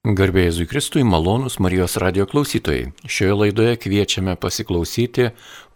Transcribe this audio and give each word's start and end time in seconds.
Garbėjai 0.00 0.46
Jėzui 0.48 0.64
Kristui, 0.64 1.02
malonus 1.04 1.58
Marijos 1.60 1.98
radio 2.00 2.24
klausytojai. 2.24 2.86
Šioje 3.04 3.34
laidoje 3.36 3.74
kviečiame 3.76 4.32
pasiklausyti 4.40 5.26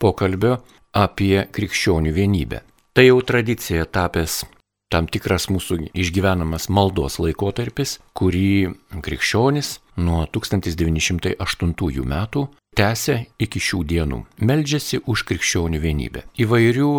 pokalbio 0.01 0.55
apie 0.97 1.43
krikščionių 1.53 2.15
vienybę. 2.17 2.63
Tai 2.97 3.05
jau 3.05 3.19
tradicija 3.21 3.85
tapęs 3.85 4.47
tam 4.89 5.11
tikras 5.13 5.51
mūsų 5.53 5.91
išgyvenamas 5.93 6.71
maldos 6.73 7.19
laikotarpis, 7.21 7.99
kurį 8.17 8.73
krikščionis 9.05 9.75
nuo 10.01 10.25
1908 10.33 12.09
metų 12.15 12.47
tęsia 12.81 13.19
iki 13.37 13.61
šių 13.61 13.83
dienų. 13.93 14.23
Meldžiasi 14.41 15.03
už 15.05 15.27
krikščionių 15.29 15.83
vienybę. 15.85 16.25
Įvairių 16.41 16.91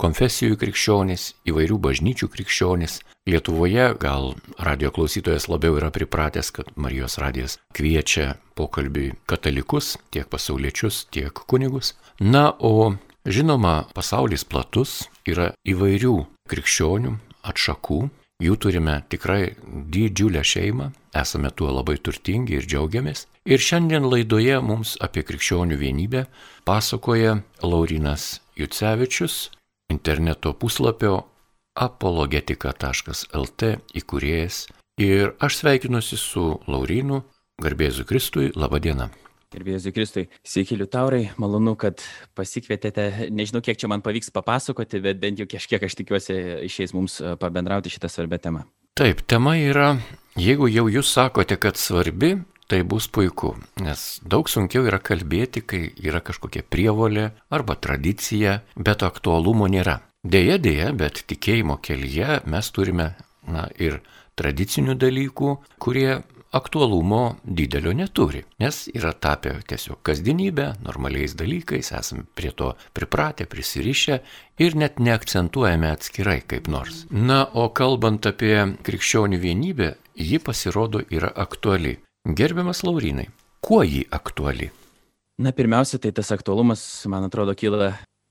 konfesijų 0.00 0.58
krikščionys, 0.60 1.32
įvairių 1.48 1.78
bažnyčių 1.82 2.28
krikščionys. 2.32 3.00
Lietuvoje 3.30 3.86
gal 4.00 4.34
radio 4.60 4.90
klausytojas 4.92 5.48
labiau 5.48 5.78
yra 5.78 5.90
pripratęs, 5.94 6.50
kad 6.52 6.72
Marijos 6.76 7.16
radijas 7.22 7.58
kviečia 7.76 8.34
pokalbiui 8.58 9.14
katalikus, 9.30 9.94
tiek 10.12 10.28
pasauliečius, 10.28 11.06
tiek 11.14 11.32
kunigus. 11.48 11.94
Na, 12.20 12.50
o 12.58 12.94
žinoma, 13.24 13.84
pasaulis 13.96 14.44
platus, 14.44 15.06
yra 15.24 15.52
įvairių 15.64 16.18
krikščionių 16.50 17.16
atšakų, 17.48 18.02
jų 18.44 18.56
turime 18.60 18.98
tikrai 19.08 19.54
didžiulę 19.64 20.44
šeimą, 20.44 20.90
esame 21.16 21.50
tuo 21.56 21.70
labai 21.72 21.96
turtingi 22.02 22.58
ir 22.58 22.68
džiaugiamės. 22.68 23.26
Ir 23.48 23.60
šiandien 23.60 24.06
laidoje 24.08 24.60
mums 24.64 24.96
apie 25.04 25.24
krikščionių 25.24 25.78
vienybę 25.80 26.26
pasakoja 26.68 27.38
Laurinas 27.62 28.40
Jucevičius, 28.58 29.50
interneto 29.94 30.54
puslapio 30.58 31.22
apologetika.lt 31.74 33.74
įkūrėjas. 33.98 34.64
Ir 35.02 35.34
aš 35.42 35.58
sveikinuosi 35.62 36.18
su 36.20 36.46
Laurinu, 36.70 37.24
garbėzu 37.62 38.06
Kristui, 38.06 38.52
laba 38.54 38.78
diena. 38.82 39.10
Gerbėjai 39.54 39.92
Kristui, 39.94 40.24
sveiki 40.42 40.74
Liutaurai, 40.74 41.28
malonu, 41.38 41.76
kad 41.78 42.02
pasikvietėte, 42.34 43.28
nežinau, 43.30 43.60
kiek 43.62 43.78
čia 43.78 43.90
man 43.90 44.02
pavyks 44.02 44.32
papasakoti, 44.34 44.98
bet 45.04 45.20
bent 45.22 45.38
jau 45.38 45.46
kažkiek 45.50 45.84
aš 45.86 45.94
tikiuosi 46.00 46.38
išeis 46.66 46.94
mums 46.96 47.20
e, 47.22 47.36
pabendrauti 47.38 47.92
šitą 47.92 48.10
svarbę 48.10 48.40
temą. 48.42 48.64
Taip, 48.98 49.22
tema 49.30 49.54
yra, 49.58 49.92
jeigu 50.38 50.66
jau 50.70 50.88
jūs 50.90 51.12
sakote, 51.14 51.58
kad 51.62 51.78
svarbi, 51.78 52.34
tai 52.70 52.82
bus 52.82 53.08
puiku, 53.08 53.54
nes 53.84 54.02
daug 54.24 54.48
sunkiau 54.48 54.86
yra 54.88 55.00
kalbėti, 55.02 55.62
kai 55.64 55.82
yra 56.00 56.22
kažkokia 56.24 56.64
prievolė 56.64 57.30
arba 57.52 57.76
tradicija, 57.76 58.60
bet 58.76 59.04
aktualumo 59.06 59.68
nėra. 59.68 60.00
Deja, 60.24 60.56
deja, 60.58 60.92
bet 60.96 61.24
tikėjimo 61.28 61.76
kelyje 61.84 62.40
mes 62.48 62.70
turime 62.72 63.10
na, 63.44 63.66
ir 63.76 64.00
tradicinių 64.40 64.96
dalykų, 64.96 65.50
kurie 65.82 66.22
aktualumo 66.54 67.36
didelio 67.44 67.92
neturi, 67.92 68.44
nes 68.62 68.84
yra 68.94 69.12
tapę 69.12 69.56
tiesiog 69.66 69.98
kasdienybę, 70.06 70.68
normaliais 70.86 71.34
dalykais, 71.34 71.90
esame 71.98 72.24
prie 72.34 72.52
to 72.52 72.70
pripratę, 72.94 73.46
prisirišę 73.50 74.20
ir 74.62 74.76
net 74.78 75.02
neakcentuojame 75.02 75.90
atskirai 75.90 76.40
kaip 76.46 76.70
nors. 76.70 77.04
Na, 77.10 77.42
o 77.44 77.68
kalbant 77.74 78.26
apie 78.30 78.54
krikščionių 78.86 79.42
vienybę, 79.42 79.94
ji 80.14 80.38
pasirodo 80.38 81.02
yra 81.10 81.32
aktuali. 81.34 81.98
Gerbiamas 82.24 82.82
Laurinai, 82.82 83.26
kuo 83.60 83.82
ji 83.82 84.06
aktuali? 84.10 84.70
Na, 85.38 85.52
pirmiausia, 85.52 85.98
tai 86.00 86.12
tas 86.12 86.32
aktualumas, 86.32 86.80
man 87.12 87.26
atrodo, 87.26 87.52
kyla 87.52 87.90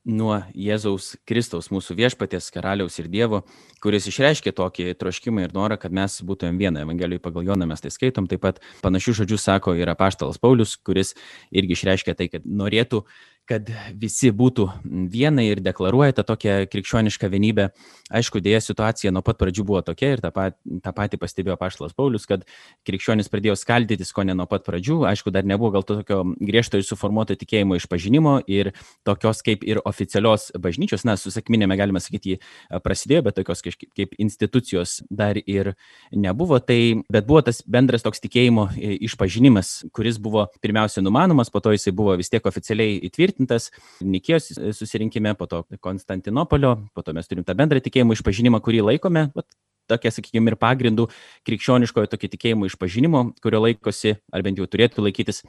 nuo 0.09 0.39
Jėzaus 0.57 1.11
Kristaus, 1.29 1.69
mūsų 1.69 1.93
viešpaties, 1.99 2.47
karaliaus 2.55 2.97
ir 2.97 3.05
Dievo, 3.13 3.43
kuris 3.83 4.09
išreiškė 4.09 4.55
tokį 4.57 4.87
troškimą 4.97 5.45
ir 5.45 5.53
norą, 5.53 5.77
kad 5.77 5.93
mes 5.93 6.17
būtumėm 6.25 6.57
viena. 6.57 6.81
Evangelijoje 6.87 7.21
pagal 7.21 7.45
Joną 7.51 7.69
mes 7.69 7.85
tai 7.85 7.93
skaitom, 7.93 8.25
taip 8.31 8.41
pat 8.41 8.57
panašių 8.81 9.13
žodžių 9.21 9.39
sako 9.39 9.75
ir 9.77 9.93
apaštalas 9.93 10.41
Paulius, 10.41 10.73
kuris 10.81 11.13
irgi 11.53 11.77
išreiškė 11.77 12.17
tai, 12.17 12.31
kad 12.33 12.49
norėtų 12.49 13.03
kad 13.49 13.67
visi 13.99 14.31
būtų 14.31 14.69
viena 15.11 15.43
ir 15.43 15.59
deklaruoja 15.63 16.15
tą 16.15 16.23
tokią 16.31 16.63
krikščionišką 16.71 17.27
vienybę. 17.31 17.69
Aišku, 18.13 18.39
dėja 18.43 18.61
situacija 18.63 19.11
nuo 19.11 19.23
pat 19.25 19.39
pradžių 19.39 19.65
buvo 19.67 19.81
tokia 19.83 20.13
ir 20.15 20.23
tą, 20.23 20.31
pat, 20.35 20.55
tą 20.63 20.93
patį 20.95 21.19
pastebėjo 21.19 21.57
Paštas 21.59 21.95
Paulius, 21.97 22.27
kad 22.29 22.45
krikščionis 22.87 23.31
pradėjo 23.31 23.57
skaldytis 23.59 24.13
ko 24.15 24.23
ne 24.27 24.35
nuo 24.37 24.47
pat 24.49 24.63
pradžių. 24.67 25.01
Aišku, 25.09 25.33
dar 25.35 25.47
nebuvo 25.47 25.73
gal 25.75 25.83
to 25.83 25.99
tokio 25.99 26.21
griežto 26.39 26.79
ir 26.79 26.87
suformuoto 26.87 27.35
tikėjimo 27.39 27.77
išpažinimo 27.79 28.37
ir 28.47 28.71
tokios 29.07 29.43
kaip 29.43 29.65
ir 29.67 29.81
oficialios 29.83 30.51
bažnyčios, 30.55 31.03
na, 31.07 31.17
su 31.19 31.33
sakminėme 31.33 31.77
galima 31.79 31.99
sakyti, 32.03 32.39
prasidėjo, 32.85 33.25
bet 33.27 33.39
tokios 33.41 33.63
kaip 33.65 34.15
institucijos 34.21 35.01
dar 35.11 35.39
ir 35.41 35.73
nebuvo. 36.15 36.61
Tai, 36.63 36.79
bet 37.11 37.27
buvo 37.27 37.43
tas 37.43 37.59
bendras 37.67 38.05
toks 38.05 38.23
tikėjimo 38.23 38.69
išpažinimas, 39.03 39.75
kuris 39.91 40.21
buvo 40.21 40.47
pirmiausia 40.63 41.03
numanomas, 41.03 41.51
po 41.51 41.59
to 41.63 41.75
jisai 41.75 41.95
buvo 41.95 42.15
vis 42.19 42.31
tiek 42.31 42.45
oficialiai 42.47 43.01
įtvirtintas 43.09 43.32
patvirtintas 43.33 43.71
Nikijos 44.01 44.51
susirinkime, 44.77 45.33
po 45.35 45.45
to 45.45 45.63
Konstantinopolio, 45.81 46.87
po 46.93 47.01
to 47.01 47.13
mes 47.13 47.27
turim 47.27 47.43
tą 47.43 47.55
bendrą 47.55 47.81
tikėjimo 47.81 48.13
išpažinimą, 48.13 48.61
kurį 48.61 48.83
laikome, 48.83 49.31
vat, 49.35 49.47
tokia, 49.87 50.11
sakykime, 50.11 50.51
ir 50.53 50.55
pagrindų 50.55 51.09
krikščioniškojo 51.47 52.07
tokio 52.07 52.29
tikėjimo 52.31 52.67
išpažinimo, 52.69 53.33
kurio 53.43 53.63
laikosi, 53.65 54.15
ar 54.31 54.43
bent 54.45 54.57
jau 54.57 54.67
turėtų 54.67 55.03
laikytis 55.03 55.43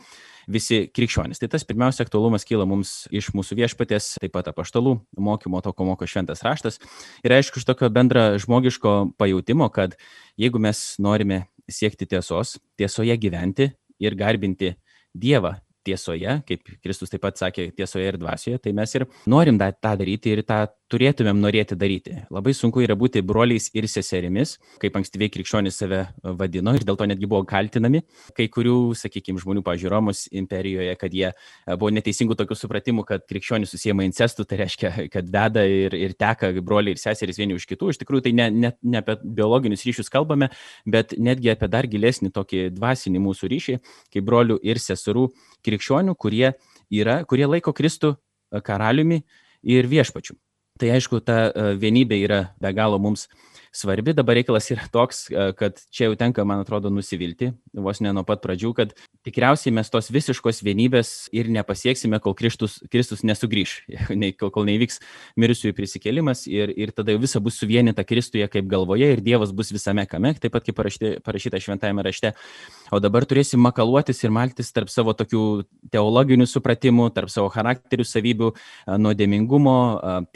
visi 0.50 0.88
krikščionys. 0.90 1.38
Tai 1.38 1.48
tas 1.52 1.64
pirmiausia 1.64 2.04
aktualumas 2.04 2.44
kyla 2.44 2.66
mums 2.66 3.06
iš 3.14 3.30
mūsų 3.36 3.60
viešpatės, 3.60 4.16
taip 4.20 4.34
pat 4.34 4.50
apaštalų 4.50 4.96
mokymo, 5.16 5.62
to, 5.62 5.72
ko 5.72 5.86
moko 5.86 6.08
šventas 6.08 6.42
raštas. 6.44 6.80
Ir 7.22 7.36
aišku, 7.36 7.62
iš 7.62 7.68
tokio 7.68 7.90
bendra 7.94 8.32
žmogiško 8.42 9.14
pajūtimo, 9.20 9.70
kad 9.72 9.94
jeigu 10.40 10.58
mes 10.58 10.82
norime 10.98 11.44
siekti 11.70 12.08
tiesos, 12.10 12.58
tiesoje 12.76 13.14
gyventi 13.20 13.70
ir 14.02 14.18
garbinti 14.18 14.74
Dievą 15.14 15.54
tiesoje, 15.84 16.38
kaip 16.48 16.72
Kristus 16.82 17.12
taip 17.12 17.22
pat 17.24 17.40
sakė, 17.40 17.68
tiesoje 17.76 18.08
ir 18.12 18.18
dvasioje, 18.20 18.60
tai 18.64 18.74
mes 18.76 18.94
ir 18.96 19.06
norim 19.30 19.60
tą 19.60 19.94
daryti 20.00 20.34
ir 20.34 20.44
tą 20.48 20.64
turėtumėm 20.92 21.40
norėti 21.40 21.76
daryti. 21.78 22.16
Labai 22.32 22.52
sunku 22.56 22.82
yra 22.84 22.96
būti 22.98 23.22
broliais 23.24 23.70
ir 23.76 23.86
seserimis, 23.90 24.58
kaip 24.82 24.96
ankstyviai 24.98 25.32
krikščionys 25.32 25.78
save 25.80 26.02
vadino 26.38 26.74
ir 26.76 26.84
dėl 26.86 26.98
to 27.00 27.06
netgi 27.08 27.28
buvo 27.30 27.44
kaltinami 27.48 28.02
kai 28.36 28.46
kurių, 28.52 28.94
sakykime, 28.98 29.40
žmonių, 29.40 29.64
pažiūrėjau, 29.64 29.92
Romos 29.94 30.24
imperijoje, 30.34 30.94
kad 31.00 31.14
jie 31.14 31.28
e, 31.30 31.34
buvo 31.76 31.90
neteisingų 31.94 32.36
tokių 32.38 32.56
supratimų, 32.58 33.04
kad 33.08 33.24
krikščionys 33.30 33.72
susijęma 33.74 34.06
incestų, 34.08 34.46
tai 34.48 34.60
reiškia, 34.64 34.92
kad 35.12 35.28
veda 35.32 35.64
ir, 35.68 35.96
ir 35.96 36.16
teka 36.18 36.50
broliai 36.60 36.96
ir 36.96 37.02
seserys 37.02 37.38
vieni 37.40 37.56
už 37.58 37.68
kitų. 37.70 37.92
Iš 37.94 38.00
tikrųjų, 38.02 38.26
tai 38.28 38.34
ne, 38.36 38.48
ne, 38.52 38.72
ne 38.82 39.00
apie 39.00 39.16
biologinius 39.24 39.84
ryšius 39.86 40.12
kalbame, 40.12 40.50
bet 40.86 41.16
netgi 41.18 41.52
apie 41.54 41.70
dar 41.72 41.88
gilesnį 41.90 42.32
tokį 42.34 42.66
dvasinį 42.76 43.22
mūsų 43.24 43.52
ryšį, 43.54 43.78
kaip 44.14 44.26
brolių 44.26 44.58
ir 44.66 44.82
seserų 44.82 45.28
krikščionių, 45.64 46.16
kurie, 46.18 46.48
yra, 46.92 47.20
kurie 47.28 47.48
laiko 47.48 47.76
Kristų 47.76 48.16
e, 48.16 48.64
karaliumi 48.64 49.22
ir 49.64 49.88
viešpačiu. 49.90 50.36
Tai 50.74 50.88
aišku, 50.90 51.20
ta 51.22 51.34
e, 51.54 51.64
vienybė 51.78 52.16
yra 52.26 52.38
be 52.58 52.72
galo 52.74 52.96
mums 52.98 53.28
svarbi. 53.74 54.14
Dabar 54.14 54.38
reikalas 54.38 54.70
yra 54.70 54.86
toks, 54.92 55.26
e, 55.30 55.50
kad 55.58 55.80
čia 55.90 56.08
jau 56.08 56.16
tenka, 56.18 56.44
man 56.46 56.62
atrodo, 56.62 56.90
nusivilti, 56.94 57.50
vos 57.74 58.00
ne 58.04 58.12
nuo 58.14 58.24
pat 58.26 58.42
pradžių, 58.44 58.70
kad 58.76 58.94
tikriausiai 59.26 59.74
mes 59.74 59.90
tos 59.90 60.10
visiškos 60.14 60.62
vienybės 60.64 61.28
ir 61.34 61.50
nepasieksime, 61.52 62.20
kol 62.22 62.36
Kristus, 62.38 62.78
Kristus 62.92 63.24
nesugrįž, 63.26 63.74
kol, 64.40 64.52
kol 64.54 64.68
neįvyks 64.68 65.00
mirusiųjų 65.40 65.76
prisikėlimas 65.76 66.46
ir, 66.50 66.70
ir 66.70 66.94
tada 66.94 67.16
visa 67.18 67.42
bus 67.42 67.58
suvienita 67.60 68.06
Kristuje 68.06 68.46
kaip 68.50 68.68
galvoje 68.70 69.10
ir 69.16 69.24
Dievas 69.24 69.52
bus 69.52 69.72
visame 69.74 70.06
kame, 70.10 70.34
taip 70.38 70.54
pat 70.54 70.66
kaip 70.68 70.78
parašyta, 70.78 71.16
parašyta 71.26 71.62
šventajame 71.62 72.06
rašte. 72.06 72.34
O 72.94 73.00
dabar 73.02 73.26
turėsim 73.26 73.62
makaluotis 73.64 74.22
ir 74.22 74.30
maltis 74.34 74.70
tarp 74.74 74.90
savo 74.92 75.14
tokių 75.16 75.64
teologinių 75.90 76.46
supratimų, 76.46 77.08
tarp 77.16 77.32
savo 77.32 77.48
charakterių 77.50 78.06
savybių, 78.06 78.50
nuodėmingumo, 79.02 79.76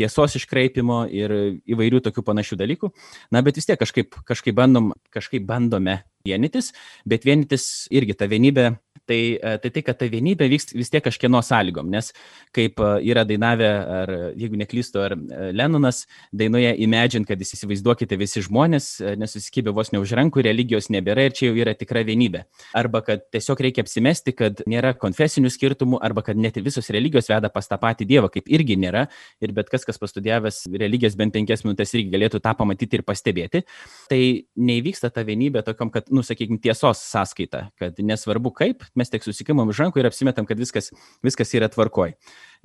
tiesos 0.00 0.38
iškraipimo 0.40 1.04
ir 1.12 1.34
įvairių 1.68 2.02
tokių 2.08 2.24
panašių 2.24 2.58
dalykų. 2.58 2.90
Na, 3.34 3.42
bet 3.44 3.58
vis 3.60 3.68
tiek 3.68 3.76
kažkaip, 3.80 4.16
kažkaip, 4.28 4.56
bandom, 4.56 4.92
kažkaip 5.12 5.44
bandome 5.48 5.98
vienytis, 6.24 6.72
bet 7.08 7.26
vienytis 7.28 7.86
irgi 7.92 8.16
ta 8.16 8.28
vienybė 8.30 8.70
tai, 9.08 9.20
e, 9.40 9.56
tai 9.62 9.70
tai, 9.72 9.82
kad 9.86 9.98
ta 9.98 10.08
vienybė 10.10 10.48
vyks 10.52 10.74
vis 10.76 10.92
tiek 10.92 11.04
kažkieno 11.04 11.40
sąlygom, 11.44 11.88
nes 11.92 12.12
kaip 12.56 12.80
e, 12.82 12.90
yra 13.08 13.24
dainavę, 13.28 13.68
ar 13.98 14.12
jeigu 14.38 14.58
neklystu, 14.60 15.00
ar 15.04 15.14
e, 15.16 15.50
Lenonas 15.56 16.04
dainoje 16.36 16.74
Imagine, 16.84 17.26
kad 17.28 17.40
įsivaizduokite 17.42 18.18
visi 18.20 18.42
žmonės, 18.44 18.90
nesusikibę 19.20 19.72
vos 19.74 19.92
ne 19.94 20.02
už 20.02 20.12
rankų, 20.18 20.42
religijos 20.44 20.90
nebėra 20.92 21.28
ir 21.28 21.36
čia 21.36 21.48
jau 21.48 21.56
yra 21.64 21.74
tikra 21.78 22.04
vienybė. 22.06 22.44
Arba 22.76 23.02
kad 23.06 23.24
tiesiog 23.32 23.62
reikia 23.68 23.84
apsimesti, 23.86 24.34
kad 24.36 24.62
nėra 24.68 24.94
konfesinių 24.98 25.50
skirtumų, 25.52 26.02
arba 26.04 26.24
kad 26.26 26.38
net 26.38 26.60
visos 26.62 26.90
religijos 26.94 27.30
veda 27.32 27.50
pas 27.52 27.68
tą 27.68 27.80
patį 27.80 28.08
Dievą, 28.08 28.30
kaip 28.32 28.48
irgi 28.52 28.76
nėra. 28.80 29.06
Ir 29.44 29.52
bet 29.56 29.68
kas, 29.72 29.84
kas 29.88 30.00
pastudijavęs 30.00 30.62
religijas 30.80 31.16
bent 31.18 31.34
penkias 31.36 31.64
minutės 31.66 31.92
irgi 31.96 32.12
galėtų 32.14 32.40
tą 32.44 32.54
pamatyti 32.58 32.98
ir 32.98 33.04
pastebėti. 33.06 33.64
Tai 34.10 34.20
neįvyksta 34.68 35.10
ta 35.14 35.24
vienybė 35.26 35.62
tokiam, 35.66 35.92
kad, 35.94 36.08
nu, 36.14 36.24
sakykime, 36.26 36.60
tiesos 36.62 37.02
sąskaita, 37.08 37.68
kad 37.80 37.98
nesvarbu 38.02 38.52
kaip, 38.56 38.86
mes 38.98 39.12
tik 39.12 39.26
susikimam 39.26 39.70
už 39.70 39.84
rankų 39.84 40.02
ir 40.02 40.08
apsimetam, 40.10 40.46
kad 40.48 40.60
viskas, 40.60 40.90
viskas 41.24 41.54
yra 41.56 41.70
tvarkoj. 41.72 42.14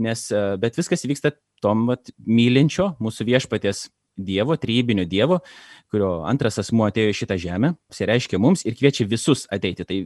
Nes, 0.04 0.26
e, 0.34 0.46
bet 0.62 0.80
viskas 0.80 1.06
vyksta 1.10 1.36
tom 1.64 1.86
vat, 1.92 2.12
mylinčio 2.26 2.94
mūsų 3.04 3.30
viešpaties 3.34 3.88
Dievo, 4.14 4.54
trybinio 4.62 5.08
Dievo, 5.10 5.40
kurio 5.90 6.20
antras 6.30 6.60
asmuo 6.62 6.86
atėjo 6.86 7.14
į 7.14 7.16
šitą 7.18 7.38
žemę, 7.42 7.74
pasireiškia 7.90 8.38
mums 8.42 8.62
ir 8.68 8.76
kviečia 8.78 9.08
visus 9.10 9.48
ateiti. 9.50 9.88
Tai 9.90 9.98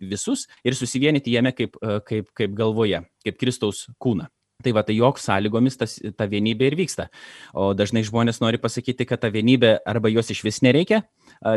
visus 0.00 0.44
ir 0.64 0.76
susivienyti 0.76 1.32
jame 1.32 1.54
kaip, 1.56 1.78
e, 1.80 2.00
kaip, 2.04 2.32
kaip 2.36 2.56
galvoje, 2.56 3.00
kaip 3.24 3.38
Kristaus 3.40 3.86
kūną. 4.02 4.28
Tai 4.64 4.72
va, 4.72 4.82
tai 4.86 4.96
jok 4.96 5.18
sąlygomis 5.20 5.76
tas, 5.76 5.98
ta 6.16 6.24
vienybė 6.30 6.70
ir 6.70 6.76
vyksta. 6.78 7.10
O 7.52 7.74
dažnai 7.76 8.00
žmonės 8.08 8.40
nori 8.40 8.56
pasakyti, 8.60 9.04
kad 9.08 9.20
ta 9.20 9.28
vienybė 9.32 9.74
arba 9.84 10.08
jos 10.08 10.32
iš 10.32 10.40
vis 10.46 10.62
nereikia, 10.64 11.02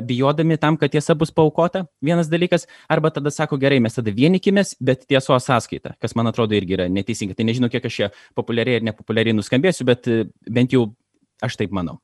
bijodami 0.03 0.57
tam, 0.59 0.75
kad 0.77 0.91
tiesa 0.91 1.15
bus 1.15 1.31
paukota, 1.31 1.85
vienas 2.03 2.27
dalykas, 2.27 2.67
arba 2.91 3.13
tada 3.15 3.31
sako, 3.31 3.57
gerai, 3.61 3.79
mes 3.79 3.95
tada 3.95 4.11
vienikimės, 4.11 4.75
bet 4.83 5.07
tiesos 5.07 5.47
sąskaita, 5.47 5.95
kas 6.03 6.17
man 6.19 6.27
atrodo 6.27 6.59
irgi 6.59 6.75
yra 6.75 6.89
neteisinga. 6.91 7.39
Tai 7.39 7.47
nežinau, 7.47 7.71
kiek 7.71 7.87
aš 7.87 8.01
čia 8.01 8.11
populiariai 8.35 8.81
ir 8.81 8.89
nepopuliariai 8.91 9.37
nuskambėsiu, 9.39 9.87
bet 9.87 10.11
e, 10.11 10.25
bent 10.51 10.75
jau 10.75 10.89
aš 11.45 11.55
taip 11.55 11.71
manau. 11.71 12.01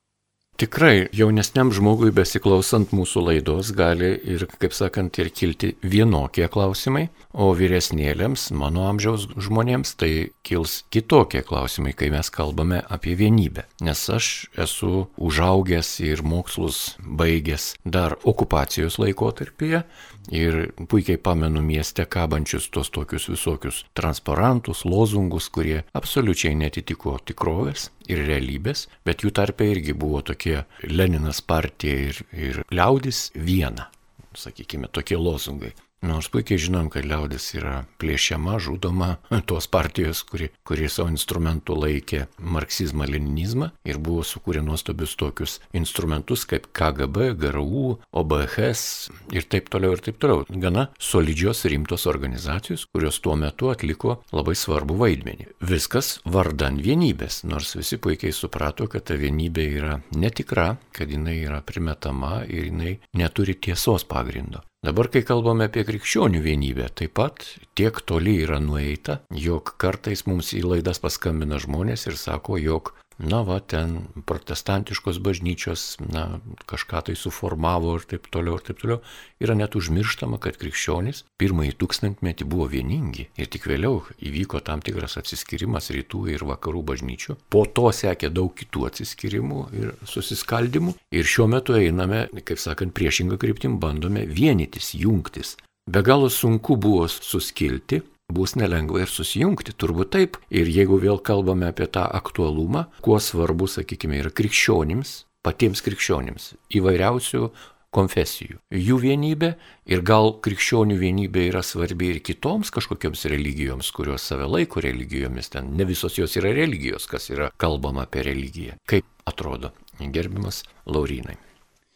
Tikrai 0.56 1.10
jaunesniam 1.12 1.68
žmogui 1.68 2.08
besiklausant 2.16 2.94
mūsų 2.96 3.26
laidos 3.26 3.74
gali 3.76 4.14
ir, 4.24 4.46
kaip 4.56 4.72
sakant, 4.72 5.18
ir 5.20 5.28
kilti 5.28 5.74
vienokie 5.84 6.46
klausimai, 6.48 7.10
o 7.36 7.50
vyresnėlėms, 7.52 8.46
mano 8.56 8.86
amžiaus 8.88 9.26
žmonėms, 9.36 9.92
tai 10.00 10.30
kils 10.40 10.78
kitokie 10.88 11.42
klausimai, 11.44 11.92
kai 11.92 12.08
mes 12.14 12.32
kalbame 12.32 12.80
apie 12.88 13.12
vienybę. 13.20 13.66
Nes 13.84 14.06
aš 14.08 14.30
esu 14.56 15.10
užaugęs 15.20 15.90
ir 16.08 16.24
mokslus 16.24 16.96
baigęs 17.04 17.74
dar 17.84 18.16
okupacijos 18.24 18.96
laikotarpyje 19.02 19.84
ir 20.30 20.72
puikiai 20.88 21.18
pamenu 21.18 21.62
mieste 21.62 22.04
kabančius 22.04 22.68
tos 22.70 22.90
tokius 22.90 23.28
visokius 23.30 23.84
transparantus, 23.94 24.84
lozungus, 24.84 25.48
kurie 25.50 25.82
absoliučiai 25.94 26.54
netitiko 26.58 27.16
tikrovės 27.24 27.90
ir 28.08 28.24
realybės, 28.26 28.86
bet 29.04 29.24
jų 29.24 29.32
tarpe 29.36 29.68
irgi 29.70 29.94
buvo 29.94 30.22
tokie 30.22 30.62
Leninas 30.86 31.42
partija 31.42 32.10
ir, 32.10 32.22
ir 32.32 32.62
liaudis 32.70 33.30
viena, 33.34 33.90
sakykime, 34.36 34.88
tokie 34.92 35.18
lozungai. 35.18 35.72
Nors 36.04 36.28
puikiai 36.28 36.60
žinom, 36.60 36.90
kad 36.92 37.06
liaudis 37.08 37.46
yra 37.56 37.86
plėšiama, 38.00 38.58
žudoma 38.60 39.16
tos 39.48 39.64
partijos, 39.72 40.20
kuri, 40.28 40.50
kuri 40.68 40.90
savo 40.92 41.08
instrumentų 41.12 41.76
laikė 41.80 42.26
marksizmą, 42.36 43.08
leninizmą 43.08 43.70
ir 43.88 44.00
buvo 44.02 44.24
sukūrę 44.26 44.60
nuostabius 44.66 45.16
tokius 45.16 45.56
instrumentus 45.76 46.44
kaip 46.50 46.68
KGB, 46.76 47.30
GRU, 47.40 47.96
OBHS 48.12 48.84
ir 49.32 49.48
taip 49.48 49.72
toliau 49.72 49.96
ir 49.96 50.04
taip 50.04 50.20
toliau. 50.20 50.44
Gana 50.50 50.90
solidžios 51.00 51.64
rimtos 51.72 52.04
organizacijos, 52.12 52.84
kurios 52.92 53.22
tuo 53.24 53.38
metu 53.40 53.72
atliko 53.72 54.20
labai 54.36 54.56
svarbu 54.58 54.98
vaidmenį. 55.00 55.48
Viskas 55.64 56.18
vardan 56.28 56.76
vienybės, 56.84 57.40
nors 57.48 57.72
visi 57.78 57.96
puikiai 57.96 58.36
suprato, 58.36 58.84
kad 58.92 59.08
ta 59.08 59.16
vienybė 59.16 59.66
yra 59.80 59.98
netikra, 60.12 60.74
kad 60.92 61.08
jinai 61.08 61.40
yra 61.40 61.64
primetama 61.64 62.42
ir 62.44 62.68
jinai 62.68 62.98
neturi 63.16 63.56
tiesos 63.56 64.04
pagrindo. 64.04 64.60
Dabar, 64.86 65.08
kai 65.10 65.24
kalbame 65.26 65.66
apie 65.66 65.82
krikščionių 65.82 66.40
vienybę, 66.44 66.84
taip 66.94 67.16
pat 67.18 67.42
tiek 67.74 67.96
toli 68.06 68.36
yra 68.44 68.60
nueita, 68.62 69.16
jog 69.34 69.72
kartais 69.82 70.22
mums 70.30 70.52
į 70.54 70.60
laidas 70.62 71.02
paskambina 71.02 71.58
žmonės 71.58 72.06
ir 72.06 72.14
sako, 72.20 72.54
jog 72.62 72.92
na 73.18 73.40
va, 73.46 73.58
ten 73.60 74.08
protestantiškos 74.28 75.18
bažnyčios, 75.24 75.96
na, 76.04 76.40
kažką 76.68 77.02
tai 77.08 77.16
suformavo 77.16 77.94
ir 77.96 78.06
taip 78.08 78.28
toliau, 78.32 78.58
ir 78.58 78.66
taip 78.66 78.80
toliau. 78.82 79.00
Yra 79.42 79.56
net 79.56 79.76
užmirštama, 79.78 80.38
kad 80.42 80.58
krikščionys 80.60 81.24
pirmąjį 81.40 81.76
tūkstantmetį 81.80 82.48
buvo 82.48 82.68
vieningi 82.72 83.28
ir 83.36 83.50
tik 83.52 83.68
vėliau 83.70 84.02
įvyko 84.20 84.60
tam 84.64 84.84
tikras 84.84 85.16
atsiskirimas 85.20 85.90
rytų 85.94 86.26
ir 86.34 86.44
vakarų 86.48 86.82
bažnyčių. 86.92 87.38
Po 87.52 87.64
to 87.66 87.88
sekė 87.92 88.32
daug 88.32 88.52
kitų 88.56 88.88
atsiskirimų 88.90 89.62
ir 89.76 89.94
susiskaldimų. 90.08 90.96
Ir 91.16 91.28
šiuo 91.28 91.48
metu 91.50 91.76
einame, 91.78 92.26
kaip 92.44 92.60
sakant, 92.60 92.94
priešingą 92.96 93.40
kryptim, 93.40 93.80
bandome 93.80 94.26
vienytis, 94.28 94.92
jungtis. 94.96 95.56
Be 95.86 96.02
galo 96.02 96.28
sunku 96.32 96.74
buvo 96.82 97.06
suskilti, 97.06 98.00
bus 98.32 98.56
nelengva 98.58 99.04
ir 99.04 99.12
susijungti, 99.12 99.74
turbūt 99.78 100.12
taip. 100.16 100.40
Ir 100.50 100.68
jeigu 100.70 100.98
vėl 101.02 101.20
kalbame 101.22 101.70
apie 101.70 101.86
tą 101.90 102.06
aktualumą, 102.18 102.86
kuo 103.04 103.20
svarbu, 103.22 103.68
sakykime, 103.70 104.20
yra 104.22 104.34
krikščionims, 104.34 105.22
patiems 105.46 105.82
krikščionims, 105.86 106.52
įvairiausių 106.74 107.48
konfesijų. 107.96 108.58
Jų 108.74 108.98
vienybė 109.00 109.52
ir 109.88 110.02
gal 110.04 110.34
krikščionių 110.44 110.98
vienybė 111.00 111.46
yra 111.52 111.62
svarbi 111.64 112.10
ir 112.12 112.20
kitoms 112.24 112.72
kažkokiams 112.74 113.24
religijoms, 113.32 113.92
kurios 113.94 114.26
save 114.26 114.48
laiko 114.50 114.82
religijomis, 114.84 115.52
ten 115.54 115.72
ne 115.78 115.86
visos 115.88 116.18
jos 116.18 116.36
yra 116.40 116.52
religijos, 116.56 117.08
kas 117.08 117.30
yra 117.32 117.50
kalbama 117.56 118.04
apie 118.04 118.26
religiją. 118.26 118.76
Kaip 118.90 119.08
atrodo, 119.24 119.72
gerbimas 120.00 120.64
Laurinai. 120.84 121.38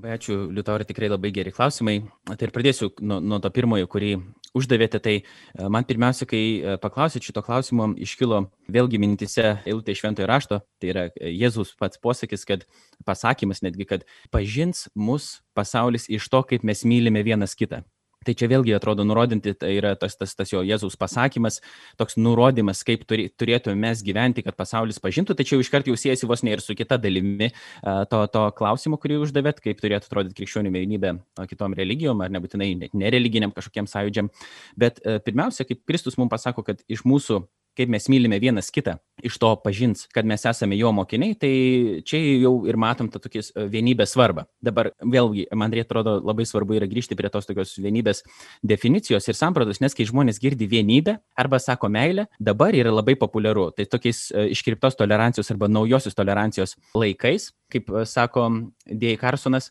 Ačiū, 0.00 0.48
Liutaurai, 0.48 0.86
tikrai 0.88 1.10
labai 1.10 1.30
geri 1.34 1.52
klausimai. 1.52 2.00
Tai 2.24 2.46
ir 2.46 2.52
pradėsiu 2.54 2.88
nuo, 3.04 3.18
nuo 3.20 3.38
to 3.42 3.50
pirmojo, 3.52 3.88
kurį 3.90 4.14
uždavėte. 4.56 5.00
Tai 5.02 5.14
e, 5.20 5.24
man 5.68 5.84
pirmiausia, 5.84 6.24
kai 6.30 6.40
e, 6.40 6.76
paklausėt 6.80 7.26
šito 7.26 7.42
klausimo, 7.44 7.90
iškilo 8.00 8.46
vėlgi 8.72 9.00
mintise 9.02 9.58
eilutė 9.68 9.96
šventojo 9.98 10.28
rašto, 10.30 10.60
tai 10.80 10.92
yra 10.94 11.06
e, 11.10 11.34
Jėzus 11.36 11.74
pats 11.80 12.00
posakis, 12.00 12.46
kad 12.48 12.64
pasakymas 13.04 13.60
netgi, 13.66 13.88
kad 13.92 14.08
pažins 14.32 14.88
mus 14.94 15.40
pasaulis 15.52 16.08
iš 16.08 16.30
to, 16.32 16.42
kaip 16.48 16.64
mes 16.64 16.86
mylime 16.88 17.24
vienas 17.26 17.56
kitą. 17.58 17.84
Tai 18.20 18.34
čia 18.36 18.50
vėlgi 18.52 18.74
atrodo 18.76 19.00
nurodinti, 19.00 19.54
tai 19.56 19.70
yra 19.78 19.94
tas, 19.96 20.12
tas, 20.20 20.34
tas 20.36 20.50
jo 20.52 20.60
Jėzaus 20.60 20.92
pasakymas, 21.00 21.54
toks 21.96 22.18
nurodymas, 22.20 22.82
kaip 22.84 23.06
turėtume 23.08 23.72
mes 23.80 24.02
gyventi, 24.04 24.44
kad 24.44 24.58
pasaulis 24.58 25.00
pažintų, 25.00 25.32
tačiau 25.38 25.62
iškart 25.64 25.88
jau 25.88 25.96
siejasi 25.96 26.28
vos 26.28 26.44
ne 26.44 26.52
ir 26.52 26.60
su 26.60 26.76
kita 26.76 26.98
dalimi 27.00 27.48
to, 28.12 28.20
to 28.34 28.42
klausimo, 28.58 28.98
kurį 29.00 29.22
uždavėt, 29.24 29.62
kaip 29.64 29.80
turėtų 29.80 30.10
atrodyti 30.10 30.36
krikščionių 30.36 30.74
vienybė 30.74 31.14
kitom 31.48 31.72
religijom, 31.78 32.20
ar 32.20 32.34
nebūtinai 32.36 32.68
nereliginiam 32.92 33.56
kažkokiem 33.56 33.88
sąjūdžiam. 33.88 34.28
Bet 34.76 35.00
pirmiausia, 35.24 35.64
kaip 35.64 35.80
Kristus 35.88 36.20
mums 36.20 36.34
pasako, 36.36 36.66
kad 36.68 36.84
iš 36.92 37.06
mūsų 37.08 37.40
kaip 37.78 37.90
mes 37.92 38.06
mylime 38.10 38.38
vienas 38.42 38.70
kitą, 38.74 38.96
iš 39.24 39.36
to 39.40 39.50
pažins, 39.62 40.06
kad 40.14 40.26
mes 40.28 40.42
esame 40.48 40.76
jo 40.78 40.90
mokiniai, 40.94 41.36
tai 41.38 41.52
čia 42.06 42.20
jau 42.42 42.52
ir 42.68 42.78
matom 42.80 43.10
tą 43.12 43.20
tokį 43.22 43.42
e, 43.42 43.66
vienybės 43.72 44.14
svarbą. 44.14 44.46
Dabar 44.64 44.90
vėlgi, 45.00 45.46
man 45.56 45.74
atrodo, 45.80 46.18
labai 46.24 46.46
svarbu 46.48 46.78
yra 46.78 46.88
grįžti 46.90 47.16
prie 47.18 47.30
tos 47.32 47.48
tokios 47.48 47.76
vienybės 47.80 48.24
definicijos 48.66 49.28
ir 49.28 49.38
sampratos, 49.38 49.80
nes 49.84 49.96
kai 49.96 50.08
žmonės 50.08 50.40
girdi 50.42 50.68
vienybę 50.70 51.18
arba 51.38 51.60
sako 51.62 51.90
meilę, 51.92 52.26
dabar 52.40 52.76
yra 52.76 52.92
labai 52.94 53.16
populiaru. 53.20 53.70
Tai 53.76 53.86
tokiais 53.90 54.28
e, 54.32 54.48
iškreiptos 54.56 54.98
tolerancijos 54.98 55.52
arba 55.54 55.70
naujosios 55.70 56.18
tolerancijos 56.18 56.76
laikais, 56.94 57.52
kaip 57.72 57.92
e, 57.92 58.06
sako 58.08 58.48
Dėjai 58.90 59.20
Karsonas, 59.20 59.70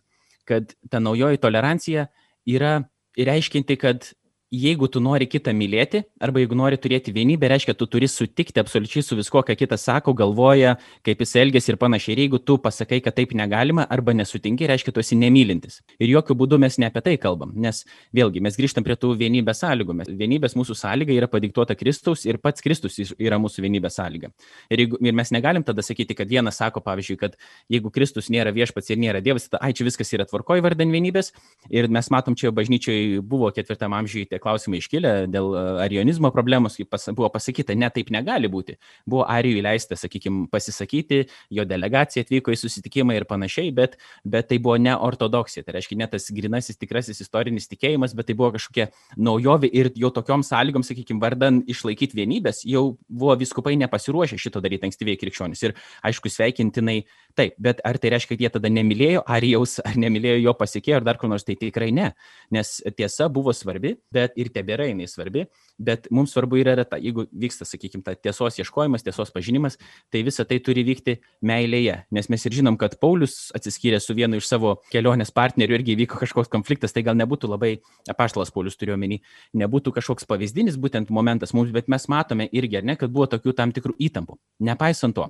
kad 0.50 0.72
ta 0.90 1.02
naujoji 1.04 1.42
tolerancija 1.42 2.08
yra 2.50 2.80
reiškinti, 3.20 3.76
kad 3.80 4.12
jeigu 4.52 4.88
tu 4.90 5.00
nori 5.02 5.28
kitą 5.30 5.54
mylėti, 5.54 6.02
arba 6.22 6.42
jeigu 6.42 6.58
nori 6.58 6.78
turėti 6.82 7.14
vienybę, 7.14 7.48
reiškia, 7.52 7.76
tu 7.78 7.86
turi 7.86 8.08
sutikti 8.10 8.62
absoliučiai 8.62 9.04
su 9.06 9.18
viskuo, 9.18 9.44
ką 9.46 9.54
kitas 9.58 9.84
sako, 9.86 10.16
galvoja, 10.18 10.76
kaip 11.06 11.22
jis 11.22 11.36
elgesi 11.38 11.72
ir 11.74 11.78
panašiai. 11.82 12.16
Ir 12.16 12.22
jeigu 12.24 12.40
tu 12.42 12.58
pasakai, 12.62 12.98
kad 13.06 13.16
taip 13.18 13.36
negalima, 13.38 13.86
arba 13.90 14.16
nesutinki, 14.18 14.68
reiškia, 14.70 14.94
tu 14.96 15.04
esi 15.04 15.18
nemylintis. 15.20 15.80
Ir 16.02 16.10
jokių 16.16 16.38
būdų 16.42 16.60
mes 16.66 16.80
ne 16.82 16.90
apie 16.90 17.04
tai 17.06 17.16
kalbam, 17.22 17.54
nes 17.54 17.84
vėlgi 18.16 18.42
mes 18.42 18.58
grįžtam 18.58 18.86
prie 18.88 18.98
tų 18.98 19.14
vienybės 19.20 19.62
sąlygų. 19.62 19.98
Vienybės 20.18 20.58
mūsų 20.58 20.78
sąlyga 20.82 21.14
yra 21.14 21.30
padiktuota 21.30 21.78
Kristaus 21.78 22.26
ir 22.26 22.42
pats 22.42 22.66
Kristus 22.66 22.98
yra 23.20 23.38
mūsų 23.42 23.66
vienybės 23.68 24.00
sąlyga. 24.02 24.34
Ir, 24.74 24.86
jeigu, 24.86 25.02
ir 25.06 25.18
mes 25.18 25.34
negalim 25.36 25.66
tada 25.68 25.86
sakyti, 25.86 26.18
kad 26.18 26.30
vienas 26.30 26.58
sako, 26.58 26.82
pavyzdžiui, 26.86 27.20
kad 27.22 27.38
jeigu 27.70 27.94
Kristus 27.94 28.32
nėra 28.34 28.54
viešpats 28.56 28.90
ir 28.90 29.02
nėra 29.02 29.22
Dievas, 29.22 29.46
tada, 29.46 29.62
ai, 29.62 29.76
čia 29.78 29.86
viskas 29.86 30.10
yra 30.16 30.26
tvarkoje 30.26 30.66
vardan 30.66 30.90
vienybės. 30.94 31.34
Ir 31.70 31.90
mes 31.92 32.10
matom, 32.10 32.38
čia 32.40 32.50
bažnyčioje 32.56 33.22
buvo 33.22 33.52
ketvirtam 33.54 33.94
amžiuje 33.94 34.39
klausimai 34.42 34.80
iškilę 34.82 35.14
dėl 35.32 35.52
e, 35.54 35.64
arionizmo 35.86 36.32
problemos, 36.36 36.78
kaip 36.80 36.90
pas, 36.94 37.06
buvo 37.16 37.30
pasakyta, 37.34 37.76
ne 37.78 37.90
taip 37.94 38.12
negali 38.14 38.50
būti. 38.52 38.78
Buvo 39.10 39.26
arijų 39.30 39.64
leista, 39.66 39.98
sakykime, 40.00 40.48
pasisakyti, 40.52 41.26
jo 41.56 41.66
delegacija 41.68 42.26
atvyko 42.26 42.54
į 42.54 42.60
susitikimą 42.64 43.18
ir 43.18 43.28
panašiai, 43.30 43.72
bet, 43.76 43.98
bet 44.24 44.50
tai 44.52 44.60
buvo 44.64 44.78
ne 44.82 44.96
ortodoksija, 44.96 45.66
tai 45.68 45.78
reiškia 45.78 46.00
ne 46.00 46.10
tas 46.12 46.30
grinasis 46.36 46.80
tikrasis 46.80 47.22
istorinis 47.24 47.70
tikėjimas, 47.72 48.16
bet 48.18 48.30
tai 48.30 48.38
buvo 48.40 48.54
kažkokia 48.58 48.90
naujovė 49.18 49.70
ir 49.82 49.92
jau 50.00 50.12
tokiom 50.16 50.44
sąlygom, 50.48 50.86
sakykime, 50.88 51.22
vardan 51.24 51.62
išlaikyti 51.70 52.18
vienybės, 52.20 52.64
jau 52.68 52.98
buvo 53.08 53.38
viskupai 53.40 53.76
nepasiruošę 53.80 54.40
šito 54.40 54.62
daryti 54.64 54.90
ankstyviai 54.90 55.20
krikščionis. 55.20 55.64
Ir 55.68 55.76
aišku, 56.06 56.32
sveikintinai 56.32 57.02
taip, 57.38 57.56
bet 57.62 57.82
ar 57.88 58.00
tai 58.02 58.14
reiškia, 58.14 58.34
kad 58.36 58.44
jie 58.44 58.52
tada 58.54 58.72
nemylėjo 58.74 59.24
arijaus, 59.30 59.78
ar 59.86 59.98
nemylėjo 60.00 60.42
jo 60.44 60.56
pasiekėjo, 60.60 61.00
ar 61.00 61.08
dar 61.08 61.20
kur 61.22 61.32
nors, 61.32 61.46
tai 61.48 61.56
tikrai 61.60 61.90
ne. 61.96 62.12
Nes 62.54 62.80
tiesa 62.98 63.30
buvo 63.34 63.54
svarbi, 63.56 63.96
bet 64.14 64.29
bet 64.30 64.38
ir 64.40 64.50
tebėra 64.54 64.88
jinai 64.90 65.08
svarbi, 65.10 65.48
bet 65.78 66.08
mums 66.12 66.34
svarbu 66.34 66.60
yra 66.62 66.86
ta, 66.86 67.00
jeigu 67.02 67.28
vyksta, 67.32 67.66
sakykime, 67.66 68.04
ta 68.04 68.16
tiesos 68.16 68.60
ieškojimas, 68.60 69.04
tiesos 69.04 69.32
pažinimas, 69.34 69.78
tai 70.12 70.24
visa 70.24 70.46
tai 70.46 70.60
turi 70.60 70.84
vykti 70.88 71.20
meilėje, 71.42 72.04
nes 72.12 72.30
mes 72.30 72.46
ir 72.46 72.58
žinom, 72.60 72.78
kad 72.80 72.98
Paulius 73.02 73.52
atsiskyrė 73.56 74.00
su 74.00 74.16
vienu 74.18 74.40
iš 74.40 74.48
savo 74.50 74.78
kelionės 74.94 75.32
partnerių 75.36 75.80
irgi 75.80 75.98
vyko 76.04 76.20
kažkoks 76.22 76.52
konfliktas, 76.52 76.94
tai 76.94 77.04
gal 77.08 77.18
nebūtų 77.20 77.50
labai, 77.50 77.80
apaštalas 78.10 78.54
Paulius 78.54 78.78
turiu 78.80 78.96
omeny, 78.96 79.22
nebūtų 79.58 79.96
kažkoks 79.98 80.28
pavyzdinis 80.30 80.78
būtent 80.80 81.12
momentas 81.14 81.56
mums, 81.56 81.74
bet 81.76 81.90
mes 81.92 82.08
matome 82.12 82.50
irgi, 82.52 82.82
ar 82.82 82.88
ne, 82.88 82.98
kad 83.00 83.12
buvo 83.14 83.30
tokių 83.32 83.56
tam 83.58 83.74
tikrų 83.76 83.96
įtampų. 84.10 84.38
Nepaisant 84.70 85.16
to, 85.18 85.30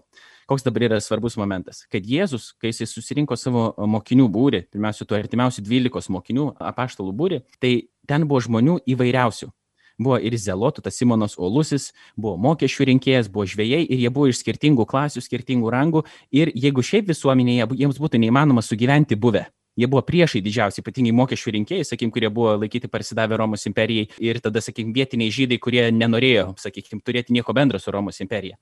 koks 0.50 0.66
dabar 0.66 0.88
yra 0.88 1.00
svarbus 1.04 1.38
momentas, 1.38 1.84
kad 1.94 2.06
Jėzus, 2.10 2.52
kai 2.58 2.72
jisai 2.74 2.90
susirinko 2.90 3.38
savo 3.38 3.70
mokinių 3.78 4.26
būrį, 4.34 4.64
pirmiausia, 4.74 5.06
tų 5.06 5.20
artimiausių 5.20 5.64
12 5.68 6.10
mokinių, 6.16 6.48
apaštalų 6.72 7.14
būrį, 7.20 7.42
tai 7.62 7.74
ten 8.10 8.26
buvo 8.28 8.42
žmonių 8.46 8.80
įvairiausių. 8.90 9.52
Buvo 10.00 10.16
ir 10.24 10.36
zelotų, 10.40 10.82
tas 10.86 10.96
Simonas 10.96 11.36
Olusis, 11.36 11.90
buvo 12.16 12.38
mokesčių 12.40 12.88
rinkėjas, 12.94 13.28
buvo 13.28 13.44
žvėjai 13.52 13.84
ir 13.84 14.00
jie 14.00 14.12
buvo 14.16 14.30
iš 14.32 14.40
skirtingų 14.40 14.86
klasių, 14.88 15.20
skirtingų 15.26 15.72
rangų 15.76 16.06
ir 16.32 16.54
jeigu 16.56 16.84
šiaip 16.86 17.12
visuomenėje 17.12 17.68
jiems 17.82 18.00
būtų 18.00 18.22
neįmanoma 18.24 18.64
sugyventi 18.64 19.20
buvę, 19.20 19.44
jie 19.76 19.90
buvo 19.92 20.06
priešai 20.08 20.40
didžiausiai, 20.46 20.86
ypatingai 20.86 21.12
mokesčių 21.20 21.54
rinkėjai, 21.58 21.88
sakykim, 21.88 22.14
kurie 22.16 22.32
buvo 22.32 22.56
laikyti 22.62 22.88
parsidavę 22.92 23.42
Romos 23.42 23.68
imperijai 23.68 24.08
ir 24.24 24.40
tada, 24.44 24.64
sakykim, 24.64 24.96
vietiniai 24.96 25.36
žydai, 25.36 25.60
kurie 25.60 25.90
nenorėjo, 25.92 26.54
sakykim, 26.64 27.04
turėti 27.04 27.36
nieko 27.36 27.56
bendro 27.56 27.80
su 27.80 27.92
Romos 27.92 28.24
imperija. 28.24 28.56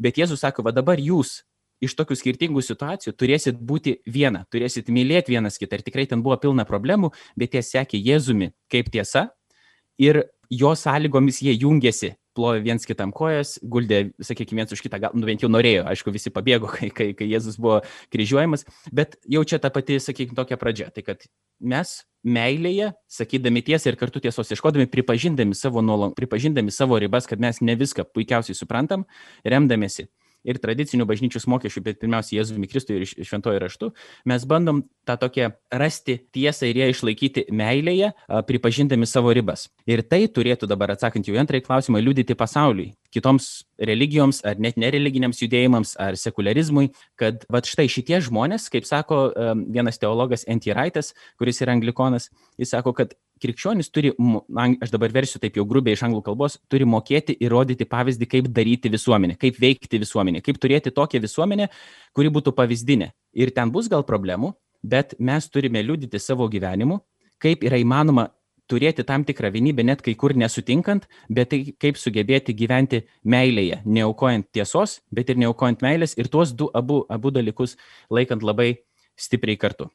Bet 0.00 0.20
Jėzus 0.20 0.44
sako, 0.44 0.64
va 0.68 0.76
dabar 0.76 1.00
jūs 1.00 1.40
iš 1.82 1.96
tokių 1.98 2.16
skirtingų 2.18 2.62
situacijų 2.64 3.14
turėsit 3.18 3.58
būti 3.58 3.98
viena, 4.06 4.44
turėsit 4.52 4.90
mylėti 4.92 5.34
vienas 5.34 5.58
kitą. 5.60 5.78
Ir 5.78 5.86
tikrai 5.86 6.06
ten 6.10 6.22
buvo 6.24 6.38
pilna 6.40 6.66
problemų, 6.68 7.12
bet 7.38 7.58
jie 7.58 7.64
sekė 7.66 8.00
Jėzumi 8.00 8.52
kaip 8.72 8.90
tiesa 8.94 9.28
ir 10.00 10.24
jo 10.52 10.74
sąlygomis 10.78 11.42
jie 11.44 11.54
jungėsi 11.56 12.14
plovė 12.36 12.62
viens 12.64 12.86
kitam 12.88 13.12
kojas, 13.14 13.56
guldė, 13.60 14.06
sakykime, 14.24 14.62
viens 14.62 14.72
už 14.74 14.82
kitą, 14.84 15.00
gal, 15.02 15.16
nu 15.16 15.28
bent 15.28 15.42
jau 15.44 15.50
norėjo, 15.52 15.84
aišku, 15.90 16.12
visi 16.14 16.32
pabėgo, 16.32 16.70
kai, 16.76 16.88
kai, 16.94 17.10
kai 17.16 17.28
Jėzus 17.28 17.58
buvo 17.60 17.80
kryžiuojamas, 18.14 18.64
bet 18.94 19.18
jau 19.30 19.44
čia 19.48 19.60
ta 19.62 19.72
pati, 19.74 19.98
sakykime, 20.00 20.36
tokia 20.38 20.58
pradžia. 20.60 20.88
Tai 20.94 21.04
kad 21.06 21.26
mes 21.60 21.94
meilėje, 22.24 22.92
sakydami 23.10 23.64
tiesą 23.66 23.92
ir 23.92 24.00
kartu 24.00 24.22
tiesos 24.24 24.50
ieškodami, 24.54 24.88
pripažindami 24.90 25.56
savo, 25.58 25.84
nuolon, 25.84 26.16
pripažindami 26.16 26.74
savo 26.74 26.98
ribas, 27.02 27.28
kad 27.30 27.42
mes 27.42 27.60
ne 27.60 27.76
viską 27.78 28.08
puikiausiai 28.14 28.56
suprantam, 28.56 29.04
remdamėsi 29.44 30.08
ir 30.44 30.58
tradicinių 30.62 31.06
bažnyčios 31.08 31.46
mokesčių, 31.50 31.82
bet 31.86 32.00
pirmiausia 32.02 32.38
Jėzumi 32.38 32.68
Kristui 32.70 33.00
ir 33.00 33.06
šventojo 33.06 33.60
raštu, 33.62 33.90
mes 34.28 34.46
bandom 34.48 34.82
tą 35.08 35.16
tokią 35.20 35.52
rasti 35.78 36.18
tiesą 36.34 36.68
ir 36.70 36.82
ją 36.82 36.90
išlaikyti 36.92 37.46
meilėje, 37.54 38.12
pripažindami 38.48 39.08
savo 39.08 39.32
ribas. 39.34 39.68
Ir 39.86 40.04
tai 40.06 40.24
turėtų 40.26 40.68
dabar 40.70 40.94
atsakant 40.94 41.28
jau 41.28 41.38
antrąjį 41.40 41.66
klausimą, 41.66 42.02
liudyti 42.02 42.36
pasauliui, 42.38 42.92
kitoms 43.14 43.64
religijoms 43.82 44.42
ar 44.46 44.60
net 44.62 44.78
nereliginiams 44.78 45.42
judėjimams 45.42 45.96
ar 46.02 46.18
sekularizmui, 46.18 46.92
kad 47.18 47.46
va 47.50 47.62
štai 47.66 47.88
šitie 47.90 48.20
žmonės, 48.22 48.68
kaip 48.72 48.86
sako 48.88 49.24
vienas 49.66 49.98
teologas 50.02 50.46
Entiraitas, 50.50 51.12
kuris 51.38 51.62
yra 51.62 51.74
anglikonas, 51.74 52.30
jis 52.60 52.74
sako, 52.74 52.94
kad 52.98 53.14
krikščionis 53.42 53.90
turi, 53.92 54.12
aš 54.82 54.92
dabar 54.94 55.12
versiu 55.14 55.40
taip 55.42 55.58
jau 55.58 55.66
grubiai 55.68 55.96
iš 55.98 56.04
anglų 56.06 56.22
kalbos, 56.26 56.58
turi 56.72 56.86
mokėti 56.88 57.36
įrodyti 57.42 57.86
pavyzdį, 57.90 58.28
kaip 58.34 58.50
daryti 58.54 58.92
visuomenę, 58.92 59.38
kaip 59.40 59.58
veikti 59.62 60.00
visuomenę, 60.02 60.42
kaip 60.46 60.60
turėti 60.62 60.94
tokią 60.94 61.22
visuomenę, 61.24 61.68
kuri 62.16 62.32
būtų 62.34 62.54
pavyzdinė. 62.56 63.12
Ir 63.34 63.54
ten 63.56 63.72
bus 63.74 63.90
gal 63.92 64.06
problemų, 64.08 64.54
bet 64.82 65.16
mes 65.18 65.48
turime 65.50 65.82
liudyti 65.82 66.20
savo 66.20 66.48
gyvenimu, 66.50 67.00
kaip 67.42 67.66
yra 67.66 67.80
įmanoma 67.82 68.28
turėti 68.70 69.04
tam 69.06 69.24
tikrą 69.28 69.50
vienybę, 69.52 69.84
net 69.84 70.02
kai 70.04 70.14
kur 70.18 70.34
nesutinkant, 70.38 71.08
bet 71.28 71.50
tai 71.52 71.60
kaip 71.82 71.98
sugebėti 72.00 72.54
gyventi 72.56 73.02
meilėje, 73.24 73.82
neaukojant 73.84 74.48
tiesos, 74.54 75.00
bet 75.12 75.32
ir 75.32 75.40
neaukojant 75.42 75.82
meilės 75.84 76.16
ir 76.18 76.30
tuos 76.32 76.54
du 76.56 76.70
abu, 76.74 77.02
abu 77.12 77.34
dalykus 77.34 77.76
laikant 78.10 78.46
labai 78.46 78.74
stipriai 79.18 79.60
kartu. 79.60 79.90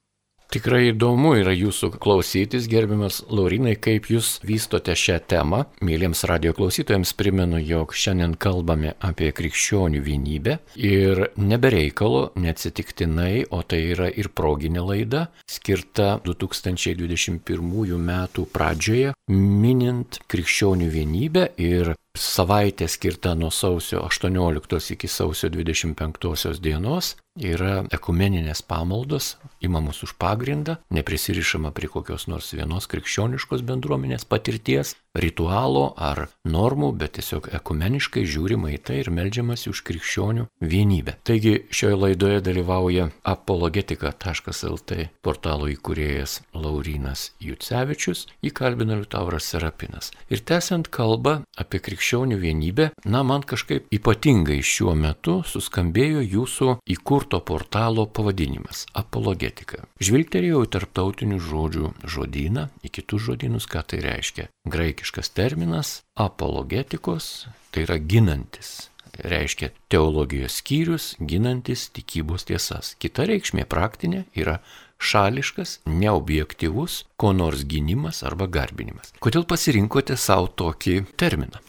Tikrai 0.48 0.94
įdomu 0.94 1.34
yra 1.42 1.51
jūsų 1.51 1.89
klausytis, 2.00 2.70
gerbiamas 2.72 3.18
Laurinai, 3.27 3.74
kaip 3.75 4.06
jūs 4.08 4.38
vystote 4.48 4.94
šią 4.96 5.18
temą. 5.27 5.66
Mėlyms 5.84 6.24
radio 6.30 6.54
klausytojams 6.56 7.12
primenu, 7.20 7.60
jog 7.60 7.92
šiandien 7.92 8.38
kalbame 8.39 8.94
apie 9.04 9.34
krikščionių 9.36 10.00
vienybę 10.06 10.56
ir 10.80 11.25
nebereikalo, 11.36 12.30
neatsitiktinai, 12.39 13.44
o 13.51 13.60
tai 13.68 13.82
yra 13.92 14.08
ir 14.08 14.32
proginė 14.32 14.86
laida, 14.88 15.25
skirta 15.51 16.22
2021 16.24 18.00
m. 18.00 18.18
pradžioje, 18.56 19.18
minint 19.27 20.22
krikščionių 20.32 20.92
vienybę 20.96 21.50
ir 21.60 21.92
savaitė 22.22 22.88
skirta 22.92 23.34
nuo 23.36 23.50
sausio 23.54 24.02
18 24.06 24.92
iki 24.94 25.08
sausio 25.08 25.50
25 25.54 26.60
dienos 26.62 27.16
yra 27.38 27.84
ekumeninės 27.94 28.64
pamaldos, 28.66 29.36
imamos 29.62 30.02
už 30.04 30.16
pagrindą, 30.18 30.78
neprisirišama 30.90 31.72
prie 31.78 31.90
kokios 31.92 32.28
nors 32.28 32.50
vienos 32.54 32.90
krikščioniškos 32.90 33.62
bendruomenės 33.68 34.26
patirties, 34.26 34.96
ritualo 35.18 35.92
ar 35.98 36.28
normų, 36.48 36.92
bet 37.02 37.18
tiesiog 37.18 37.50
ekumeniškai 37.58 38.24
žiūrima 38.28 38.72
į 38.76 38.80
tai 38.88 39.00
ir 39.02 39.10
melžiamasi 39.14 39.72
už 39.72 39.82
krikščionių 39.88 40.48
vienybę. 40.62 41.18
Taigi 41.28 41.54
šioje 41.74 41.98
laidoje 41.98 42.42
dalyvauja 42.46 43.10
apologetika.lt 43.28 44.98
portalo 45.26 45.70
įkūrėjas 45.72 46.40
Laurinas 46.56 47.32
Jucevičius, 47.44 48.28
įkalbina 48.46 49.00
Liutauras 49.02 49.50
Serapinas. 49.50 50.12
Ir 50.30 50.44
tęsiant 50.46 50.90
kalbą 50.94 51.42
apie 51.58 51.82
krikščionių 51.84 52.40
vienybę, 52.42 52.90
na 53.06 53.24
man 53.28 53.44
kažkaip 53.48 53.90
ypatingai 53.94 54.60
šiuo 54.62 54.96
metu 54.98 55.42
suskambėjo 55.48 56.24
jūsų 56.24 56.78
įkurto 56.98 57.42
portalo 57.42 58.06
pavadinimas- 58.06 58.86
apologetika. 59.02 59.86
Žvilgterėjau 60.00 60.64
į 60.66 60.72
tarptautinių 60.78 61.40
žodžių 61.42 61.94
žodyną, 62.06 62.70
į 62.86 62.90
kitus 62.92 63.22
žodynus, 63.28 63.66
ką 63.68 63.84
tai 63.84 64.00
reiškia. 64.06 64.48
Graikiškai 64.68 65.07
graikiškas 65.08 65.30
terminas 65.30 66.04
apologetikos, 66.16 67.48
tai 67.72 67.84
yra 67.84 67.98
ginantis. 67.98 68.90
Reiškia 69.18 69.70
teologijos 69.90 70.60
skyrius, 70.60 71.16
ginantis 71.20 71.90
tikybos 71.90 72.46
tiesas. 72.46 72.96
Kita 73.00 73.26
reikšmė 73.26 73.66
praktinė 73.66 74.26
yra 74.36 74.60
šališkas, 75.00 75.80
neobjektivus, 75.86 77.06
ko 77.18 77.32
nors 77.34 77.64
gynimas 77.64 78.24
arba 78.24 78.48
garbinimas. 78.48 79.14
Kodėl 79.20 79.46
pasirinkote 79.48 80.18
savo 80.18 80.48
tokį 80.48 81.06
terminą? 81.18 81.64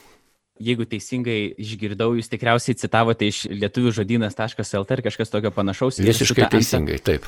Jeigu 0.63 0.87
teisingai 0.91 1.39
išgirdau, 1.61 2.13
jūs 2.19 2.31
tikriausiai 2.33 2.79
citavote 2.79 3.29
iš 3.31 3.45
lietuvių 3.53 3.95
žodynas.lt 4.01 4.99
ar 4.99 5.05
kažkas 5.07 5.33
tokio 5.33 5.55
panašaus. 5.55 6.03
Visiškai 6.03 6.51
teisingai, 6.57 6.99
taip 7.05 7.27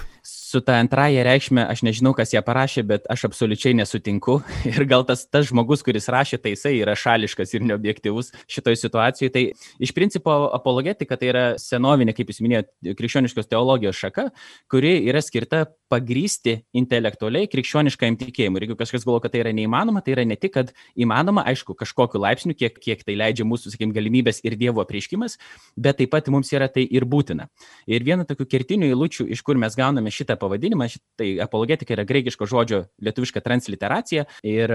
su 0.51 0.61
ta 0.65 0.79
antraja 0.83 1.23
reikšmė, 1.27 1.63
aš 1.71 1.85
nežinau, 1.87 2.13
kas 2.17 2.33
ją 2.35 2.43
parašė, 2.45 2.83
bet 2.89 3.07
aš 3.13 3.29
absoliučiai 3.29 3.77
nesutinku. 3.79 4.41
Ir 4.71 4.87
gal 4.91 5.05
tas, 5.09 5.23
tas 5.31 5.47
žmogus, 5.51 5.85
kuris 5.87 6.11
rašė, 6.11 6.41
tai 6.43 6.55
jisai 6.57 6.75
yra 6.81 6.97
šališkas 6.99 7.55
ir 7.57 7.67
neobjektivus 7.69 8.33
šitoje 8.51 8.81
situacijoje. 8.83 9.33
Tai 9.35 9.45
iš 9.87 9.95
principo 9.97 10.37
apologetika 10.57 11.19
tai 11.21 11.31
yra 11.31 11.45
senovinė, 11.61 12.15
kaip 12.17 12.33
jūs 12.33 12.43
minėjote, 12.45 12.97
krikščioniškos 12.99 13.51
teologijos 13.51 14.01
šaka, 14.01 14.31
kuri 14.71 14.97
yra 15.11 15.23
skirta 15.25 15.69
pagrysti 15.91 16.61
intelektualiai 16.77 17.49
krikščioniškajam 17.51 18.19
tikėjimui. 18.21 18.61
Ir 18.61 18.67
jeigu 18.69 18.79
kažkas 18.79 19.05
galvo, 19.07 19.21
kad 19.25 19.35
tai 19.35 19.43
yra 19.43 19.53
neįmanoma, 19.57 20.03
tai 20.05 20.15
yra 20.15 20.25
ne 20.29 20.37
tik, 20.39 20.55
kad 20.55 20.73
įmanoma, 20.99 21.45
aišku, 21.51 21.75
kažkokiu 21.79 22.23
laipsniu, 22.23 22.55
kiek, 22.59 22.79
kiek 22.79 23.03
tai 23.07 23.17
leidžia 23.19 23.47
mūsų, 23.49 23.75
sakykime, 23.75 23.95
galimybės 23.97 24.43
ir 24.47 24.57
Dievo 24.61 24.85
prieškimas, 24.87 25.39
bet 25.77 25.99
taip 26.01 26.13
pat 26.15 26.31
mums 26.33 26.53
yra 26.55 26.71
tai 26.73 26.85
ir 26.87 27.07
būtina. 27.11 27.49
Ir 27.91 28.05
viena 28.07 28.27
tokių 28.29 28.47
kertinių 28.55 28.91
eilučių, 28.93 29.27
iš 29.35 29.43
kur 29.47 29.59
mes 29.61 29.77
gauname 29.79 30.13
šitą 30.15 30.37
pavadinimą, 30.41 30.89
tai 31.19 31.33
apologetika 31.43 31.95
yra 31.97 32.07
greikiško 32.09 32.49
žodžio 32.51 32.85
lietuviška 33.03 33.43
transliteracija 33.45 34.27
ir 34.47 34.75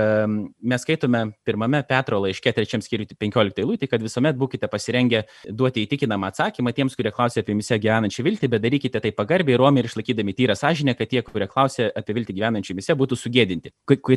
mes 0.61 0.85
skaitome 0.85 1.23
pirmame 1.47 1.81
Petro 1.87 2.19
laiške 2.23 2.53
trečiam 2.55 2.83
skyriui 2.83 3.07
15 3.15 3.61
eilutį, 3.63 3.89
kad 3.91 4.03
visuomet 4.03 4.37
būkite 4.39 4.69
pasirengę 4.71 5.23
duoti 5.49 5.85
įtikinamą 5.85 6.31
atsakymą 6.31 6.73
tiems, 6.75 6.97
kurie 6.97 7.13
klausia 7.15 7.43
apie 7.43 7.55
mise 7.57 7.77
gyvenančią 7.81 8.25
viltį, 8.25 8.51
bet 8.51 8.63
darykite 8.65 9.01
tai 9.03 9.13
pagarbiai, 9.15 9.57
romiai 9.59 9.85
ir 9.85 9.89
išlaikydami 9.89 10.35
tyrą 10.37 10.57
sąžinę, 10.59 10.95
kad 10.97 11.04
tie, 11.09 11.21
kurie 11.25 11.47
klausia 11.51 11.89
apie 11.95 12.15
viltį 12.17 12.35
gyvenančią 12.37 12.75
mise, 12.77 12.95
būtų 12.97 13.17
sugėdinti. 13.19 13.73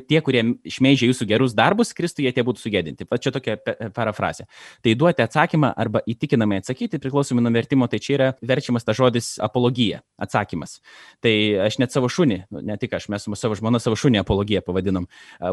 Tie, 0.08 0.20
kurie 0.24 0.44
šmeižia 0.68 1.10
jūsų 1.10 1.28
gerus 1.28 1.56
darbus, 1.56 1.94
Kristuje, 1.96 2.32
tie 2.34 2.44
būtų 2.46 2.62
sugėdinti. 2.62 3.06
Va 3.10 3.18
čia 3.22 3.32
tokia 3.34 3.56
parafrazė. 3.94 4.48
Tai 4.84 4.94
duoti 4.98 5.24
atsakymą 5.24 5.72
arba 5.76 6.02
įtikinamai 6.08 6.60
atsakyti, 6.62 7.00
priklausomai 7.02 7.44
nuo 7.44 7.52
vertimo, 7.54 7.88
tai 7.90 8.00
čia 8.02 8.14
yra 8.16 8.28
verčiamas 8.44 8.86
ta 8.86 8.94
žodis 8.96 9.34
apologija, 9.42 10.02
atsakymas. 10.20 10.78
Tai 11.24 11.34
aš 11.66 11.78
net 11.82 11.94
savo 11.94 12.10
šunį, 12.12 12.40
nu, 12.54 12.62
ne 12.68 12.78
tik 12.80 12.96
aš, 12.98 13.08
mes 13.12 13.24
su 13.24 13.34
savo 13.38 13.58
žmona 13.58 13.80
savo 13.82 13.98
šunį 13.98 14.22
apologiją 14.22 14.62
pavadinom, 14.66 15.08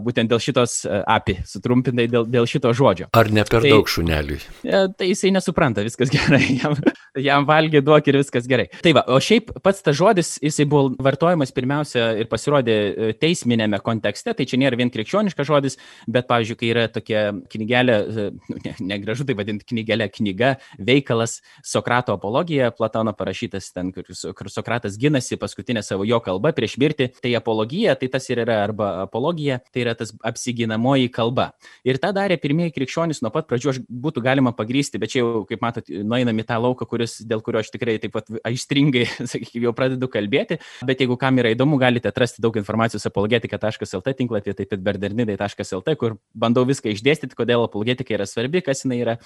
būtent 0.05 0.31
dėl 0.31 0.41
šitos 0.43 0.83
api, 0.85 1.39
sutrumpintai 1.47 2.07
dėl, 2.11 2.27
dėl 2.29 2.47
šito 2.49 2.71
žodžio. 2.75 3.09
Ar 3.15 3.31
ne 3.33 3.45
per 3.47 3.65
tai, 3.65 3.73
daug 3.73 3.89
šuneliui? 3.89 4.39
Tai 4.63 5.09
jisai 5.09 5.33
nesupranta, 5.35 5.83
viskas 5.85 6.11
gerai, 6.13 6.43
jam, 6.61 6.77
jam 7.19 7.47
valgė 7.49 7.81
duok 7.85 8.09
ir 8.11 8.19
viskas 8.21 8.49
gerai. 8.49 8.67
Tai 8.85 8.95
va, 8.97 9.05
o 9.11 9.19
šiaip 9.21 9.53
pats 9.65 9.83
tas 9.85 9.97
žodis, 9.97 10.35
jisai 10.43 10.67
buvo 10.69 10.93
vartojamas 11.01 11.24
vartojamas 11.25 11.51
pirmiausia 11.55 12.05
ir 12.19 12.27
pasirodė 12.29 12.75
e, 12.75 13.13
teisminėme 13.17 13.79
kontekste, 13.83 14.33
tai 14.35 14.45
čia 14.45 14.59
nėra 14.61 14.77
vien 14.77 14.91
krikščioniškas 14.93 15.47
žodis, 15.47 15.77
bet, 16.07 16.27
pavyzdžiui, 16.29 16.57
kai 16.59 16.69
yra 16.69 16.85
tokia 16.91 17.23
knygelė, 17.51 17.95
e, 17.95 18.27
nu, 18.51 18.59
ne, 18.63 18.73
negražu 18.93 19.25
tai 19.25 19.35
vadinti 19.37 19.65
knygelė, 19.65 20.07
knyga, 20.13 20.55
veikalas 20.77 21.39
Sokrato 21.65 22.15
apologija, 22.15 22.71
Platono 22.75 23.13
parašytas 23.17 23.71
ten, 23.73 23.91
kur, 23.95 24.05
kur 24.37 24.51
Sokratas 24.51 24.99
ginasi 25.01 25.39
paskutinę 25.41 25.83
savo 25.85 26.05
jo 26.05 26.19
kalbą 26.23 26.53
prieš 26.55 26.77
mirtį, 26.81 27.09
tai 27.23 27.33
apologija, 27.37 27.95
tai 27.99 28.11
tas 28.13 28.29
ir 28.29 28.43
yra 28.45 28.61
arba 28.63 28.91
apologija, 29.05 29.59
tai 29.73 29.85
yra 29.85 29.95
tas 29.97 30.13
apsiginamoji 30.25 31.11
kalba. 31.13 31.51
Ir 31.87 31.99
tą 32.01 32.13
darė 32.15 32.37
pirmieji 32.41 32.75
krikščionys 32.75 33.23
nuo 33.25 33.33
pat 33.33 33.49
pradžių, 33.49 33.73
aš 33.73 33.81
būtų 33.89 34.23
galima 34.25 34.53
pagrysti, 34.55 35.01
bet 35.01 35.15
čia 35.15 35.23
jau, 35.23 35.45
kaip 35.49 35.63
matot, 35.65 35.89
nueinam 35.89 36.37
į 36.41 36.47
tą 36.47 36.59
lauką, 36.61 36.87
kuris, 36.89 37.17
dėl 37.25 37.41
kurio 37.45 37.63
aš 37.63 37.71
tikrai 37.73 37.97
taip 38.03 38.15
pat 38.15 38.29
aistringai, 38.45 39.07
sakykime, 39.31 39.67
jau 39.69 39.75
pradedu 39.77 40.09
kalbėti, 40.11 40.59
bet 40.85 41.01
jeigu 41.03 41.14
kam 41.19 41.39
yra 41.41 41.51
įdomu, 41.53 41.77
galite 41.81 42.09
atrasti 42.09 42.43
daug 42.43 42.55
informacijos 42.59 43.05
apologetika.lt 43.09 44.13
tinklapyje, 44.19 44.55
taip 44.59 44.71
pat 44.73 44.83
bernardinai.lt, 44.85 45.95
kur 45.99 46.17
bandau 46.33 46.65
viską 46.67 46.91
išdėstyti, 46.93 47.37
kodėl 47.37 47.65
apologetika 47.65 48.15
yra 48.17 48.27
svarbi, 48.29 48.61
kas 48.65 48.85
jinai 48.85 48.99
yra 49.01 49.17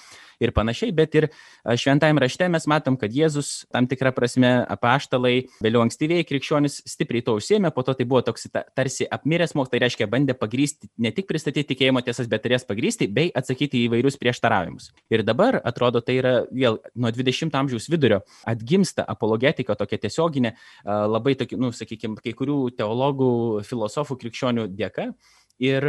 ir 0.42 0.52
panašiai, 0.56 0.94
bet 0.96 1.16
ir 1.18 1.28
šventajame 1.64 2.22
rašte 2.24 2.48
mes 2.52 2.66
matom, 2.70 2.96
kad 3.00 3.12
Jėzus 3.14 3.66
tam 3.72 3.88
tikrą 3.90 4.12
prasme 4.16 4.52
apaštalai, 4.70 5.46
vėliau 5.64 5.84
ankstyviai 5.84 6.26
krikščionis 6.28 6.80
stipriai 6.88 7.24
to 7.26 7.36
užsėmė, 7.38 7.72
po 7.74 7.84
to 7.86 7.94
tai 7.98 8.06
buvo 8.08 8.22
toks 8.26 8.48
tarsi 8.76 9.08
apmiręs 9.10 9.54
mokslas, 9.54 9.72
tai 9.74 9.82
reiškia 9.84 10.08
bandė 10.10 10.34
pagrysti, 10.38 10.90
ne 10.98 11.12
tik 11.14 11.28
pristatyti 11.30 11.74
tikėjimo 11.74 12.02
tiesas, 12.06 12.28
bet 12.30 12.46
ir 12.48 12.56
jas 12.56 12.66
pagrysti 12.66 13.06
bei 13.06 13.30
atsakyti 13.36 13.84
į 13.84 13.88
įvairius 13.90 14.18
prieštaravimus. 14.20 14.90
Ir 15.12 15.22
dabar, 15.26 15.60
atrodo, 15.64 16.02
tai 16.04 16.18
yra 16.18 16.34
vėl 16.50 16.80
nuo 16.94 17.12
20 17.14 17.54
amžiaus 17.60 17.88
vidurio 17.92 18.22
atgimsta 18.48 19.04
apologetika 19.06 19.76
tokia 19.78 20.00
tiesioginė, 20.06 20.54
labai 20.84 21.36
tokia, 21.38 21.58
nu, 21.60 21.70
sakykime, 21.80 22.20
kai 22.22 22.34
kurių 22.36 22.62
teologų, 22.78 23.32
filosofų, 23.68 24.20
krikščionių 24.22 24.70
dėka. 24.76 25.10
Ir 25.60 25.84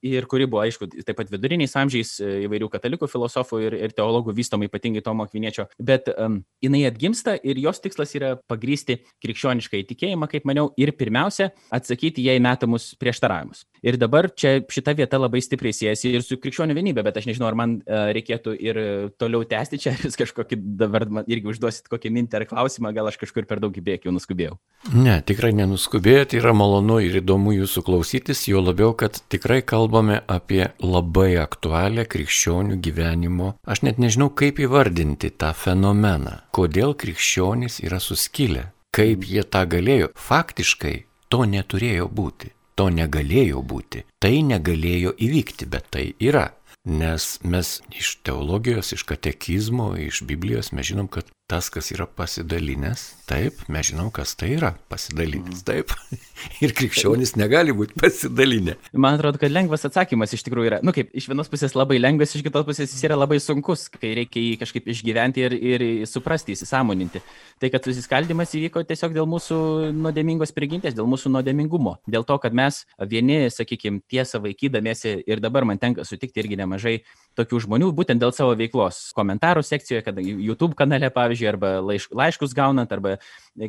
ir 0.00 0.26
kuri 0.28 0.46
buvo, 0.48 0.62
aišku, 0.64 0.88
taip 1.04 1.18
pat 1.18 1.30
viduriniais 1.32 1.74
amžiais 1.76 2.14
įvairių 2.46 2.70
katalikų 2.72 3.08
filosofų 3.10 3.60
ir, 3.66 3.76
ir 3.84 3.94
teologų 3.96 4.32
vystoma, 4.36 4.64
ypatingai 4.68 5.02
Tomo 5.04 5.26
Akviniečio, 5.26 5.66
bet 5.76 6.08
um, 6.14 6.40
jinai 6.64 6.86
atgimsta 6.88 7.36
ir 7.36 7.60
jos 7.60 7.82
tikslas 7.84 8.14
yra 8.16 8.34
pagrysti 8.50 9.00
krikščionišką 9.24 9.82
įtikėjimą, 9.82 10.30
kaip 10.32 10.48
maniau, 10.48 10.70
ir 10.80 10.94
pirmiausia, 10.96 11.50
atsakyti 11.68 12.24
jai 12.24 12.38
metamus 12.42 12.94
prieštaravimus. 13.00 13.66
Ir 13.86 13.96
dabar 14.00 14.28
čia 14.36 14.58
šita 14.68 14.92
vieta 14.98 15.18
labai 15.20 15.40
stipriai 15.44 15.72
siejasi 15.72 16.12
ir 16.12 16.24
su 16.24 16.36
krikščionių 16.40 16.76
vienybė, 16.76 17.04
bet 17.06 17.16
aš 17.20 17.30
nežinau, 17.30 17.48
ar 17.48 17.56
man 17.56 17.78
uh, 17.80 18.10
reikėtų 18.16 18.54
ir 18.60 18.80
toliau 19.20 19.46
tęsti 19.48 19.80
čia, 19.80 19.94
ar 19.94 20.04
jūs 20.04 20.18
kažkokį 20.20 20.58
dabar 20.80 21.06
irgi 21.24 21.52
užduosit 21.54 21.88
kokį 21.92 22.12
mintį 22.16 22.40
ar 22.40 22.46
klausimą, 22.50 22.92
gal 22.96 23.08
aš 23.08 23.16
kažkur 23.22 23.48
per 23.48 23.62
daug 23.62 23.76
įbėgiau, 23.76 24.12
nuskubėjau. 24.12 24.58
Ne, 24.92 25.18
tikrai 25.24 25.52
nenuskubėjote, 25.56 26.38
yra 26.40 26.52
malonu 26.56 27.00
ir 27.04 27.20
įdomu 27.22 27.54
jūsų 27.56 27.84
klausytis, 27.86 28.44
jo 28.50 28.60
labiau, 28.64 28.92
kad 28.96 29.22
tikrai 29.32 29.60
kalbame 29.64 30.20
apie 30.28 30.66
labai 30.84 31.34
aktualią 31.40 32.04
krikščionių 32.10 32.80
gyvenimo, 32.84 33.54
aš 33.64 33.84
net 33.88 34.00
nežinau 34.02 34.30
kaip 34.36 34.60
įvardinti 34.60 35.32
tą 35.40 35.54
fenomeną, 35.56 36.40
kodėl 36.56 36.96
krikščionys 37.00 37.80
yra 37.84 38.00
suskilę, 38.02 38.70
kaip 38.96 39.24
jie 39.24 39.44
tą 39.44 39.64
galėjo. 39.70 40.12
Faktiškai 40.20 40.96
to 41.30 41.44
neturėjo 41.46 42.08
būti, 42.10 42.50
to 42.80 42.88
negalėjo 42.96 43.60
būti, 43.60 44.06
tai 44.24 44.40
negalėjo 44.46 45.12
įvykti, 45.20 45.68
bet 45.68 45.90
tai 45.92 46.06
yra. 46.16 46.48
Nes 46.88 47.24
mes 47.44 47.74
iš 47.92 48.14
teologijos, 48.24 48.94
iš 48.96 49.04
katekizmo, 49.04 49.90
iš 50.00 50.22
Biblijos 50.24 50.72
mes 50.72 50.88
žinom, 50.88 51.10
kad 51.12 51.28
tas, 51.50 51.66
kas 51.72 51.90
yra 51.90 52.06
pasidalinęs, 52.06 53.02
taip, 53.26 53.58
mes 53.72 53.88
žinom, 53.88 54.10
kas 54.14 54.36
tai 54.38 54.52
yra 54.54 54.70
pasidalinęs, 54.90 55.64
taip. 55.66 55.90
Ir 56.64 56.72
krikščionis 56.76 57.34
negali 57.38 57.74
būti 57.76 57.96
pasidalinę. 57.98 58.76
Man 58.94 59.18
atrodo, 59.18 59.40
kad 59.42 59.50
lengvas 59.50 59.82
atsakymas 59.88 60.34
iš 60.36 60.44
tikrųjų 60.46 60.68
yra, 60.70 60.78
nu 60.86 60.94
kaip, 60.94 61.10
iš 61.16 61.26
vienos 61.30 61.50
pusės 61.50 61.74
labai 61.74 61.98
lengvas, 61.98 62.36
iš 62.36 62.44
kitos 62.46 62.66
pusės 62.68 62.94
jis 62.94 63.02
yra 63.08 63.18
labai 63.18 63.40
sunkus, 63.42 63.88
kai 63.92 64.12
reikia 64.20 64.44
jį 64.44 64.52
kažkaip 64.60 64.86
išgyventi 64.94 65.44
ir, 65.48 65.56
ir 65.72 65.84
suprasti, 66.08 66.54
įsisamoninti. 66.54 67.22
Tai, 67.60 67.72
kad 67.74 67.88
susiskaldimas 67.88 68.54
įvyko 68.56 68.84
tiesiog 68.86 69.16
dėl 69.16 69.26
mūsų 69.30 69.58
nuodėmingos 69.96 70.54
prigimties, 70.56 70.94
dėl 70.96 71.10
mūsų 71.10 71.34
nuodėmingumo. 71.34 71.96
Dėl 72.10 72.26
to, 72.28 72.38
kad 72.42 72.54
mes 72.56 72.84
vieni, 73.10 73.42
sakykime, 73.50 74.04
tiesą 74.10 74.40
vaikydamėsi 74.46 75.18
ir 75.26 75.42
dabar 75.42 75.66
man 75.68 75.82
tenka 75.82 76.06
sutikti 76.06 76.44
irgi 76.44 76.60
nemažai 76.62 77.00
tokių 77.38 77.64
žmonių, 77.66 77.90
būtent 77.96 78.22
dėl 78.22 78.32
savo 78.34 78.54
veiklos. 78.58 79.10
Komentarų 79.16 79.62
sekcijoje, 79.66 80.02
kad 80.06 80.18
YouTube 80.20 80.76
kanale, 80.78 81.10
pavyzdžiui, 81.14 81.39
pavyzdžiui, 81.40 81.48
arba 81.48 81.80
laiš, 81.80 82.08
laiškus 82.12 82.54
gaunant, 82.54 82.90
arba 82.92 83.18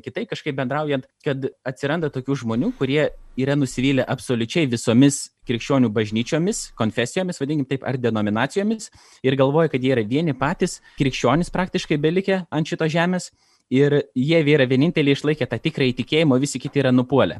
kitai 0.03 0.25
kažkaip 0.25 0.55
bendraujant, 0.55 1.05
kad 1.23 1.49
atsiranda 1.65 2.09
tokių 2.09 2.35
žmonių, 2.43 2.73
kurie 2.77 3.11
yra 3.37 3.55
nusivylę 3.55 4.05
absoliučiai 4.07 4.67
visomis 4.67 5.31
krikščionių 5.47 5.91
bažnyčiomis, 5.91 6.71
konfesijomis, 6.75 7.39
vadinkim 7.39 7.65
taip, 7.65 7.83
ar 7.83 7.97
denominacijomis 7.97 8.91
ir 9.23 9.35
galvoja, 9.35 9.71
kad 9.71 9.81
jie 9.81 9.93
yra 9.95 10.03
vieni 10.03 10.33
patys 10.33 10.81
krikščionys 10.99 11.51
praktiškai 11.51 11.97
belikę 11.97 12.45
ant 12.51 12.67
šito 12.67 12.87
žemės 12.87 13.31
ir 13.71 14.01
jie 14.15 14.41
yra 14.51 14.67
vieninteliai 14.67 15.15
išlaikę 15.15 15.47
tą 15.47 15.59
tikrą 15.61 15.87
įtikėjimą, 15.93 16.39
visi 16.43 16.59
kiti 16.59 16.83
yra 16.83 16.91
nupuolę. 16.91 17.39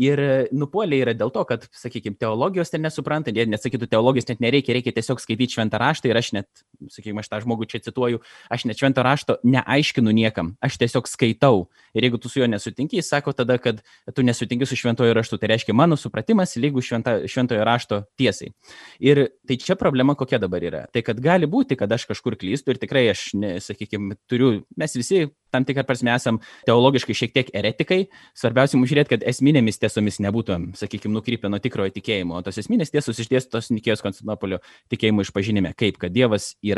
Ir 0.00 0.18
nupuolė 0.54 0.98
yra 1.04 1.12
dėl 1.14 1.30
to, 1.34 1.44
kad, 1.46 1.66
sakykime, 1.74 2.16
teologijos 2.18 2.72
ten 2.72 2.82
nesupranta, 2.82 3.30
jie 3.34 3.46
nesakytų, 3.46 3.86
teologijos 3.92 4.26
net 4.30 4.42
nereikia, 4.42 4.74
reikia 4.74 4.94
tiesiog 4.94 5.22
skaityti 5.22 5.54
šventą 5.54 5.78
raštą 5.82 6.10
ir 6.10 6.18
aš 6.18 6.32
net, 6.34 6.64
sakykime, 6.92 7.22
aš 7.22 7.30
tą 7.32 7.40
žmogų 7.44 7.68
čia 7.70 7.80
cituoju, 7.84 8.20
aš 8.52 8.66
net 8.68 8.80
šventą 8.80 9.04
rašto 9.06 9.38
neaiškinu 9.44 10.14
niekam, 10.14 10.54
aš 10.64 10.78
tiesiog 10.82 11.08
skaitau. 11.10 11.68
Ir 11.94 12.08
jeigu 12.08 12.18
tu 12.20 12.30
su 12.32 12.40
juo 12.40 12.48
nesutinki, 12.50 12.98
jis 13.00 13.10
sako 13.12 13.34
tada, 13.36 13.58
kad 13.62 13.82
tu 14.14 14.24
nesutinki 14.26 14.66
su 14.66 14.78
šventojo 14.78 15.14
raštu, 15.16 15.38
tai 15.38 15.52
reiškia 15.54 15.76
mano 15.76 15.98
supratimas 16.00 16.56
lygu 16.60 16.82
šventa, 16.84 17.20
šventojo 17.30 17.64
rašto 17.66 18.02
tiesai. 18.18 18.52
Ir 19.00 19.26
tai 19.46 19.58
čia 19.60 19.78
problema 19.80 20.16
kokia 20.18 20.40
dabar 20.42 20.64
yra. 20.64 20.84
Tai 20.92 21.04
kad 21.06 21.20
gali 21.22 21.48
būti, 21.50 21.78
kad 21.78 21.92
aš 21.92 22.08
kažkur 22.10 22.38
klystu 22.40 22.74
ir 22.74 22.82
tikrai 22.82 23.06
aš, 23.12 23.30
ne, 23.38 23.56
sakykime, 23.62 24.18
turiu, 24.30 24.64
mes 24.78 24.98
visi 24.98 25.28
tam 25.54 25.64
tikrą 25.66 25.84
prasme 25.86 26.10
esam 26.14 26.40
teologiškai 26.66 27.14
šiek 27.14 27.34
tiek 27.34 27.50
eretikai, 27.54 28.00
svarbiausia 28.38 28.78
mums 28.78 28.90
žiūrėti, 28.90 29.12
kad 29.14 29.26
esminėmis 29.30 29.78
tiesomis 29.78 30.18
nebūtumėm, 30.24 30.72
sakykime, 30.78 31.14
nukrypę 31.14 31.50
nuo 31.52 31.60
tikrojo 31.62 31.94
tikėjimo. 31.94 32.34
O 32.38 32.42
tos 32.42 32.58
esminės 32.62 32.90
tiesos 32.94 33.20
išdėstos 33.22 33.70
Nikėjos 33.74 34.02
Konstantinopolio 34.02 34.58
tikėjimo 34.90 35.22
išpažinime, 35.22 35.70
kaip 35.78 36.00
kad 36.02 36.14
Dievas 36.14 36.54
yra, 36.66 36.73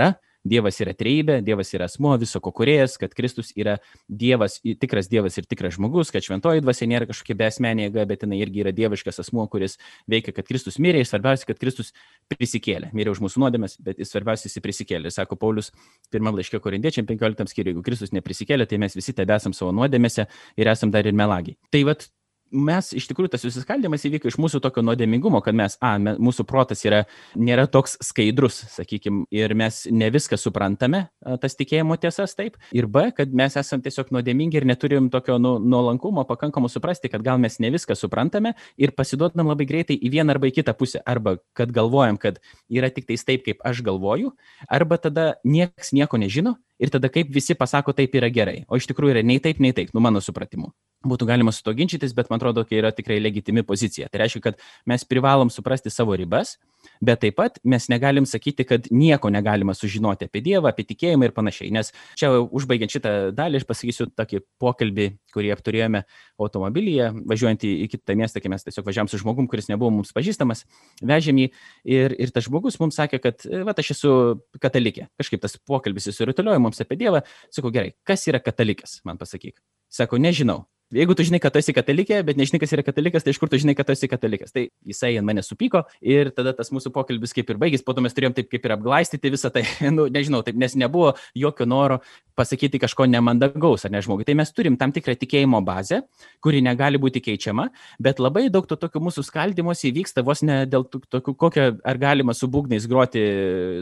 Dievas 0.46 0.78
yra 0.82 0.92
treibė, 0.94 1.40
Dievas 1.44 1.72
yra 1.74 1.88
asmo, 1.90 2.12
viso 2.20 2.40
ko 2.42 2.52
kuriejas, 2.54 2.96
kad 3.00 3.14
Kristus 3.16 3.50
yra 3.58 3.76
Dievas, 4.06 4.60
tikras 4.62 5.08
Dievas 5.10 5.38
ir 5.40 5.46
tikras 5.48 5.74
žmogus, 5.76 6.12
kad 6.14 6.24
šventoji 6.24 6.62
dvasia 6.62 6.86
nėra 6.90 7.08
kažkokia 7.10 7.34
besmenė 7.40 7.88
jėga, 7.88 8.06
bet 8.12 8.22
jinai 8.22 8.38
irgi 8.44 8.62
yra 8.62 8.72
dieviškas 8.76 9.18
asmo, 9.24 9.46
kuris 9.50 9.74
veikia, 10.10 10.34
kad 10.36 10.46
Kristus 10.46 10.78
mirė 10.82 11.02
ir 11.02 11.08
svarbiausia, 11.10 11.48
kad 11.50 11.58
Kristus 11.62 11.92
prisikėlė. 12.30 12.92
Mirė 12.96 13.14
už 13.14 13.22
mūsų 13.26 13.42
nuodėmės, 13.42 13.78
bet 13.82 14.02
svarbiausia, 14.06 14.50
jis 14.50 14.62
prisikėlė. 14.62 15.10
Sako 15.14 15.38
Paulius 15.40 15.72
pirmam 16.14 16.38
laiškė 16.38 16.60
korindiečiam 16.62 17.08
15 17.08 17.50
skyriui, 17.50 17.74
jeigu 17.74 17.86
Kristus 17.86 18.14
neprisikėlė, 18.14 18.68
tai 18.70 18.78
mes 18.82 18.94
visi 18.94 19.16
tebesam 19.16 19.56
savo 19.56 19.74
nuodėmėse 19.74 20.28
ir 20.54 20.70
esam 20.70 20.94
dar 20.94 21.10
ir 21.10 21.16
melagiai. 21.16 21.58
Tai 21.74 21.82
vad 21.90 22.06
mes 22.54 22.92
iš 22.96 23.08
tikrųjų 23.10 23.32
tas 23.32 23.42
susiskaldimas 23.44 24.04
įvyko 24.06 24.30
iš 24.30 24.38
mūsų 24.40 24.60
tokio 24.64 24.82
nuodėmingumo, 24.86 25.40
kad 25.44 25.56
mes, 25.56 25.76
a, 25.84 25.96
me, 26.02 26.14
mūsų 26.22 26.46
protas 26.48 26.84
yra, 26.86 27.02
nėra 27.38 27.66
toks 27.70 27.96
skaidrus, 28.04 28.62
sakykime, 28.74 29.24
ir 29.34 29.54
mes 29.58 29.82
ne 29.90 30.08
viską 30.14 30.38
suprantame, 30.40 31.06
a, 31.24 31.36
tas 31.42 31.58
tikėjimo 31.58 31.98
tiesas 32.00 32.36
taip, 32.38 32.58
ir 32.76 32.88
b, 32.90 33.08
kad 33.16 33.34
mes 33.36 33.58
esame 33.58 33.84
tiesiog 33.86 34.12
nuodėmingi 34.14 34.60
ir 34.60 34.68
neturim 34.68 35.10
tokio 35.12 35.38
nu, 35.42 35.56
nuolankumo 35.62 36.26
pakankamo 36.28 36.70
suprasti, 36.72 37.10
kad 37.12 37.24
gal 37.26 37.40
mes 37.42 37.58
ne 37.62 37.72
viską 37.74 37.96
suprantame 37.98 38.54
ir 38.80 38.94
pasiduodam 38.96 39.50
labai 39.50 39.68
greitai 39.68 39.98
į 39.98 40.12
vieną 40.16 40.36
arba 40.36 40.50
į 40.50 40.56
kitą 40.60 40.76
pusę, 40.78 41.02
arba 41.06 41.36
kad 41.56 41.74
galvojam, 41.74 42.20
kad 42.20 42.40
yra 42.72 42.92
tik 42.94 43.08
tais 43.10 43.26
taip, 43.26 43.46
kaip 43.46 43.62
aš 43.66 43.82
galvoju, 43.86 44.34
arba 44.70 45.00
tada 45.02 45.34
niekas 45.44 45.92
nieko 45.96 46.20
nežino 46.20 46.56
ir 46.78 46.92
tada 46.92 47.10
kaip 47.12 47.32
visi 47.32 47.56
pasako 47.58 47.96
taip 47.96 48.14
yra 48.18 48.30
gerai, 48.32 48.62
o 48.68 48.78
iš 48.78 48.88
tikrųjų 48.90 49.16
yra 49.16 49.24
nei 49.26 49.42
taip, 49.42 49.62
nei 49.62 49.74
taip, 49.76 49.94
nu 49.96 50.04
mano 50.04 50.22
supratimu 50.22 50.72
būtų 51.10 51.28
galima 51.28 51.52
su 51.54 51.64
to 51.66 51.74
ginčytis, 51.76 52.14
bet 52.16 52.30
man 52.30 52.40
atrodo, 52.40 52.64
tai 52.66 52.80
yra 52.80 52.92
tikrai 52.94 53.18
legitimi 53.22 53.64
pozicija. 53.66 54.10
Tai 54.12 54.22
reiškia, 54.24 54.42
kad 54.44 54.62
mes 54.88 55.04
privalom 55.08 55.52
suprasti 55.52 55.92
savo 55.92 56.16
ribas, 56.18 56.56
bet 57.00 57.20
taip 57.24 57.36
pat 57.38 57.58
mes 57.64 57.88
negalim 57.92 58.26
sakyti, 58.28 58.66
kad 58.68 58.88
nieko 58.90 59.30
negalima 59.32 59.74
sužinoti 59.74 60.28
apie 60.28 60.42
Dievą, 60.44 60.70
apie 60.70 60.86
tikėjimą 60.88 61.28
ir 61.28 61.34
panašiai. 61.36 61.70
Nes 61.74 61.92
čia 62.18 62.30
užbaigiant 62.44 62.92
šitą 62.92 63.14
dalį, 63.36 63.60
aš 63.60 63.68
pasakysiu 63.68 64.08
tokį 64.14 64.42
pokalbį, 64.62 65.08
kurį 65.34 65.52
apturėjome 65.56 66.04
automobilyje, 66.40 67.10
važiuojant 67.28 67.66
į, 67.66 67.72
į 67.84 67.88
kitą 67.92 68.16
miestą, 68.18 68.42
kai 68.42 68.52
mes 68.52 68.64
tiesiog 68.66 68.86
važiavam 68.86 69.10
su 69.10 69.20
žmogum, 69.20 69.48
kuris 69.50 69.70
nebuvo 69.72 69.92
mums 69.98 70.14
pažįstamas, 70.16 70.64
vežėm 71.04 71.42
jį 71.42 71.48
ir, 71.96 72.16
ir 72.16 72.32
tas 72.34 72.46
žmogus 72.48 72.78
mums 72.82 72.98
sakė, 73.00 73.20
kad, 73.24 73.44
va, 73.66 73.76
aš 73.76 73.94
esu 73.96 74.14
katalikė. 74.62 75.10
Kažkaip 75.20 75.42
tas 75.44 75.58
pokalbis 75.68 76.08
įsirutuliojo 76.12 76.62
mums 76.62 76.80
apie 76.84 76.98
Dievą. 77.00 77.24
Sakau, 77.52 77.74
gerai, 77.74 77.94
kas 78.06 78.26
yra 78.30 78.40
katalikas, 78.42 79.00
man 79.08 79.20
pasakyk. 79.20 79.58
Sako, 79.92 80.20
nežinau. 80.22 80.64
Jeigu 80.94 81.16
tu 81.18 81.24
žinai, 81.26 81.40
kad 81.42 81.50
tu 81.50 81.58
esi 81.58 81.72
katalikė, 81.74 82.20
bet 82.22 82.38
nežinai, 82.38 82.60
kas 82.62 82.70
yra 82.76 82.84
katalikas, 82.86 83.24
tai 83.26 83.32
iš 83.34 83.40
kur 83.42 83.50
tu 83.50 83.58
žinai, 83.58 83.74
kad 83.74 83.88
tu 83.88 83.94
esi 83.96 84.06
katalikas. 84.06 84.52
Tai 84.54 84.68
jisai 84.86 85.16
ant 85.18 85.26
mane 85.26 85.42
supyko 85.42 85.80
ir 85.98 86.30
tada 86.30 86.52
tas 86.54 86.70
mūsų 86.70 86.92
pokalbis 86.94 87.34
kaip 87.34 87.48
ir 87.50 87.58
baigės, 87.58 87.82
po 87.82 87.90
to 87.96 88.04
mes 88.04 88.14
turėjom 88.14 88.36
taip 88.36 88.46
kaip 88.52 88.68
ir 88.68 88.74
apglaistyti 88.76 89.32
visą 89.34 89.50
tai, 89.50 89.64
nu, 89.96 90.06
nežinau, 90.06 90.44
taip, 90.46 90.54
nes 90.62 90.76
nebuvo 90.78 91.16
jokio 91.34 91.66
noro 91.66 91.98
pasakyti 92.38 92.78
kažko 92.78 93.08
nemandagaus 93.10 93.88
ar 93.88 93.94
ne 93.96 94.02
žmogui. 94.04 94.28
Tai 94.28 94.36
mes 94.38 94.52
turim 94.54 94.76
tam 94.78 94.92
tikrą 94.94 95.16
tikėjimo 95.18 95.58
bazę, 95.66 96.04
kuri 96.44 96.60
negali 96.62 97.00
būti 97.02 97.24
keičiama, 97.24 97.66
bet 97.98 98.22
labai 98.22 98.46
daug 98.54 98.68
to 98.70 98.78
tokių 98.78 99.02
mūsų 99.08 99.26
skaldimuose 99.26 99.88
įvyksta 99.90 100.22
vos 100.22 100.44
ne 100.46 100.60
dėl 100.70 100.86
tokių, 100.86 101.34
kokią 101.34 101.66
ar 101.82 101.98
galima 101.98 102.36
su 102.36 102.46
būgnais 102.52 102.86
groti 102.86 103.24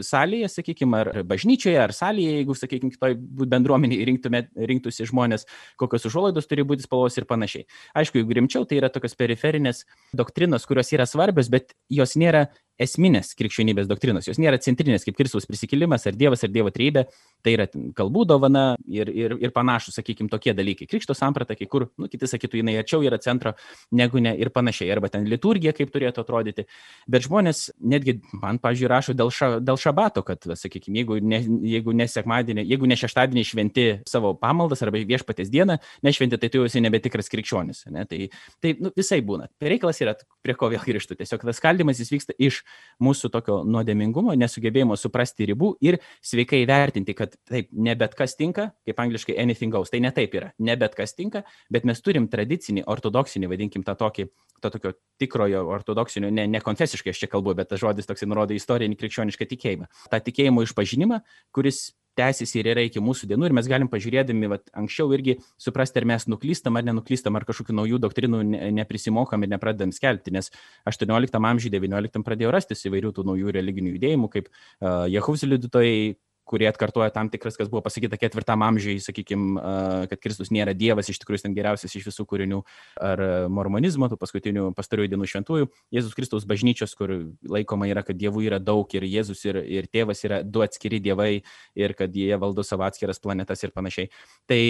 salėje, 0.07 0.49
sakykime, 0.55 1.03
ar 1.03 1.21
bažnyčioje, 1.27 1.77
ar 1.83 1.93
salėje, 1.93 2.39
jeigu, 2.39 2.57
sakykime, 2.57 2.95
kitoj 2.95 3.17
bendruomeniai 3.53 4.09
rinktųsi 4.09 5.09
žmonės, 5.11 5.45
kokios 5.77 6.09
užuolaidos 6.09 6.49
turi 6.49 6.65
būti 6.65 6.87
spalvos 6.95 7.17
ir 7.19 7.27
panašiai. 7.27 7.65
Aišku, 7.95 8.19
jeigu 8.19 8.37
rimčiau, 8.39 8.65
tai 8.65 8.79
yra 8.79 8.89
tokios 8.89 9.15
periferinės 9.19 9.83
doktrinos, 10.15 10.65
kurios 10.65 10.91
yra 10.95 11.05
svarbios, 11.05 11.49
bet 11.51 11.75
jos 11.89 12.15
nėra 12.15 12.47
esminės 12.81 13.33
krikščionybės 13.39 13.87
doktrinos. 13.89 14.27
Jos 14.27 14.39
nėra 14.41 14.59
centrinės 14.61 15.05
kaip 15.07 15.15
Kristaus 15.17 15.47
prisikėlimas 15.47 16.05
ar 16.09 16.17
Dievas 16.17 16.43
ar 16.45 16.51
Dievo 16.51 16.71
trybė, 16.73 17.05
tai 17.45 17.55
yra 17.55 17.67
kalbų 17.95 18.25
dovana 18.27 18.65
ir, 18.89 19.09
ir, 19.13 19.35
ir 19.39 19.53
panašus, 19.55 19.95
sakykime, 19.99 20.29
tokie 20.31 20.53
dalykai. 20.57 20.87
Krikšto 20.91 21.15
samprata, 21.17 21.55
kai 21.57 21.67
kur, 21.71 21.87
nu, 22.01 22.09
kiti 22.11 22.27
sakytų, 22.29 22.59
jinai 22.61 22.75
arčiau 22.81 23.03
yra 23.05 23.19
centro 23.23 23.55
negu 23.95 24.19
ne 24.23 24.33
ir 24.39 24.51
panašiai, 24.55 24.89
arba 24.95 25.11
ten 25.13 25.27
liturgija, 25.29 25.75
kaip 25.77 25.93
turėtų 25.93 26.25
atrodyti. 26.25 26.67
Bet 27.11 27.27
žmonės 27.27 27.69
netgi 27.79 28.17
man, 28.41 28.59
pažiūrėjau, 28.63 28.91
rašo 28.91 29.15
dėl, 29.17 29.31
ša, 29.33 29.51
dėl 29.63 29.79
šabato, 29.79 30.25
kad, 30.27 30.43
sakykime, 30.59 30.99
jeigu 31.01 31.19
ne, 31.23 31.41
jeigu 31.75 31.95
ne 31.95 32.09
sekmadienį, 32.11 32.65
jeigu 32.67 32.89
ne 32.91 32.99
šeštadienį 32.99 33.45
šventi 33.47 33.87
savo 34.09 34.33
pamaldas 34.39 34.83
arba 34.85 34.99
viešpatės 35.05 35.51
dieną, 35.53 35.79
nešventi, 36.05 36.39
tai 36.41 36.51
tu 36.51 36.61
jau 36.61 36.69
esi 36.69 36.83
nebetikras 36.83 37.31
krikščionis. 37.31 37.85
Ne? 37.93 38.05
Tai, 38.09 38.21
tai 38.63 38.75
nu, 38.81 38.91
visai 38.97 39.21
būna. 39.25 39.47
Reikalas 39.63 40.01
yra, 40.03 40.15
prie 40.45 40.57
ko 40.57 40.69
vėl 40.73 40.83
grįžtu. 40.83 41.17
Tiesiog 41.19 41.45
tas 41.45 41.61
skaldimas 41.61 42.01
jis 42.01 42.11
vyksta 42.13 42.35
iš 42.41 42.64
mūsų 43.03 43.29
tokio 43.33 43.59
nuodėmingumo, 43.67 44.35
nesugebėjimo 44.39 44.95
suprasti 44.99 45.47
ribų 45.51 45.73
ir 45.85 45.99
sveikai 46.23 46.61
vertinti, 46.69 47.15
kad 47.17 47.35
taip, 47.49 47.69
ne 47.71 47.95
bet 47.99 48.15
kas 48.17 48.37
tinka, 48.39 48.69
kaip 48.87 49.01
angliškai 49.03 49.37
anything 49.41 49.73
goes. 49.73 49.91
Tai 49.91 50.01
ne 50.03 50.11
taip 50.15 50.35
yra, 50.37 50.53
ne 50.59 50.77
bet 50.79 50.95
kas 50.97 51.15
tinka, 51.17 51.43
bet 51.71 51.87
mes 51.87 52.01
turim 52.05 52.29
tradicinį, 52.31 52.85
ortodoksinį, 52.91 53.51
vadinkim 53.51 53.85
tą 53.87 53.97
tokį, 53.99 54.29
to 54.63 54.71
tokio 54.77 54.95
tikrojo 55.21 55.65
ortodoksinio, 55.75 56.31
ne, 56.33 56.47
ne 56.51 56.63
konfesiškai 56.63 57.13
aš 57.13 57.25
čia 57.25 57.31
kalbu, 57.31 57.55
bet 57.59 57.73
tas 57.73 57.83
žodis 57.83 58.07
toksai 58.09 58.29
nurodo 58.31 58.55
istorinį 58.55 58.97
krikščionišką 58.99 59.49
tikėjimą. 59.51 59.91
Ta 60.11 60.21
tikėjimo 60.23 60.63
išpažinimą, 60.65 61.21
kuris 61.55 61.89
tęsiasi 62.17 62.59
ir 62.61 62.69
yra 62.73 62.85
iki 62.87 63.03
mūsų 63.03 63.29
dienų 63.31 63.49
ir 63.49 63.55
mes 63.57 63.69
galim 63.69 63.89
pažiūrėdami 63.91 64.49
vat, 64.51 64.67
anksčiau 64.77 65.11
irgi 65.15 65.37
suprasti, 65.61 66.01
ar 66.01 66.07
mes 66.13 66.27
nuklystam 66.31 66.79
ar 66.79 66.85
nenuklystam, 66.87 67.35
ar 67.37 67.45
kažkokių 67.47 67.75
naujų 67.81 68.01
doktrinų 68.05 68.41
neprisimokam 68.79 69.45
ir 69.45 69.53
nepradedam 69.55 69.93
skelbti, 69.95 70.33
nes 70.35 70.51
18 70.89 71.39
amžiuje, 71.51 71.73
19 71.77 72.23
pradėjo 72.25 72.53
rastis 72.55 72.85
įvairių 72.89 73.13
tų 73.15 73.27
naujų 73.31 73.55
religinių 73.59 73.95
judėjimų, 73.95 74.31
kaip 74.33 74.51
Jehovos 75.11 75.45
liudytojai, 75.47 76.15
kurie 76.45 76.67
atkartoja 76.69 77.09
tam 77.13 77.29
tikras, 77.33 77.57
kas 77.57 77.69
buvo 77.71 77.81
pasakyta 77.85 78.19
ketvirtam 78.21 78.63
amžiui, 78.65 78.99
sakykime, 79.03 79.61
kad 80.11 80.21
Kristus 80.21 80.51
nėra 80.53 80.75
Dievas, 80.77 81.09
iš 81.09 81.19
tikrųjų 81.23 81.47
ten 81.47 81.55
geriausias 81.57 81.95
iš 81.97 82.05
visų 82.11 82.27
kūrinių, 82.29 82.61
ar 83.01 83.23
mormonizmo, 83.51 84.09
tų 84.11 84.19
paskutinių 84.21 84.67
pastarųjų 84.77 85.13
dienų 85.15 85.29
šventųjų, 85.31 85.69
Jėzus 85.95 86.15
Kristus 86.17 86.45
bažnyčios, 86.49 86.93
kur 86.97 87.15
laikoma 87.49 87.89
yra, 87.89 88.05
kad 88.05 88.19
dievų 88.21 88.45
yra 88.45 88.61
daug 88.61 88.93
ir 88.97 89.07
Jėzus 89.09 89.41
ir, 89.49 89.61
ir 89.65 89.89
tėvas 89.91 90.21
yra 90.27 90.43
du 90.45 90.63
atskiri 90.65 91.01
dievai 91.03 91.31
ir 91.75 91.97
kad 91.97 92.13
jie 92.15 92.33
valdo 92.41 92.65
savo 92.65 92.85
atskiras 92.87 93.21
planetas 93.23 93.65
ir 93.65 93.73
panašiai. 93.75 94.11
Tai 94.49 94.61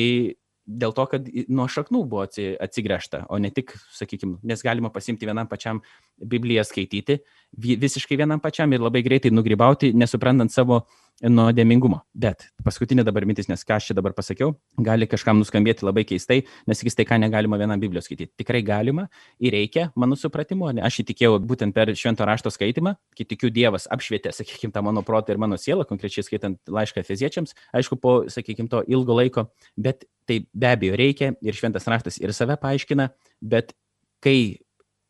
dėl 0.65 0.93
to, 0.97 1.05
kad 1.09 1.29
nuo 1.47 1.67
šaknų 1.69 2.03
buvo 2.09 2.25
atsigręžta, 2.25 3.25
o 3.29 3.39
ne 3.41 3.51
tik, 3.53 3.75
sakykime, 3.95 4.39
nes 4.43 4.65
galima 4.65 4.91
pasimti 4.93 5.29
vienam 5.29 5.49
pačiam 5.49 5.81
Bibliją 6.17 6.65
skaityti, 6.65 7.19
visiškai 7.55 8.17
vienam 8.19 8.41
pačiam 8.43 8.73
ir 8.73 8.83
labai 8.83 9.03
greitai 9.05 9.31
nugrybauti, 9.33 9.93
nesuprantant 9.97 10.53
savo 10.53 10.83
nuodėmingumo. 11.23 12.01
Bet 12.11 12.49
paskutinė 12.65 13.05
dabar 13.07 13.23
mintis, 13.27 13.47
nes 13.47 13.63
ką 13.63 13.77
aš 13.77 13.89
čia 13.89 13.95
dabar 13.95 14.11
pasakiau, 14.17 14.55
gali 14.83 15.07
kažkam 15.07 15.39
nuskambėti 15.39 15.85
labai 15.87 16.03
keistai, 16.07 16.41
nes 16.67 16.81
sakys 16.81 16.97
tai, 16.97 17.05
ką 17.07 17.19
negalima 17.23 17.59
vienam 17.61 17.79
Biblijos 17.79 18.09
skaityti. 18.09 18.33
Tikrai 18.41 18.61
galima 18.67 19.07
ir 19.39 19.55
reikia, 19.55 19.87
mano 19.95 20.17
supratimu, 20.19 20.73
ne? 20.75 20.83
aš 20.85 20.99
įtikėjau 21.05 21.39
būtent 21.47 21.75
per 21.75 21.93
švento 21.95 22.27
rašto 22.27 22.51
skaitimą, 22.51 22.97
kai 23.15 23.27
tikiu 23.29 23.51
Dievas 23.53 23.87
apšvietė, 23.91 24.33
sakykime, 24.35 24.73
tą 24.75 24.83
mano 24.83 25.05
protą 25.07 25.35
ir 25.35 25.39
mano 25.39 25.59
sielą, 25.61 25.87
konkrečiai 25.87 26.27
skaitant 26.27 26.59
laišką 26.67 27.05
Efeziečiams, 27.05 27.55
aišku, 27.75 27.99
po, 28.01 28.17
sakykime, 28.31 28.67
to 28.71 28.83
ilgo 28.91 29.15
laiko, 29.15 29.47
bet 29.79 30.03
tai 30.29 30.41
be 30.53 30.71
abejo 30.71 30.97
reikia 30.99 31.33
ir 31.41 31.57
šventas 31.57 31.87
raštas 31.89 32.19
ir 32.21 32.33
save 32.33 32.57
paaiškina, 32.61 33.09
bet 33.41 33.73
kai 34.23 34.59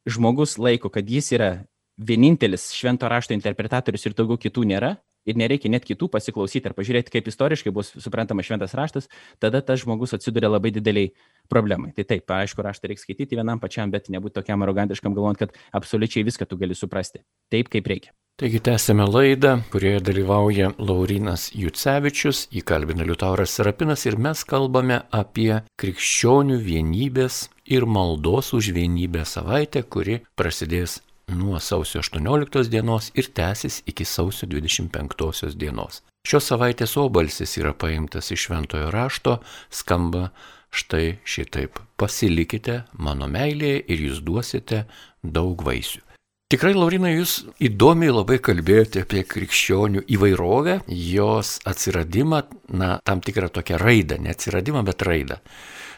žmogus 0.05 0.57
laiko, 0.61 0.91
kad 0.93 1.09
jis 1.09 1.31
yra 1.35 1.49
vienintelis 1.97 2.69
švento 2.75 3.07
rašto 3.09 3.33
interpretatorius 3.33 4.05
ir 4.05 4.15
daugiau 4.17 4.37
kitų 4.41 4.65
nėra, 4.67 4.95
ir 5.25 5.39
nereikia 5.39 5.71
net 5.73 5.85
kitų 5.87 6.09
pasiklausyti 6.13 6.69
ar 6.69 6.75
pažiūrėti, 6.77 7.13
kaip 7.13 7.29
istoriškai 7.31 7.73
bus 7.73 7.91
suprantamas 7.97 8.47
šventas 8.47 8.75
raštas, 8.77 9.09
tada 9.41 9.61
tas 9.65 9.81
žmogus 9.81 10.13
atsiduria 10.17 10.51
labai 10.51 10.71
dideliai 10.75 11.11
problemai. 11.51 11.91
Tai 11.97 12.05
taip, 12.11 12.29
aišku, 12.29 12.61
raštą 12.65 12.91
reikia 12.91 13.07
skaityti 13.07 13.39
vienam 13.39 13.61
pačiam, 13.61 13.91
bet 13.93 14.11
nebūti 14.13 14.37
tokiam 14.37 14.65
arogantiškam 14.65 15.17
galvojant, 15.17 15.41
kad 15.41 15.57
absoliučiai 15.81 16.27
viską 16.27 16.47
tu 16.49 16.61
gali 16.61 16.77
suprasti. 16.77 17.25
Taip, 17.53 17.73
kaip 17.73 17.89
reikia. 17.89 18.13
Taigi 18.35 18.59
tęsėme 18.59 19.05
laidą, 19.07 19.51
kurioje 19.71 20.01
dalyvauja 20.03 20.73
Laurinas 20.75 21.45
Jucevičius, 21.55 22.41
įkalbina 22.59 23.05
Liutauras 23.07 23.53
Serapinas 23.55 24.01
ir 24.09 24.17
mes 24.19 24.41
kalbame 24.43 24.97
apie 25.15 25.61
krikščionių 25.79 26.57
vienybės 26.65 27.37
ir 27.71 27.85
maldos 27.87 28.49
už 28.57 28.73
vienybę 28.75 29.21
savaitę, 29.23 29.85
kuri 29.87 30.17
prasidės 30.35 30.97
nuo 31.31 31.61
sausio 31.63 32.01
18 32.03 32.67
dienos 32.73 33.07
ir 33.15 33.29
tęsis 33.39 33.79
iki 33.87 34.03
sausio 34.03 34.49
25 34.51 35.55
dienos. 35.55 36.01
Šios 36.27 36.51
savaitės 36.51 36.97
obalsis 36.99 37.55
yra 37.61 37.71
paimtas 37.71 38.33
iš 38.35 38.49
šventojo 38.49 38.89
rašto, 38.91 39.37
skamba 39.71 40.33
štai 40.75 41.21
šitaip. 41.23 41.79
Pasilikite 41.95 42.81
mano 42.99 43.31
meilėje 43.31 43.79
ir 43.87 44.05
jūs 44.09 44.19
duosite 44.27 44.83
daug 45.23 45.63
vaisių. 45.63 46.03
Tikrai, 46.45 46.75
Laurina, 46.77 47.09
jūs 47.09 47.39
įdomiai 47.57 48.11
labai 48.13 48.35
kalbėjote 48.37 49.01
apie 49.01 49.23
krikščionių 49.25 50.03
įvairovę, 50.13 50.75
jos 50.93 51.55
atsiradimą, 51.65 52.43
na, 52.69 52.89
tam 53.01 53.23
tikrą 53.25 53.49
tokią 53.49 53.79
raidą, 53.81 54.19
ne 54.21 54.29
atsiradimą, 54.35 54.83
bet 54.85 55.01
raidą. 55.07 55.39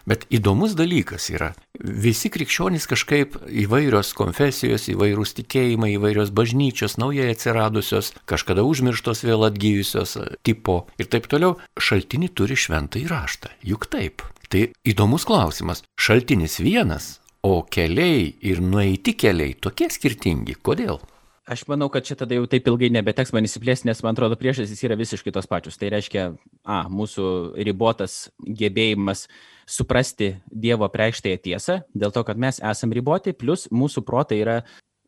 Bet 0.08 0.24
įdomus 0.32 0.78
dalykas 0.80 1.26
yra, 1.34 1.50
visi 1.76 2.32
krikščionys 2.32 2.88
kažkaip 2.88 3.36
įvairios 3.66 4.14
konfesijos, 4.16 4.88
įvairūs 4.94 5.36
tikėjimai, 5.42 5.92
įvairios 5.98 6.32
bažnyčios, 6.32 6.96
naujai 6.96 7.28
atsiradusios, 7.34 8.14
kažkada 8.24 8.64
užmirštos 8.64 9.28
vėl 9.28 9.44
atgyjusios 9.50 10.16
tipo 10.48 10.86
ir 10.96 11.12
taip 11.12 11.28
toliau, 11.28 11.58
šaltinį 11.76 12.32
turi 12.32 12.56
šventą 12.56 13.04
įraštą. 13.04 13.52
Juk 13.68 13.92
taip. 13.92 14.24
Tai 14.48 14.70
įdomus 14.88 15.28
klausimas. 15.28 15.84
Šaltinis 16.00 16.62
vienas, 16.64 17.18
o 17.48 17.62
keliai 17.64 18.34
ir 18.50 18.60
nueiti 18.64 19.14
keliai 19.16 19.56
tokie 19.62 19.88
skirtingi. 19.94 20.58
Kodėl? 20.64 21.00
Aš 21.48 21.64
manau, 21.72 21.88
kad 21.88 22.04
čia 22.04 22.18
tada 22.20 22.36
jau 22.36 22.44
taip 22.52 22.66
ilgai 22.68 22.90
nebeteks 22.92 23.32
man 23.32 23.46
įsiplėsti, 23.48 23.88
nes 23.88 24.02
man 24.04 24.18
atrodo 24.18 24.36
priežastys 24.36 24.82
yra 24.84 24.98
visiškai 25.00 25.32
tos 25.32 25.48
pačios. 25.48 25.78
Tai 25.80 25.94
reiškia, 25.94 26.26
a, 26.68 26.82
mūsų 26.92 27.28
ribotas 27.64 28.26
gebėjimas 28.44 29.30
suprasti 29.68 30.34
Dievo 30.52 30.90
preikštąją 30.92 31.40
tiesą, 31.46 31.78
dėl 31.96 32.12
to, 32.16 32.26
kad 32.28 32.40
mes 32.40 32.60
esame 32.60 33.00
riboti, 33.00 33.32
plus 33.32 33.70
mūsų 33.72 34.04
protai 34.08 34.42
yra 34.44 34.58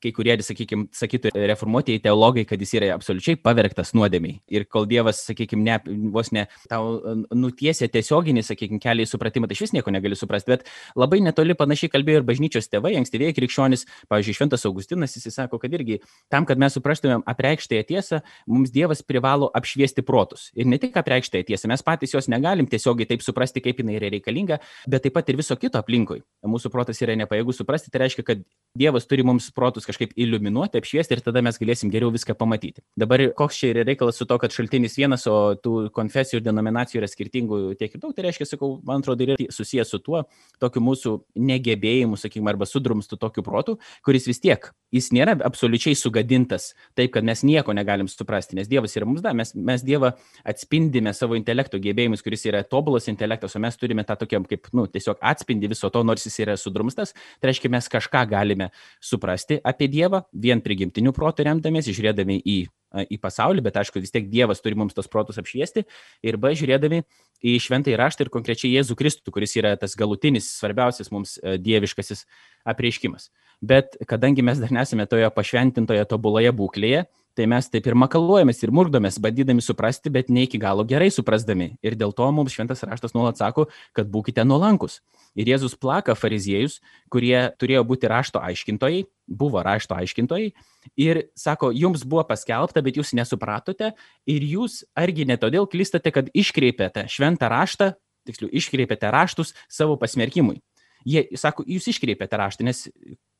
kai 0.03 0.11
kurie, 0.15 0.35
sakykime, 0.43 0.87
sakytų 0.95 1.33
reformuotieji 1.49 2.01
teologai, 2.05 2.45
kad 2.47 2.61
jis 2.61 2.73
yra 2.79 2.91
absoliučiai 2.95 3.39
pavergtas 3.41 3.93
nuodėmiai. 3.97 4.39
Ir 4.51 4.65
kol 4.71 4.87
Dievas, 4.89 5.21
sakykime, 5.27 5.63
ne, 5.65 5.77
vos 6.13 6.31
ne 6.35 6.45
tau 6.71 6.99
nutiesia 7.35 7.89
tiesioginį, 7.91 8.43
sakykime, 8.47 8.79
kelią 8.83 9.05
į 9.05 9.11
supratimą, 9.11 9.49
tai 9.49 9.57
iš 9.57 9.65
vis 9.67 9.75
nieko 9.75 9.93
negali 9.93 10.17
suprasti. 10.19 10.55
Bet 10.55 10.67
labai 10.99 11.21
netoli 11.25 11.55
panašiai 11.59 11.91
kalbėjo 11.93 12.21
ir 12.21 12.27
bažnyčios 12.27 12.71
tėvai, 12.71 12.95
ankstyvieji 12.99 13.37
krikščionys, 13.37 13.85
pavyzdžiui, 14.11 14.37
Šventas 14.39 14.65
Augustinas, 14.69 15.17
jis 15.17 15.35
sako, 15.35 15.59
kad 15.61 15.73
irgi 15.75 15.99
tam, 16.31 16.47
kad 16.49 16.61
mes 16.61 16.75
suprastumėm 16.77 17.25
apreikštąją 17.29 17.87
tiesą, 17.89 18.21
mums 18.47 18.73
Dievas 18.75 19.03
privalo 19.05 19.51
apšviesti 19.57 20.05
protus. 20.07 20.49
Ir 20.55 20.69
ne 20.69 20.79
tik 20.81 20.97
apreikštąją 20.99 21.49
tiesą, 21.51 21.71
mes 21.71 21.83
patys 21.85 22.15
jos 22.15 22.29
negalim 22.31 22.69
tiesiogiai 22.69 23.09
taip 23.09 23.25
suprasti, 23.25 23.63
kaip 23.65 23.83
jinai 23.83 23.97
yra 23.99 24.11
reikalinga, 24.13 24.59
bet 24.87 25.05
taip 25.05 25.17
pat 25.17 25.29
ir 25.29 25.39
viso 25.39 25.57
kito 25.59 25.81
aplinkui. 25.81 26.21
Mūsų 26.45 26.71
protas 26.73 27.01
yra 27.03 27.17
nepajėgus 27.19 27.59
suprasti, 27.61 27.91
tai 27.91 28.05
reiškia, 28.05 28.25
kad 28.25 28.43
Dievas 28.77 29.07
turi 29.09 29.25
mums 29.25 29.49
protus 29.51 29.88
kažkaip 29.89 30.13
iliuminuoti, 30.19 30.79
apšviesti 30.79 31.17
ir 31.17 31.23
tada 31.25 31.43
mes 31.45 31.57
galėsim 31.59 31.91
geriau 31.93 32.13
viską 32.13 32.35
pamatyti. 32.39 32.83
Dabar 32.99 33.23
koks 33.37 33.59
čia 33.59 33.71
yra 33.73 33.85
reikalas 33.87 34.19
su 34.21 34.27
to, 34.29 34.37
kad 34.41 34.53
šaltinis 34.53 34.97
vienas, 34.99 35.25
o 35.29 35.55
tų 35.59 35.89
konfesijų 35.95 36.39
ir 36.39 36.45
denominacijų 36.45 37.01
yra 37.01 37.09
skirtingų 37.11 37.61
tiek 37.79 37.95
ir 37.95 38.03
daug, 38.03 38.13
tai 38.15 38.27
reiškia, 38.27 38.47
sakau, 38.53 38.75
man 38.85 39.03
atrodo, 39.03 39.25
yra 39.25 39.37
susijęs 39.53 39.93
su 39.93 40.01
tuo, 40.03 40.23
tokiu 40.61 40.83
mūsų 40.85 41.15
negebėjimu, 41.49 42.19
sakykime, 42.19 42.53
arba 42.53 42.67
sudrumstu 42.69 43.19
tokiu 43.19 43.43
protu, 43.45 43.77
kuris 44.05 44.27
vis 44.29 44.41
tiek, 44.43 44.69
jis 44.93 45.11
nėra 45.15 45.37
absoliučiai 45.45 45.97
sugadintas 45.97 46.73
taip, 46.97 47.13
kad 47.15 47.25
mes 47.25 47.43
nieko 47.45 47.73
negalim 47.75 48.09
suprasti, 48.11 48.57
nes 48.57 48.69
Dievas 48.69 48.95
yra 48.97 49.07
mums 49.09 49.23
da, 49.25 49.33
mes, 49.37 49.53
mes 49.55 49.83
Dievą 49.85 50.11
atspindime 50.47 51.13
savo 51.15 51.37
intelekto 51.39 51.79
gebėjimus, 51.81 52.23
kuris 52.25 52.45
yra 52.49 52.63
tobulas 52.67 53.07
intelektas, 53.11 53.55
o 53.55 53.63
mes 53.63 53.77
turime 53.79 54.05
tą 54.07 54.17
tokią 54.19 54.41
kaip, 54.49 54.69
nu, 54.75 54.85
tiesiog 54.91 55.21
atspindi 55.31 55.69
viso 55.71 55.89
to, 55.93 56.03
nors 56.05 56.25
jis 56.27 56.39
yra 56.43 56.57
sudrumstas, 56.59 57.13
tai 57.39 57.51
reiškia, 57.51 57.71
mes 57.73 57.89
kažką 57.91 58.25
galime 58.29 58.69
suprasti 58.99 59.59
apie 59.63 59.78
Dievą, 59.87 60.25
vien 60.33 60.59
prigimtiniu 60.65 61.13
protu 61.15 61.45
remdamės, 61.47 61.87
žiūrėdami 61.87 62.41
į 62.43 62.59
į 62.89 63.19
pasaulį, 63.21 63.61
bet 63.61 63.75
aišku, 63.77 64.01
vis 64.01 64.09
tiek 64.09 64.25
Dievas 64.31 64.63
turi 64.65 64.73
mums 64.73 64.95
tos 64.97 65.05
protus 65.11 65.37
apšviesti. 65.37 65.83
Ir 66.25 66.37
B, 66.41 66.55
žiūrėdami 66.57 67.03
į 67.45 67.51
šventąjį 67.61 67.99
raštą 68.01 68.25
ir 68.25 68.31
konkrečiai 68.33 68.71
Jėzų 68.73 68.97
Kristų, 68.97 69.33
kuris 69.35 69.53
yra 69.61 69.75
tas 69.77 69.93
galutinis, 69.99 70.49
svarbiausias 70.57 71.11
mums 71.13 71.37
dieviškasis 71.37 72.25
apreiškimas. 72.65 73.29
Bet 73.59 73.97
kadangi 74.07 74.43
mes 74.45 74.59
dar 74.61 74.71
nesame 74.71 75.03
toje 75.09 75.27
pašventintoje 75.35 76.05
tobuloje 76.07 76.51
būklėje, 76.55 77.03
tai 77.35 77.45
mes 77.47 77.67
taip 77.71 77.85
ir 77.87 77.95
makaluojamės 77.95 78.63
ir 78.63 78.71
murkdomės, 78.75 79.19
bandydami 79.23 79.63
suprasti, 79.63 80.11
bet 80.11 80.31
ne 80.31 80.45
iki 80.47 80.59
galo 80.59 80.83
gerai 80.87 81.09
suprasdami. 81.11 81.73
Ir 81.83 81.95
dėl 81.99 82.11
to 82.15 82.27
mums 82.35 82.55
šventas 82.55 82.83
raštas 82.87 83.15
nuolat 83.15 83.39
sako, 83.39 83.67
kad 83.95 84.09
būkite 84.11 84.43
nuolankus. 84.47 84.99
Ir 85.39 85.51
Jėzus 85.51 85.75
plaka 85.79 86.15
fariziejus, 86.19 86.79
kurie 87.11 87.37
turėjo 87.59 87.85
būti 87.87 88.09
rašto 88.11 88.41
aiškintojai, 88.43 89.05
buvo 89.27 89.63
rašto 89.63 89.95
aiškintojai, 89.95 90.53
ir 90.99 91.21
sako, 91.37 91.73
jums 91.75 92.03
buvo 92.07 92.23
paskelbta, 92.27 92.83
bet 92.83 92.99
jūs 92.99 93.13
nesupratote, 93.15 93.93
ir 94.27 94.47
jūs 94.55 94.81
argi 94.97 95.27
ne 95.29 95.39
todėl 95.39 95.69
klystate, 95.69 96.11
kad 96.15 96.31
iškreipėte 96.33 97.05
šventą 97.11 97.51
raštą, 97.51 97.93
tiksliau, 98.27 98.51
iškreipėte 98.51 99.11
raštus 99.13 99.53
savo 99.71 99.99
pasmerkimui. 100.01 100.59
Jie 101.07 101.25
sako, 101.39 101.63
jūs 101.67 101.89
iškreipėte 101.93 102.39
raštą, 102.39 102.65
nes 102.67 102.87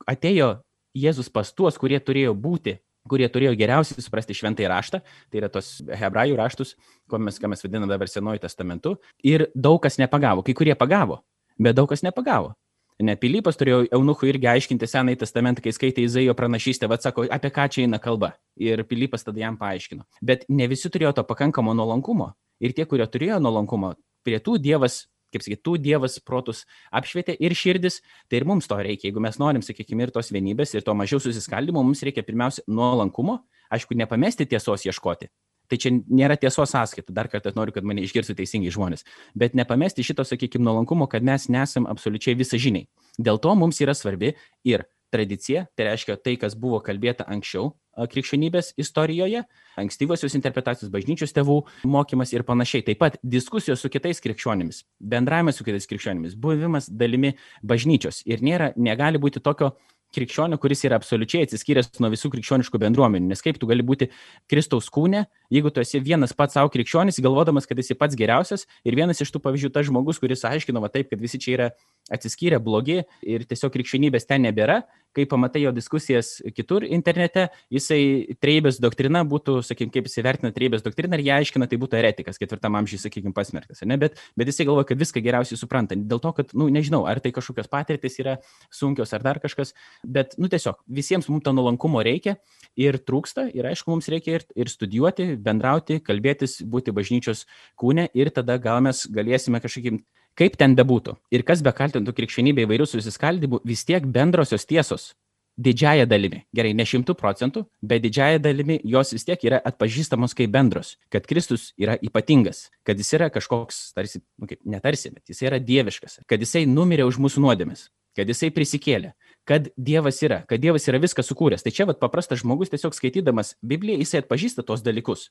atėjo 0.07 0.59
Jėzus 0.97 1.29
pas 1.29 1.51
tuos, 1.53 1.77
kurie 1.77 1.99
turėjo 2.01 2.33
būti 2.33 2.79
kurie 3.09 3.27
turėjo 3.31 3.55
geriausiai 3.57 4.03
suprasti 4.03 4.35
šventąjį 4.37 4.69
raštą, 4.69 5.01
tai 5.31 5.41
yra 5.41 5.49
tos 5.51 5.79
hebrajų 5.87 6.37
raštus, 6.39 6.75
ko 7.09 7.19
mes, 7.21 7.39
ką 7.41 7.51
mes 7.51 7.63
vadiname 7.63 7.89
dabar 7.89 8.11
Senuoju 8.11 8.43
testamentu, 8.43 8.97
ir 9.25 9.47
daug 9.55 9.79
kas 9.83 9.99
nepagavo, 10.01 10.43
kai 10.45 10.55
kurie 10.57 10.75
pagavo, 10.77 11.21
bet 11.57 11.77
daug 11.79 11.89
kas 11.89 12.05
nepagavo. 12.05 12.53
Ne, 12.99 13.13
Pilypas 13.15 13.55
turėjo 13.55 13.85
eunuchų 13.95 14.27
irgi 14.27 14.49
aiškinti 14.51 14.87
Senąjį 14.91 15.21
testamentą, 15.21 15.63
kai 15.63 15.71
skaitė 15.71 16.03
Izaijo 16.03 16.33
pranašystę, 16.35 16.89
vad 16.91 16.99
sako, 16.99 17.23
apie 17.31 17.51
ką 17.55 17.69
čia 17.71 17.85
eina 17.85 17.95
kalba. 18.03 18.33
Ir 18.59 18.83
Pilypas 18.83 19.23
tada 19.23 19.39
jam 19.39 19.55
paaiškino. 19.55 20.03
Bet 20.19 20.43
ne 20.51 20.67
visi 20.67 20.91
turėjo 20.91 21.13
to 21.15 21.23
pakankamo 21.23 21.71
nuolankumo. 21.79 22.33
Ir 22.59 22.75
tie, 22.75 22.83
kurie 22.83 23.07
turėjo 23.07 23.37
nuolankumo, 23.39 23.93
prie 24.27 24.41
tų 24.43 24.57
Dievas 24.59 25.05
kaip 25.33 25.45
sakyt, 25.45 25.61
tų 25.65 25.75
Dievas 25.81 26.19
protus 26.25 26.63
apšvietė 26.95 27.35
ir 27.39 27.55
širdis, 27.57 28.01
tai 28.29 28.41
ir 28.41 28.47
mums 28.49 28.69
to 28.69 28.77
reikia. 28.79 29.09
Jeigu 29.09 29.23
mes 29.23 29.39
norim, 29.41 29.65
sakykime, 29.65 30.07
ir 30.07 30.15
tos 30.15 30.31
vienybės, 30.35 30.75
ir 30.75 30.85
to 30.85 30.95
mažiau 30.97 31.21
susiskaldimo, 31.23 31.83
mums 31.85 32.03
reikia 32.05 32.25
pirmiausia 32.25 32.65
nuolankumo, 32.67 33.41
aišku, 33.73 33.97
nepamesti 33.97 34.49
tiesos 34.49 34.87
ieškoti. 34.89 35.29
Tai 35.69 35.77
čia 35.77 35.91
nėra 35.93 36.33
tiesos 36.41 36.71
sąskaita, 36.73 37.13
dar 37.13 37.29
kartą 37.29 37.53
noriu, 37.53 37.75
kad 37.75 37.85
mane 37.85 38.01
išgirstų 38.01 38.33
teisingai 38.39 38.71
žmonės, 38.73 39.05
bet 39.37 39.53
nepamesti 39.57 40.01
šito, 40.05 40.25
sakykime, 40.25 40.65
nuolankumo, 40.65 41.05
kad 41.11 41.25
mes 41.25 41.45
nesam 41.53 41.85
absoliučiai 41.89 42.33
visažiniai. 42.39 42.87
Dėl 43.21 43.37
to 43.43 43.53
mums 43.53 43.77
yra 43.85 43.93
svarbi 43.93 44.33
ir 44.65 44.87
tradicija, 45.13 45.67
tai 45.75 45.89
reiškia 45.89 46.17
tai, 46.23 46.35
kas 46.41 46.55
buvo 46.59 46.81
kalbėta 46.85 47.27
anksčiau 47.29 47.73
krikščionybės 48.07 48.73
istorijoje, 48.79 49.43
ankstyvosios 49.79 50.35
interpretacijos 50.37 50.91
bažnyčios 50.93 51.33
tėvų 51.35 51.57
mokymas 51.89 52.31
ir 52.35 52.45
panašiai. 52.47 52.85
Taip 52.87 53.01
pat 53.01 53.19
diskusijos 53.23 53.83
su 53.83 53.91
kitais 53.91 54.21
krikščionimis, 54.23 54.85
bendravimas 54.99 55.59
su 55.59 55.67
kitais 55.67 55.89
krikščionimis, 55.89 56.37
buvimas 56.39 56.87
dalimi 56.87 57.35
bažnyčios. 57.59 58.23
Ir 58.29 58.45
nėra, 58.45 58.71
negali 58.79 59.19
būti 59.19 59.43
tokio 59.43 59.73
krikščionio, 60.15 60.57
kuris 60.61 60.81
yra 60.87 60.97
absoliučiai 60.97 61.45
atsiskyręs 61.45 61.91
nuo 62.01 62.09
visų 62.09 62.31
krikščioniškų 62.33 62.79
bendruomenių. 62.81 63.29
Nes 63.29 63.43
kaip 63.45 63.59
tu 63.61 63.67
gali 63.69 63.85
būti 63.85 64.07
Kristaus 64.49 64.89
kūne, 64.93 65.25
jeigu 65.53 65.69
tu 65.73 65.83
esi 65.83 66.01
vienas 66.01 66.33
pats 66.37 66.57
savo 66.57 66.71
krikščionis, 66.73 67.21
galvodamas, 67.21 67.67
kad 67.69 67.79
esi 67.81 67.97
pats 67.97 68.17
geriausias 68.17 68.65
ir 68.87 68.97
vienas 68.97 69.21
iš 69.21 69.29
tų 69.35 69.43
pavyzdžių 69.45 69.71
tas 69.75 69.85
žmogus, 69.89 70.21
kuris 70.21 70.45
aiškinama 70.49 70.89
taip, 70.93 71.11
kad 71.13 71.21
visi 71.21 71.41
čia 71.41 71.53
yra 71.57 71.69
atsiskyrę 72.09 72.57
blogi 72.63 73.03
ir 73.21 73.45
tiesiog 73.45 73.73
krikščionybės 73.75 74.25
ten 74.29 74.47
nebėra, 74.47 74.81
kai 75.15 75.25
pamatai 75.29 75.63
jo 75.63 75.71
diskusijas 75.75 76.37
kitur 76.55 76.85
internete, 76.85 77.47
jisai 77.73 78.35
treibės 78.41 78.79
doktrina 78.81 79.23
būtų, 79.27 79.59
sakykime, 79.65 79.93
kaip 79.93 80.09
jis 80.09 80.19
įvertina 80.21 80.51
treibės 80.55 80.83
doktriną 80.85 81.17
ir 81.17 81.25
ją 81.27 81.39
aiškina, 81.41 81.67
tai 81.69 81.79
būtų 81.81 81.99
eretikas, 81.99 82.39
ketvirtam 82.41 82.77
amžiui, 82.79 83.01
sakykime, 83.01 83.33
pasmerktas. 83.35 83.81
Ne? 83.89 83.97
Bet, 84.01 84.19
bet 84.39 84.51
jisai 84.51 84.67
galvoja, 84.69 84.87
kad 84.91 85.01
viską 85.01 85.23
geriausiai 85.25 85.59
supranta. 85.59 85.97
Dėl 85.97 86.21
to, 86.23 86.33
kad, 86.37 86.53
na, 86.53 86.63
nu, 86.63 86.69
nežinau, 86.73 87.03
ar 87.09 87.21
tai 87.23 87.33
kažkokios 87.35 87.71
patirtis 87.71 88.19
yra 88.21 88.37
sunkios 88.73 89.13
ar 89.17 89.25
dar 89.25 89.41
kažkas, 89.41 89.73
bet, 90.03 90.37
nu, 90.37 90.51
tiesiog 90.51 90.79
visiems 90.99 91.29
mums 91.31 91.45
to 91.45 91.53
nuolankumo 91.55 92.03
reikia 92.05 92.37
ir 92.79 92.99
trūksta 93.01 93.49
ir, 93.55 93.67
aišku, 93.71 93.91
mums 93.93 94.09
reikia 94.11 94.39
ir, 94.39 94.47
ir 94.59 94.71
studijuoti, 94.71 95.31
bendrauti, 95.41 95.99
kalbėtis, 96.05 96.59
būti 96.61 96.93
bažnyčios 96.95 97.45
kūne 97.79 98.09
ir 98.13 98.31
tada 98.35 98.59
gal 98.61 98.83
mes 98.85 99.05
galėsime 99.09 99.61
kažkaip 99.63 100.03
Kaip 100.39 100.55
ten 100.59 100.75
bebūtų 100.77 101.17
ir 101.35 101.43
kas 101.43 101.63
be 101.65 101.73
kaltintų 101.75 102.13
krikščionybę 102.15 102.63
įvairių 102.63 102.85
susiskaldimų, 102.87 103.59
vis 103.67 103.83
tiek 103.87 104.05
bendrosios 104.07 104.63
tiesos 104.69 105.11
didžiaja 105.59 106.05
dalimi, 106.07 106.45
gerai, 106.55 106.71
ne 106.77 106.85
šimtų 106.87 107.15
procentų, 107.19 107.65
bet 107.83 108.05
didžiaja 108.05 108.39
dalimi 108.39 108.79
jos 108.87 109.11
vis 109.11 109.27
tiek 109.27 109.41
yra 109.43 109.59
atpažįstamos 109.67 110.35
kaip 110.37 110.53
bendros, 110.53 110.93
kad 111.11 111.27
Kristus 111.27 111.73
yra 111.75 111.97
ypatingas, 112.05 112.69
kad 112.87 112.99
jis 113.01 113.11
yra 113.17 113.27
kažkoks, 113.33 113.89
tarsi, 113.97 114.23
nu, 114.39 114.47
kaip 114.47 114.63
netarsi, 114.63 115.11
bet 115.11 115.33
jis 115.33 115.43
yra 115.43 115.59
dieviškas, 115.59 116.21
kad 116.29 116.39
jisai 116.39 116.63
numirė 116.69 117.09
už 117.09 117.19
mūsų 117.19 117.43
nuodėmes, 117.43 117.89
kad 118.15 118.31
jisai 118.31 118.53
prisikėlė, 118.55 119.11
kad 119.49 119.67
Dievas 119.75 120.21
yra, 120.23 120.43
kad 120.47 120.61
Dievas 120.63 120.87
yra 120.87 121.01
viską 121.01 121.25
sukūręs. 121.25 121.65
Tai 121.65 121.73
čia 121.75 121.87
vat 121.89 121.99
paprastas 121.99 122.43
žmogus 122.43 122.71
tiesiog 122.71 122.95
skaitydamas 122.95 123.55
Bibliją, 123.65 123.99
jisai 124.03 124.23
atpažįsta 124.23 124.63
tos 124.67 124.83
dalykus. 124.85 125.29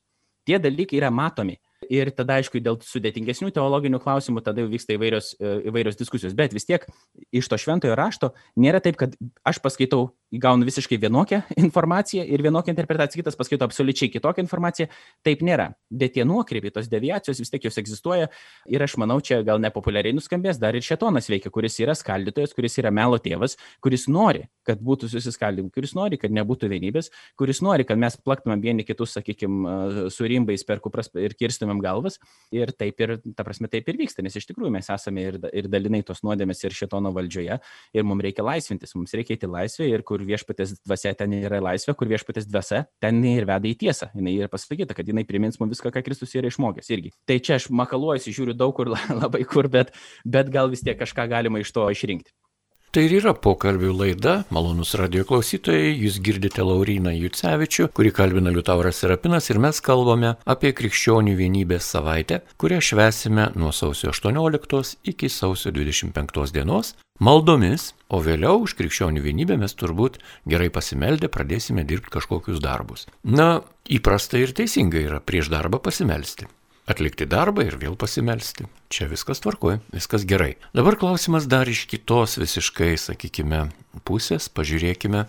Tie 0.49 0.59
dalykai 0.61 1.01
yra 1.01 1.11
matomi. 1.14 1.59
Ir 1.87 2.11
tada, 2.11 2.41
aišku, 2.41 2.59
dėl 2.59 2.81
sudėtingesnių 2.83 3.53
teologinių 3.55 4.01
klausimų 4.03 4.43
tada 4.43 4.64
jau 4.64 4.71
vyksta 4.71 4.97
įvairios, 4.97 5.31
e, 5.38 5.53
įvairios 5.71 5.97
diskusijos. 6.01 6.35
Bet 6.35 6.51
vis 6.53 6.67
tiek 6.67 6.83
iš 7.31 7.47
to 7.47 7.55
šventojo 7.55 7.95
rašto 7.95 8.33
nėra 8.59 8.81
taip, 8.83 8.99
kad 8.99 9.14
aš 9.47 9.61
paskaitau, 9.62 10.09
gaunu 10.29 10.67
visiškai 10.69 10.99
vienokią 11.01 11.38
informaciją 11.67 12.25
ir 12.27 12.43
vienokią 12.45 12.75
interpretaciją, 12.75 13.23
kitas 13.23 13.38
paskaito 13.38 13.64
absoliučiai 13.64 14.11
kitokią 14.11 14.43
informaciją. 14.45 14.88
Taip 15.25 15.45
nėra. 15.47 15.71
Bet 15.88 16.17
tie 16.19 16.27
nuokrypiai, 16.29 16.75
tos 16.75 16.91
deviacijos 16.91 17.38
vis 17.41 17.55
tiek 17.55 17.64
jos 17.64 17.79
egzistuoja. 17.81 18.27
Ir 18.69 18.85
aš 18.85 18.99
manau, 19.01 19.21
čia 19.25 19.41
gal 19.47 19.62
nepopuliariai 19.62 20.17
nuskambės, 20.19 20.59
dar 20.61 20.77
ir 20.77 20.85
šetonas 20.85 21.31
veikia, 21.31 21.55
kuris 21.55 21.79
yra 21.81 21.95
skaldytojas, 21.97 22.53
kuris 22.59 22.77
yra 22.83 22.93
melo 22.93 23.23
tėvas, 23.23 23.57
kuris 23.81 24.09
nori, 24.11 24.49
kad 24.67 24.83
būtų 24.85 25.09
susiskaldymų, 25.14 25.71
kuris 25.73 25.95
nori, 25.97 26.19
kad 26.21 26.35
nebūtų 26.35 26.69
vienybės, 26.75 27.12
kuris 27.38 27.62
nori, 27.64 27.87
kad 27.88 28.03
mes 28.03 28.19
plaktumėm 28.21 28.67
vieni 28.67 28.85
kitus, 28.85 29.14
sakykime, 29.17 30.11
su 30.12 30.29
rimbais 30.29 30.67
per 30.69 30.83
kupras 30.85 31.09
ir 31.17 31.33
kirstumėm 31.38 31.67
nuimam 31.68 31.83
galvas 31.85 32.18
ir 32.54 32.72
taip 32.72 33.00
ir, 33.04 33.16
ta 33.37 33.44
prasme, 33.46 33.68
taip 33.70 33.88
ir 33.88 33.98
vyksta, 34.00 34.24
nes 34.24 34.37
iš 34.38 34.48
tikrųjų 34.48 34.72
mes 34.72 34.88
esame 34.92 35.26
ir, 35.28 35.38
ir 35.52 35.68
dalinai 35.70 36.02
tos 36.07 36.22
nuodėmės 36.24 36.64
ir 36.64 36.76
šitono 36.76 37.12
valdžioje 37.14 37.59
ir 37.94 38.09
mums 38.09 38.24
reikia 38.24 38.46
laisvintis, 38.46 38.94
mums 38.96 39.14
reikia 39.16 39.37
eiti 39.37 39.50
laisvę 39.50 39.88
ir 39.88 40.04
kur 40.07 40.24
viešpatės 40.24 40.78
dvasia 40.81 41.14
ten 41.18 41.37
yra 41.38 41.61
laisvė, 41.70 41.94
kur 41.98 42.11
viešpatės 42.11 42.48
dvasia 42.48 42.85
ten 43.02 43.20
ir 43.28 43.48
veda 43.48 43.68
į 43.68 43.76
tiesą. 43.85 44.11
Jis 44.16 44.40
yra 44.40 44.50
pasakyta, 44.52 44.96
kad 44.96 45.09
jinai 45.09 45.26
primins 45.28 45.61
mums 45.61 45.76
viską, 45.76 45.92
ką 45.94 46.04
Kristus 46.07 46.35
yra 46.38 46.50
išmokęs 46.50 46.92
irgi. 46.94 47.12
Tai 47.28 47.38
čia 47.44 47.59
aš 47.59 47.68
makaluojuosi, 47.74 48.35
žiūriu 48.35 48.57
daug 48.57 48.74
kur, 48.76 48.92
labai 49.22 49.44
kur, 49.48 49.68
bet, 49.72 49.94
bet 50.24 50.52
gal 50.54 50.72
vis 50.72 50.85
tiek 50.87 50.98
kažką 50.98 51.28
galima 51.31 51.62
iš 51.62 51.74
to 51.74 51.88
išrinkti. 51.92 52.33
Tai 52.88 53.03
ir 53.05 53.12
yra 53.18 53.35
pokalbių 53.37 53.90
laida, 53.92 54.33
malonus 54.48 54.94
radio 54.96 55.20
klausytojai, 55.29 55.90
jūs 56.07 56.14
girdite 56.24 56.64
Lauriną 56.64 57.12
Jucevičių, 57.12 57.90
kurį 57.92 58.12
kalbina 58.16 58.48
Liutauras 58.55 59.03
Serapinas 59.03 59.51
ir 59.53 59.61
mes 59.61 59.83
kalbame 59.85 60.31
apie 60.48 60.72
krikščionių 60.72 61.35
vienybės 61.37 61.85
savaitę, 61.92 62.40
kurią 62.57 62.81
švesime 62.81 63.51
nuo 63.61 63.74
sausio 63.77 64.09
18 64.14 64.96
iki 65.12 65.29
sausio 65.29 65.74
25 65.77 66.57
dienos. 66.57 66.94
Maldomis, 67.20 67.92
o 68.09 68.22
vėliau 68.24 68.64
už 68.64 68.79
krikščionių 68.81 69.20
vienybę 69.20 69.61
mes 69.61 69.77
turbūt 69.77 70.16
gerai 70.48 70.70
pasimeldę 70.72 71.29
pradėsime 71.29 71.85
dirbti 71.85 72.16
kažkokius 72.16 72.64
darbus. 72.64 73.05
Na, 73.20 73.59
įprasta 73.85 74.40
ir 74.40 74.57
teisinga 74.57 75.05
yra 75.05 75.20
prieš 75.20 75.53
darbą 75.53 75.83
pasimelsti 75.85 76.48
atlikti 76.88 77.29
darbą 77.29 77.66
ir 77.68 77.77
vėl 77.81 77.96
pasimelsti. 78.01 78.66
Čia 78.92 79.09
viskas 79.11 79.42
tvarkoja, 79.44 79.83
viskas 79.92 80.24
gerai. 80.29 80.57
Dabar 80.77 80.96
klausimas 81.01 81.46
dar 81.51 81.68
iš 81.68 81.85
kitos 81.90 82.38
visiškai, 82.40 82.96
sakykime, 82.98 83.68
pusės. 84.09 84.48
Pažiūrėkime. 84.48 85.27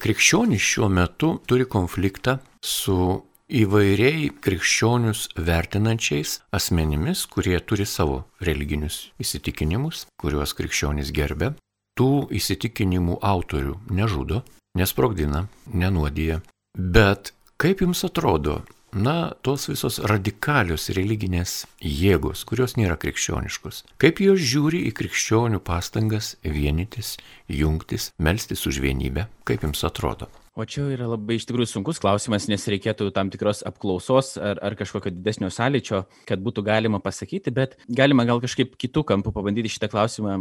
Krikščionys 0.00 0.60
šiuo 0.60 0.90
metu 0.92 1.36
turi 1.48 1.64
konfliktą 1.68 2.38
su 2.60 3.22
įvairiai 3.46 4.32
krikščionius 4.42 5.28
vertinančiais 5.38 6.40
asmenimis, 6.56 7.24
kurie 7.30 7.56
turi 7.60 7.86
savo 7.86 8.24
religinius 8.42 9.12
įsitikinimus, 9.22 10.06
kuriuos 10.20 10.52
krikščionys 10.58 11.12
gerbė. 11.14 11.54
Tų 11.96 12.28
įsitikinimų 12.36 13.20
autorių 13.24 13.78
nežudo, 13.88 14.42
nesprogdina, 14.76 15.46
nenuodija. 15.72 16.42
Bet 16.76 17.32
kaip 17.56 17.80
jums 17.80 18.04
atrodo, 18.04 18.60
na, 18.96 19.32
tos 19.44 19.68
visos 19.68 19.98
radikalios 20.08 20.88
religinės 20.96 21.66
jėgos, 21.84 22.46
kurios 22.48 22.76
nėra 22.80 22.96
krikščioniškos, 23.00 23.82
kaip 24.00 24.22
jos 24.24 24.40
žiūri 24.40 24.86
į 24.88 24.94
krikščionių 24.96 25.60
pastangas 25.66 26.34
vienytis, 26.42 27.16
jungtis, 27.52 28.10
melstis 28.16 28.66
už 28.66 28.80
vienybę, 28.84 29.28
kaip 29.44 29.68
jums 29.68 29.84
atrodo? 29.86 30.30
O 30.56 30.64
čia 30.64 30.86
yra 30.88 31.04
labai 31.10 31.36
iš 31.36 31.44
tikrųjų 31.50 31.68
sunkus 31.68 31.98
klausimas, 32.00 32.46
nes 32.48 32.62
reikėtų 32.72 33.10
tam 33.12 33.28
tikros 33.28 33.58
apklausos 33.68 34.38
ar, 34.40 34.56
ar 34.64 34.72
kažkokio 34.78 35.10
didesnio 35.12 35.50
sąlyčio, 35.52 36.06
kad 36.24 36.40
būtų 36.40 36.64
galima 36.64 36.96
pasakyti, 37.04 37.52
bet 37.52 37.74
galima 37.92 38.24
gal 38.24 38.40
kažkaip 38.40 38.72
kitų 38.80 39.02
kampų 39.10 39.34
pabandyti 39.36 39.74
šitą 39.74 39.90
klausimą 39.92 40.38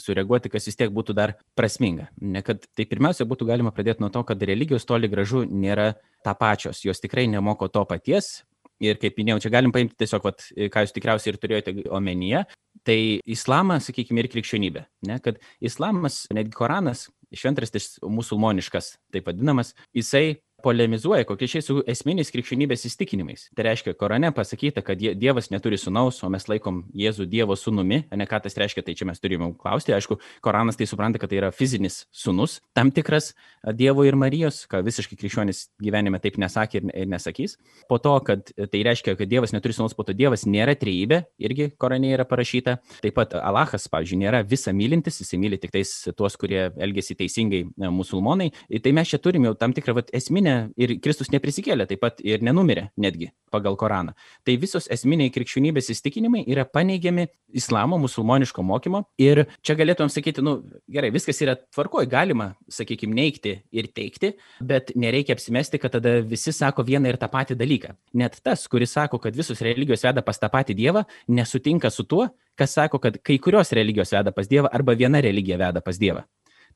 sureaguoti, 0.00 0.48
kas 0.48 0.70
vis 0.70 0.80
tiek 0.80 0.92
būtų 0.94 1.12
dar 1.18 1.34
prasminga. 1.58 2.08
Ne, 2.24 2.40
kad, 2.46 2.64
tai 2.72 2.88
pirmiausia, 2.88 3.28
būtų 3.28 3.50
galima 3.50 3.74
pradėti 3.76 4.00
nuo 4.00 4.08
to, 4.14 4.22
kad 4.24 4.40
religijos 4.48 4.88
toli 4.88 5.10
gražu 5.12 5.44
nėra 5.44 5.90
ta 6.24 6.32
pačios, 6.32 6.80
jos 6.88 7.04
tikrai 7.04 7.26
nemoko 7.28 7.68
to 7.68 7.84
paties. 7.90 8.38
Ir 8.80 8.96
kaip 9.02 9.16
minėjau, 9.18 9.42
čia 9.42 9.50
galim 9.50 9.72
paimti 9.74 9.98
tiesiog, 9.98 10.22
vat, 10.22 10.48
ką 10.48 10.84
jūs 10.84 10.94
tikriausiai 10.94 11.32
ir 11.32 11.38
turėjote 11.42 11.72
omenyje, 11.92 12.44
tai 12.86 12.98
islamą, 13.26 13.80
sakykime, 13.82 14.22
ir 14.22 14.28
krikščionybė. 14.30 14.84
Ne, 15.10 15.18
kad 15.24 15.40
islamas, 15.58 16.22
netgi 16.30 16.54
Koranas, 16.54 17.08
šventraštis 17.36 17.98
musulmoniškas, 18.02 18.94
taip 19.12 19.28
vadinamas, 19.28 19.74
jisai 19.96 20.38
polemizuoja 20.62 21.24
kokiais 21.28 21.62
su 21.62 21.78
esminiais 21.86 22.32
krikščionybės 22.34 22.86
įstikinimais. 22.88 23.46
Tai 23.56 23.68
reiškia, 23.68 23.94
Korane 23.98 24.30
pasakyta, 24.34 24.82
kad 24.82 24.98
Dievas 24.98 25.50
neturi 25.52 25.78
sunaus, 25.78 26.18
o 26.26 26.30
mes 26.32 26.48
laikom 26.50 26.82
Jėzų 26.98 27.28
Dievo 27.30 27.54
sunumi. 27.56 28.00
Ne 28.10 28.26
ką 28.26 28.40
tas 28.42 28.58
reiškia, 28.58 28.82
tai 28.86 28.96
čia 28.98 29.06
mes 29.08 29.22
turime 29.22 29.52
klausti. 29.58 29.94
Aišku, 29.94 30.18
Koranas 30.44 30.78
tai 30.78 30.88
supranta, 30.90 31.20
kad 31.22 31.30
tai 31.30 31.38
yra 31.40 31.52
fizinis 31.54 32.00
sunus, 32.10 32.58
tam 32.74 32.90
tikras 32.94 33.32
Dievo 33.78 34.02
ir 34.06 34.18
Marijos, 34.18 34.64
ką 34.70 34.82
visiškai 34.86 35.18
krikščionis 35.20 35.68
gyvenime 35.82 36.18
taip 36.22 36.40
nesakė 36.42 36.82
ir, 36.82 36.90
ir 37.04 37.10
nesakys. 37.12 37.56
Po 37.90 38.00
to, 38.02 38.16
kad 38.26 38.50
tai 38.58 38.82
reiškia, 38.86 39.14
kad 39.18 39.30
Dievas 39.30 39.54
neturi 39.54 39.76
sunaus, 39.76 39.94
po 39.94 40.06
to 40.08 40.16
Dievas 40.16 40.46
nėra 40.48 40.74
trejybė, 40.78 41.22
irgi 41.38 41.70
Korane 41.78 42.10
yra 42.16 42.26
parašyta. 42.28 42.78
Taip 43.04 43.18
pat 43.18 43.38
Alachas, 43.38 43.86
pavyzdžiui, 43.92 44.20
nėra 44.24 44.42
visa 44.46 44.74
mylintis, 44.74 45.22
jis 45.22 45.34
myli 45.38 45.60
tik 45.62 45.74
tais 45.74 45.94
tuos, 46.18 46.34
kurie 46.40 46.66
elgesi 46.74 47.14
teisingai 47.18 47.64
musulmonai. 47.94 48.50
Tai 48.82 48.94
mes 48.98 49.14
čia 49.14 49.22
turime 49.22 49.52
jau 49.52 49.56
tam 49.58 49.74
tikrą 49.76 49.94
vat, 50.00 50.10
esminę 50.16 50.47
ne, 50.48 50.56
ir 50.80 50.96
Kristus 51.04 51.30
neprisikėlė, 51.34 51.86
taip 51.88 52.00
pat 52.02 52.22
ir 52.24 52.42
nenumirė 52.44 52.88
netgi 53.00 53.30
pagal 53.52 53.76
Koraną. 53.80 54.14
Tai 54.44 54.56
visos 54.60 54.88
esminiai 54.92 55.32
krikščionybės 55.32 55.90
įstikinimai 55.94 56.44
yra 56.50 56.64
paneigiami 56.68 57.28
islamo, 57.58 57.98
musulmoniško 58.02 58.64
mokymo. 58.66 59.02
Ir 59.20 59.44
čia 59.64 59.76
galėtumėm 59.78 60.12
sakyti, 60.12 60.44
nu 60.44 60.58
gerai, 60.92 61.10
viskas 61.14 61.40
yra 61.44 61.56
tvarkoj, 61.60 62.08
galima, 62.10 62.50
sakykime, 62.72 63.16
neikti 63.18 63.54
ir 63.72 63.90
teikti, 63.94 64.34
bet 64.64 64.92
nereikia 64.98 65.36
apsimesti, 65.36 65.80
kad 65.82 65.96
tada 65.96 66.18
visi 66.24 66.52
sako 66.54 66.84
vieną 66.88 67.12
ir 67.12 67.20
tą 67.20 67.30
patį 67.32 67.58
dalyką. 67.58 67.94
Net 68.20 68.40
tas, 68.44 68.66
kuris 68.70 68.94
sako, 68.96 69.20
kad 69.22 69.36
visos 69.36 69.62
religijos 69.64 70.04
veda 70.06 70.24
pas 70.24 70.40
tą 70.40 70.50
patį 70.52 70.76
Dievą, 70.78 71.04
nesutinka 71.32 71.90
su 71.94 72.04
tuo, 72.08 72.28
kas 72.58 72.76
sako, 72.76 73.00
kad 73.02 73.20
kai 73.24 73.38
kurios 73.42 73.72
religijos 73.76 74.12
veda 74.14 74.34
pas 74.34 74.50
Dievą 74.50 74.70
arba 74.72 74.96
viena 74.98 75.22
religija 75.24 75.58
veda 75.60 75.84
pas 75.84 75.98
Dievą. 76.00 76.26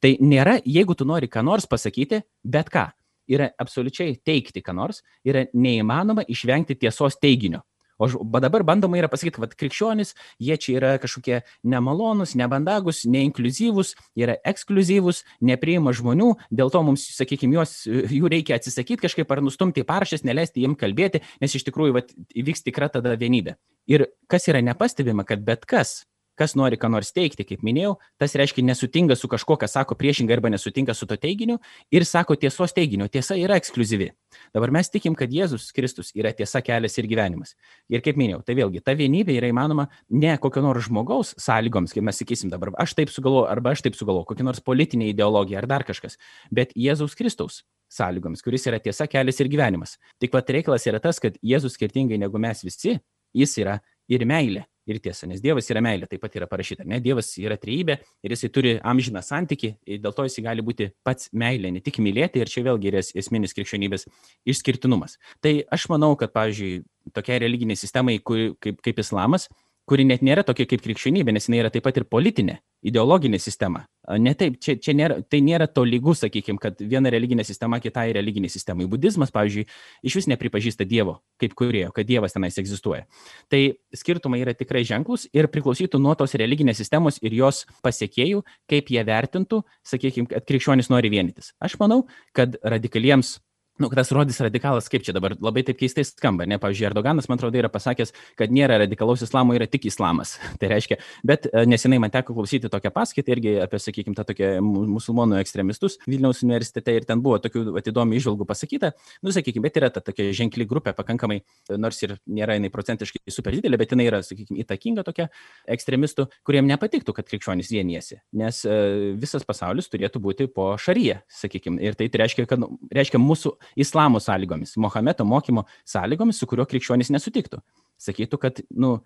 Tai 0.02 0.16
nėra, 0.18 0.56
jeigu 0.66 0.96
tu 0.98 1.06
nori 1.06 1.28
ką 1.30 1.44
nors 1.46 1.68
pasakyti, 1.70 2.24
bet 2.42 2.72
ką 2.74 2.88
yra 3.30 3.50
absoliučiai 3.60 4.16
teikti 4.24 4.62
ką 4.64 4.74
nors, 4.76 5.02
yra 5.24 5.46
neįmanoma 5.52 6.24
išvengti 6.28 6.78
tiesos 6.80 7.18
teiginio. 7.22 7.62
O 8.02 8.40
dabar 8.40 8.64
bandoma 8.66 8.98
yra 8.98 9.06
pasakyti, 9.10 9.38
kad 9.38 9.52
krikščionys, 9.58 10.14
jie 10.42 10.56
čia 10.58 10.72
yra 10.78 10.92
kažkokie 10.98 11.42
nemalonus, 11.68 12.32
nebandagus, 12.38 13.04
neinkluzyvus, 13.06 13.92
yra 14.18 14.38
ekskluzyvus, 14.48 15.22
nepriima 15.44 15.92
žmonių, 15.94 16.32
dėl 16.50 16.72
to 16.74 16.82
mums, 16.82 17.04
sakykime, 17.14 17.54
juos, 17.60 17.82
jų 17.86 18.32
reikia 18.32 18.58
atsisakyti 18.58 19.04
kažkaip 19.04 19.30
ar 19.30 19.44
nustumti 19.44 19.84
į 19.84 19.88
parašės, 19.88 20.26
neleisti 20.26 20.64
jiem 20.64 20.74
kalbėti, 20.78 21.22
nes 21.42 21.54
iš 21.54 21.68
tikrųjų 21.68 21.98
vat, 22.00 22.10
įvyks 22.34 22.66
tikra 22.66 22.90
tada 22.90 23.14
vienybė. 23.20 23.54
Ir 23.92 24.08
kas 24.30 24.48
yra 24.50 24.64
nepastebima, 24.64 25.26
kad 25.28 25.44
bet 25.46 25.68
kas, 25.68 26.02
kas 26.38 26.54
nori 26.58 26.78
ką 26.80 26.90
nors 26.92 27.12
teikti, 27.14 27.44
kaip 27.46 27.62
minėjau, 27.66 27.96
tas 28.20 28.34
reiškia 28.38 28.64
nesutinka 28.64 29.16
su 29.18 29.28
kažkuo, 29.30 29.56
kas 29.60 29.76
sako 29.76 29.96
priešingai 29.98 30.36
arba 30.36 30.50
nesutinka 30.52 30.94
su 30.96 31.06
to 31.08 31.16
teiginiu 31.20 31.58
ir 31.92 32.06
sako 32.08 32.36
tiesos 32.40 32.74
teiginiu. 32.76 33.08
Tiesa 33.12 33.36
yra 33.40 33.58
ekskluzivi. 33.60 34.10
Dabar 34.54 34.72
mes 34.74 34.88
tikim, 34.92 35.16
kad 35.18 35.32
Jėzus 35.32 35.70
Kristus 35.76 36.12
yra 36.16 36.32
tiesa, 36.36 36.62
kelias 36.64 36.96
ir 36.98 37.08
gyvenimas. 37.10 37.54
Ir 37.92 38.04
kaip 38.04 38.18
minėjau, 38.20 38.40
tai 38.46 38.56
vėlgi, 38.58 38.82
ta 38.84 38.96
vienybė 38.98 39.36
yra 39.36 39.52
įmanoma 39.52 39.88
ne 40.10 40.34
kokio 40.40 40.64
nors 40.64 40.88
žmogaus 40.88 41.34
sąlygoms, 41.42 41.92
kaip 41.94 42.06
mes 42.08 42.22
sakysim 42.22 42.52
dabar, 42.52 42.72
aš 42.80 42.96
taip 42.98 43.12
sugalvoju 43.12 43.50
arba 43.52 43.76
aš 43.76 43.84
taip 43.86 43.98
sugalvoju, 43.98 44.30
kokia 44.32 44.48
nors 44.48 44.64
politinė 44.64 45.10
ideologija 45.12 45.60
ar 45.62 45.68
dar 45.70 45.86
kažkas, 45.88 46.18
bet 46.50 46.72
Jėzaus 46.78 47.16
Kristaus 47.18 47.62
sąlygoms, 47.92 48.40
kuris 48.44 48.64
yra 48.70 48.80
tiesa, 48.80 49.06
kelias 49.10 49.40
ir 49.42 49.52
gyvenimas. 49.52 49.98
Tik 50.22 50.32
pat 50.32 50.48
reikalas 50.56 50.88
yra 50.88 51.00
tas, 51.02 51.20
kad 51.20 51.36
Jėzus 51.44 51.76
skirtingai 51.76 52.20
negu 52.20 52.40
mes 52.40 52.64
visi, 52.64 52.96
jis 53.36 53.58
yra 53.60 53.80
ir 54.08 54.24
meilė 54.28 54.66
ir 54.88 54.98
tiesa, 55.02 55.28
nes 55.30 55.42
Dievas 55.42 55.68
yra 55.70 55.82
meilė, 55.84 56.08
taip 56.10 56.22
pat 56.24 56.36
yra 56.38 56.48
parašyta. 56.50 56.86
Ne, 56.88 56.98
Dievas 57.02 57.30
yra 57.40 57.56
trejybė 57.60 57.98
ir 58.24 58.34
jisai 58.34 58.50
turi 58.54 58.74
amžiną 58.78 59.22
santyki, 59.24 59.74
dėl 59.86 60.14
to 60.16 60.26
jisai 60.26 60.46
gali 60.48 60.64
būti 60.66 60.90
pats 61.06 61.30
meilė, 61.32 61.72
ne 61.74 61.82
tik 61.84 62.00
mylėti 62.02 62.42
ir 62.42 62.50
čia 62.50 62.64
vėlgi 62.66 62.90
yra 62.92 63.02
esminis 63.02 63.54
krikščionybės 63.56 64.08
išskirtinumas. 64.48 65.18
Tai 65.44 65.54
aš 65.74 65.88
manau, 65.92 66.14
kad, 66.18 66.34
pavyzdžiui, 66.34 66.82
tokia 67.14 67.38
religinė 67.42 67.78
sistema 67.78 68.14
kaip, 68.18 68.82
kaip 68.82 69.02
islamas, 69.04 69.48
kuri 69.88 70.06
net 70.08 70.22
nėra 70.24 70.44
tokia 70.46 70.66
kaip 70.70 70.82
krikščionybė, 70.84 71.34
nes 71.34 71.48
jinai 71.48 71.62
yra 71.64 71.72
taip 71.74 71.86
pat 71.86 71.98
ir 71.98 72.06
politinė, 72.10 72.60
ideologinė 72.82 73.38
sistema. 73.40 73.84
Ne 74.18 74.32
taip, 74.34 74.56
čia, 74.62 74.74
čia 74.82 74.94
nėra, 74.98 75.20
tai 75.30 75.38
nėra 75.44 75.68
to 75.70 75.84
lygus, 75.86 76.24
sakykime, 76.24 76.58
kad 76.62 76.80
viena 76.80 77.10
religinė 77.14 77.44
sistema 77.46 77.78
kitai 77.82 78.08
religinė 78.16 78.50
sistemai. 78.50 78.88
Budizmas, 78.90 79.30
pavyzdžiui, 79.34 79.68
iš 80.08 80.16
vis 80.18 80.26
nepripažįsta 80.32 80.86
Dievo 80.88 81.20
kaip 81.42 81.54
kurėjo, 81.58 81.92
kad 81.94 82.08
Dievas 82.08 82.34
tenais 82.34 82.58
egzistuoja. 82.58 83.06
Tai 83.52 83.60
skirtumai 83.94 84.42
yra 84.42 84.56
tikrai 84.58 84.82
ženklus 84.88 85.28
ir 85.34 85.50
priklausytų 85.52 86.00
nuo 86.02 86.16
tos 86.18 86.34
religinės 86.38 86.82
sistemos 86.82 87.20
ir 87.22 87.38
jos 87.38 87.62
pasiekėjų, 87.86 88.42
kaip 88.70 88.90
jie 88.90 89.06
vertintų, 89.06 89.62
sakykime, 89.86 90.30
kad 90.34 90.46
krikščionis 90.50 90.90
nori 90.92 91.12
vienytis. 91.12 91.54
Aš 91.62 91.78
manau, 91.82 92.02
kad 92.36 92.58
radikaliems 92.62 93.38
nu, 93.80 93.88
tas 93.88 94.10
rodys 94.12 94.40
radikalas, 94.42 94.88
kaip 94.92 95.04
čia 95.06 95.14
dabar 95.16 95.32
labai 95.40 95.62
taip 95.64 95.78
keistai 95.80 96.04
skamba, 96.04 96.44
ne, 96.48 96.58
pavyzdžiui, 96.60 96.86
Erdoganas, 96.90 97.28
man 97.30 97.38
atrodo, 97.40 97.56
yra 97.56 97.70
pasakęs, 97.72 98.12
kad 98.38 98.52
nėra 98.52 98.76
radikalaus 98.82 99.24
islamo, 99.24 99.54
yra 99.56 99.66
tik 99.70 99.86
islamas. 99.88 100.34
tai 100.60 100.68
reiškia, 100.74 100.98
bet 101.26 101.48
e, 101.48 101.64
nesenai 101.68 102.00
man 102.02 102.12
teko 102.12 102.36
klausyti 102.36 102.70
tokią 102.72 102.92
paskaitą 102.94 103.34
irgi 103.36 103.54
apie, 103.64 103.80
sakykime, 103.80 104.16
tą 104.18 104.26
tokią 104.28 104.50
musulmonų 104.62 105.38
ekstremistus 105.40 105.96
Vilniaus 106.04 106.42
universitete 106.44 106.94
ir 106.98 107.06
ten 107.08 107.22
buvo 107.24 107.38
tokių 107.42 107.78
įdomių 107.80 108.18
išvalgų 108.20 108.46
pasakyta, 108.48 108.92
nu, 109.24 109.32
sakykime, 109.34 109.64
bet 109.64 109.80
yra 109.80 109.90
ta 109.94 110.04
tokia 110.04 110.28
ženkli 110.36 110.68
grupė 110.68 110.92
pakankamai, 110.98 111.40
nors 111.80 112.02
ir 112.04 112.18
nėra 112.28 112.58
jinai 112.58 112.72
procentiškai 112.74 113.32
super 113.32 113.56
didelė, 113.56 113.80
bet 113.80 113.96
jinai 113.96 114.08
yra, 114.10 114.22
sakykime, 114.26 114.60
įtakinga 114.66 115.06
tokia 115.08 115.30
ekstremistų, 115.72 116.28
kuriem 116.46 116.68
nepatiktų, 116.68 117.16
kad 117.16 117.28
krikščionys 117.30 117.72
vienijasi, 117.72 118.20
nes 118.36 118.62
e, 118.68 118.78
visas 119.20 119.46
pasaulis 119.48 119.88
turėtų 119.92 120.22
būti 120.22 120.48
po 120.52 120.72
šaryje, 120.80 121.22
sakykime, 121.40 121.80
ir 121.82 121.96
tai 121.98 122.10
reiškia, 122.22 122.46
kad 122.50 122.60
nu, 122.60 122.74
reiškia 122.92 123.20
mūsų 123.22 123.56
islamo 123.76 124.20
sąlygomis, 124.20 124.76
Mohameto 124.76 125.24
mokymo 125.24 125.64
sąlygomis, 125.84 126.38
su 126.38 126.46
kuriuo 126.50 126.66
krikščionys 126.68 127.12
nesutiktų. 127.14 127.62
Sakytų, 128.02 128.38
kad, 128.42 128.62
nu, 128.70 128.96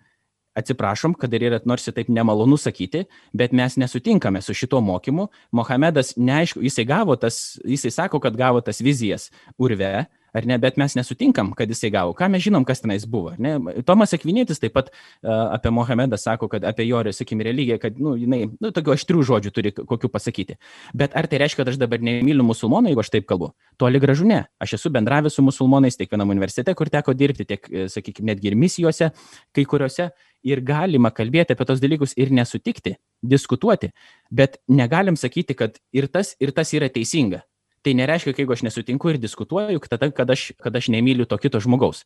atsiprašom, 0.57 1.13
kad 1.19 1.33
ir 1.37 1.47
yra 1.49 1.59
nors 1.69 1.85
ir 1.87 1.95
taip 1.97 2.09
nemalonu 2.13 2.57
sakyti, 2.59 3.05
bet 3.37 3.53
mes 3.55 3.77
nesutinkame 3.77 4.41
su 4.41 4.55
šituo 4.57 4.81
mokymu. 4.81 5.27
Mohamedas, 5.55 6.15
neaišku, 6.17 6.63
jisai 6.65 6.87
gavo 6.89 7.15
tas, 7.19 7.59
jisai 7.65 7.93
sako, 7.93 8.21
kad 8.23 8.37
gavo 8.37 8.61
tas 8.65 8.81
vizijas 8.81 9.29
urve, 9.57 10.07
ar 10.37 10.45
ne, 10.49 10.57
bet 10.61 10.77
mes 10.79 10.95
nesutinkam, 10.97 11.51
kad 11.57 11.69
jisai 11.71 11.89
gavo. 11.93 12.13
Ką 12.17 12.29
mes 12.31 12.43
žinom, 12.45 12.65
kas 12.67 12.83
tenais 12.83 13.05
buvo. 13.09 13.33
Ne? 13.41 13.55
Tomas 13.87 14.13
Akvinėtis 14.15 14.61
taip 14.61 14.75
pat 14.77 14.91
uh, 14.91 15.55
apie 15.55 15.71
Mohamedą 15.73 16.19
sako, 16.21 16.49
kad 16.51 16.65
apie 16.67 16.87
jo, 16.87 17.01
sakykim, 17.15 17.41
religiją, 17.47 17.79
kad, 17.81 17.97
nu, 18.01 18.15
jinai, 18.19 18.43
nu, 18.53 18.71
tokių 18.75 18.93
aštrių 18.95 19.25
žodžių 19.31 19.53
turi 19.55 19.73
kokių 19.77 20.11
pasakyti. 20.13 20.59
Bet 20.97 21.17
ar 21.17 21.29
tai 21.31 21.41
reiškia, 21.43 21.63
kad 21.63 21.73
aš 21.73 21.81
dabar 21.81 22.03
nemyliu 22.03 22.45
musulmonų, 22.47 22.93
jeigu 22.93 23.03
aš 23.03 23.11
taip 23.15 23.27
kalbu? 23.29 23.51
Toli 23.81 24.01
gražu 24.03 24.27
ne. 24.29 24.43
Aš 24.63 24.77
esu 24.79 24.93
bendravęs 24.93 25.37
su 25.37 25.45
musulmonais 25.45 25.97
tiek 25.99 26.11
vienam 26.13 26.31
universitete, 26.33 26.75
kur 26.77 26.91
teko 26.93 27.15
dirbti, 27.17 27.47
tiek, 27.49 27.67
e, 27.69 27.89
sakykime, 27.91 28.31
netgi 28.31 28.51
ir 28.51 28.57
misijose, 28.59 29.11
kai 29.55 29.67
kuriuose. 29.69 30.11
Ir 30.47 30.61
galima 30.63 31.09
kalbėti 31.11 31.55
apie 31.55 31.65
tos 31.67 31.81
dalykus 31.81 32.13
ir 32.21 32.29
nesutikti, 32.31 32.93
diskutuoti, 33.25 33.89
bet 34.31 34.59
negalim 34.69 35.17
sakyti, 35.17 35.57
kad 35.57 35.79
ir 35.91 36.07
tas, 36.13 36.35
ir 36.39 36.53
tas 36.55 36.71
yra 36.77 36.87
teisinga. 36.93 37.41
Tai 37.87 37.93
nereiškia, 37.95 38.33
jeigu 38.35 38.51
aš 38.51 38.65
nesutinku 38.65 39.07
ir 39.07 39.17
diskutuoju, 39.23 39.79
tada, 39.87 40.09
kad 40.11 40.27
aš, 40.33 40.49
kad 40.59 40.75
aš 40.75 40.89
nemyliu 40.91 41.23
to 41.23 41.37
kito 41.39 41.61
žmogaus. 41.63 42.01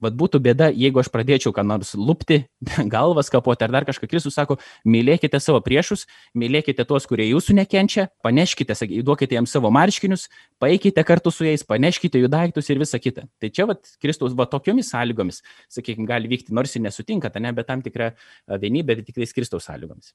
Vat 0.00 0.14
būtų 0.16 0.38
bėda, 0.40 0.70
jeigu 0.72 1.02
aš 1.02 1.10
pradėčiau 1.12 1.50
ką 1.52 1.60
nors 1.60 1.90
lupti, 1.92 2.38
galvas 2.94 3.28
kapoti 3.28 3.66
ar 3.66 3.74
dar 3.74 3.84
kažką. 3.84 4.08
Kristus 4.08 4.32
sako, 4.38 4.56
mylėkite 4.88 5.36
savo 5.44 5.60
priešus, 5.60 6.06
mylėkite 6.32 6.86
tuos, 6.88 7.04
kurie 7.10 7.26
jūsų 7.28 7.58
nekenčia, 7.58 8.06
paneškite, 8.24 8.78
duokite 9.04 9.36
jiems 9.36 9.52
savo 9.52 9.68
marškinius, 9.76 10.24
paeikite 10.56 11.04
kartu 11.04 11.34
su 11.34 11.44
jais, 11.44 11.66
paneškite 11.68 12.22
jų 12.22 12.32
daiktus 12.32 12.72
ir 12.72 12.80
visa 12.80 12.96
kita. 12.96 13.26
Tai 13.36 13.50
čia 13.52 13.68
vat, 13.68 13.84
Kristus 14.00 14.32
va 14.40 14.48
tokiomis 14.48 14.88
sąlygomis, 14.94 15.42
sakykime, 15.76 16.08
gali 16.08 16.32
vykti, 16.32 16.56
nors 16.56 16.72
ir 16.80 16.86
nesutinkate, 16.88 17.44
ne, 17.44 17.52
bet 17.52 17.68
tam 17.68 17.84
tikra 17.84 18.14
vienybė, 18.48 19.02
bet 19.02 19.10
tik 19.10 19.20
tais 19.20 19.36
Kristaus 19.36 19.68
sąlygomis. 19.68 20.14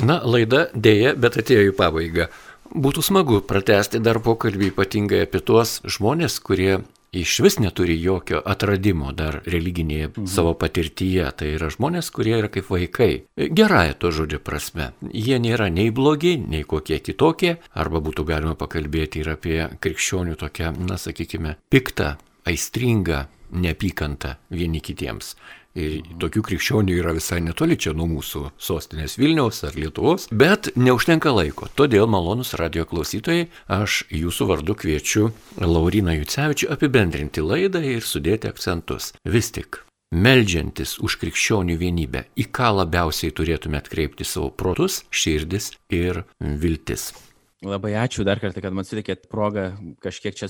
Na, 0.00 0.22
laida 0.24 0.70
dėja, 0.72 1.12
bet 1.20 1.36
atėjo 1.36 1.68
į 1.68 1.76
pabaigą. 1.76 2.30
Būtų 2.74 3.04
smagu 3.04 3.42
pratesti 3.44 4.00
dar 4.02 4.20
pokalbį 4.22 4.72
ypatingai 4.72 5.22
apie 5.26 5.40
tuos 5.44 5.80
žmonės, 5.84 6.38
kurie 6.40 6.82
iš 7.12 7.34
vis 7.44 7.58
neturi 7.60 7.98
jokio 8.00 8.40
atradimo 8.44 9.12
dar 9.12 9.42
religinėje 9.44 10.08
mhm. 10.08 10.28
savo 10.32 10.54
patirtyje. 10.58 11.28
Tai 11.36 11.50
yra 11.58 11.68
žmonės, 11.72 12.08
kurie 12.14 12.38
yra 12.38 12.48
kaip 12.52 12.70
vaikai. 12.72 13.10
Gerąją 13.36 13.98
to 14.00 14.12
žodžio 14.16 14.40
prasme. 14.44 14.92
Jie 15.12 15.38
nėra 15.42 15.68
nei 15.72 15.92
blogi, 15.92 16.38
nei 16.40 16.64
kokie 16.64 16.98
kitokie. 17.04 17.58
Arba 17.76 18.00
būtų 18.04 18.26
galima 18.32 18.56
pakalbėti 18.58 19.22
ir 19.22 19.34
apie 19.36 19.58
krikščionių 19.80 20.38
tokią, 20.40 20.72
na 20.88 20.98
sakykime, 21.00 21.58
piktą, 21.72 22.16
aistringą 22.48 23.26
neapykantą 23.52 24.36
vieni 24.50 24.80
kitiems. 24.80 25.36
Ir 25.78 26.02
tokių 26.20 26.42
krikščionių 26.48 26.98
yra 27.00 27.14
visai 27.16 27.40
netoli 27.44 27.78
čia 27.80 27.94
nuo 27.96 28.08
mūsų 28.10 28.44
sostinės 28.60 29.16
Vilniaus 29.20 29.62
ar 29.64 29.78
Lietuvos, 29.78 30.28
bet 30.28 30.68
neužtenka 30.76 31.32
laiko. 31.32 31.70
Todėl 31.78 32.04
malonus 32.12 32.52
radio 32.60 32.84
klausytojai, 32.88 33.46
aš 33.72 34.02
jūsų 34.12 34.50
vardu 34.52 34.76
kviečiu 34.76 35.30
Lauriną 35.56 36.18
Jucevičių 36.18 36.68
apibendrinti 36.76 37.44
laidą 37.44 37.80
ir 37.94 38.04
sudėti 38.04 38.52
akcentus. 38.52 39.14
Vis 39.24 39.48
tik, 39.56 39.80
Meldžiantis 40.12 40.98
už 41.00 41.14
krikščionių 41.22 41.78
vienybę, 41.80 42.26
į 42.36 42.50
ką 42.52 42.68
labiausiai 42.82 43.32
turėtume 43.32 43.80
atkreipti 43.80 44.28
savo 44.28 44.50
protus, 44.52 45.06
širdis 45.08 45.72
ir 45.88 46.26
viltis. 46.36 47.14
Labai 47.62 47.92
ačiū 47.94 48.24
dar 48.26 48.40
kartą, 48.42 48.58
kad 48.58 48.74
man 48.74 48.82
sutikėt 48.82 49.28
progą 49.30 49.68
kažkiek 50.02 50.34
čia 50.34 50.48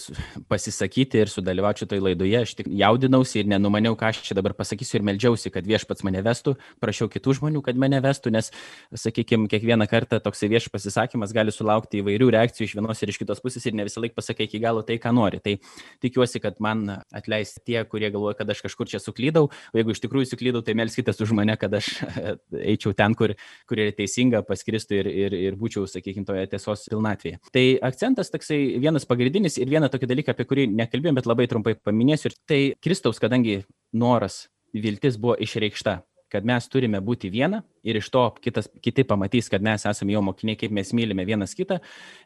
pasisakyti 0.49 1.19
ir 1.21 1.29
sudalyvauti 1.29 1.83
šitoj 1.83 2.01
laidoje. 2.07 2.39
Aš 2.41 2.55
tik 2.57 2.71
jaudinausi 2.73 3.43
ir 3.43 3.51
nenumaniau, 3.53 3.93
ką 4.01 4.09
aš 4.09 4.23
čia 4.25 4.37
dabar 4.39 4.55
pasakysiu 4.57 4.97
ir 4.97 5.05
melžiausi, 5.05 5.51
kad 5.53 5.69
viešpats 5.69 6.07
mane 6.09 6.23
vestų, 6.25 6.55
prašiau 6.81 7.11
kitų 7.13 7.35
žmonių, 7.37 7.61
kad 7.67 7.77
mane 7.77 8.01
vestų, 8.01 8.33
nes, 8.33 8.49
sakykime, 8.97 9.45
kiekvieną 9.53 9.85
kartą 9.91 10.23
toks 10.25 10.41
vieš 10.49 10.71
pasisakymas 10.73 11.35
gali 11.37 11.53
sulaukti 11.53 12.01
įvairių 12.01 12.31
reakcijų 12.33 12.71
iš 12.71 12.75
vienos 12.79 13.05
ir 13.05 13.13
iš 13.13 13.21
kitos 13.21 13.45
pusės 13.45 13.69
ir 13.69 13.77
ne 13.77 13.85
visą 13.91 14.01
laiką 14.01 14.17
pasakai 14.17 14.49
iki 14.49 14.63
galo 14.65 14.81
tai, 14.81 14.97
ką 14.97 15.13
nori. 15.13 15.43
Tai 15.45 15.59
tikiuosi, 16.01 16.41
kad 16.41 16.65
man 16.65 16.87
atleis 17.13 17.59
tie, 17.61 17.77
kurie 17.85 18.09
galvoja, 18.09 18.39
kad 18.41 18.57
aš 18.57 18.65
kažkur 18.71 18.89
čia 18.89 19.03
suklydau, 19.05 19.51
o 19.53 19.83
jeigu 19.83 19.93
iš 19.93 20.01
tikrųjų 20.07 20.33
suklydau, 20.33 20.65
tai 20.65 20.79
melskite 20.81 21.13
už 21.13 21.37
mane, 21.37 21.61
kad 21.61 21.77
aš 21.77 21.93
eičiau 22.73 22.97
ten, 22.97 23.13
kur, 23.13 23.37
kur 23.69 23.85
yra 23.85 23.93
teisinga, 24.01 24.47
paskristų 24.49 25.03
ir, 25.03 25.13
ir, 25.27 25.39
ir 25.51 25.61
būčiau, 25.61 25.85
sakykime, 25.85 26.25
toje 26.25 26.49
tiesos 26.49 26.89
pilna 26.89 27.01
pilnatvėje. 27.03 27.40
Tai 27.53 27.64
akcentas 27.82 28.30
toksai 28.30 28.78
vienas 28.80 29.07
pagrindinis 29.09 29.59
ir 29.59 29.68
vieną 29.70 29.90
tokį 29.90 30.09
dalyką, 30.11 30.32
apie 30.32 30.46
kurį 30.46 30.68
nekalbėjom, 30.70 31.18
bet 31.18 31.26
labai 31.26 31.48
trumpai 31.50 31.74
paminėsiu. 31.74 32.30
Ir 32.30 32.38
tai 32.46 32.61
Kristaus, 32.82 33.20
kadangi 33.22 33.62
noras, 33.92 34.48
viltis 34.72 35.18
buvo 35.18 35.36
išreikšta 35.36 36.03
kad 36.32 36.46
mes 36.48 36.64
turime 36.72 36.96
būti 37.05 37.28
viena 37.28 37.59
ir 37.84 37.98
iš 37.98 38.07
to 38.09 38.22
kitas, 38.40 38.70
kiti 38.80 39.05
pamatys, 39.05 39.50
kad 39.53 39.61
mes 39.61 39.84
esame 39.84 40.14
jo 40.14 40.22
mokiniai, 40.24 40.57
kaip 40.57 40.72
mes 40.72 40.94
mylime 40.96 41.26
vienas 41.28 41.53
kitą, 41.53 41.76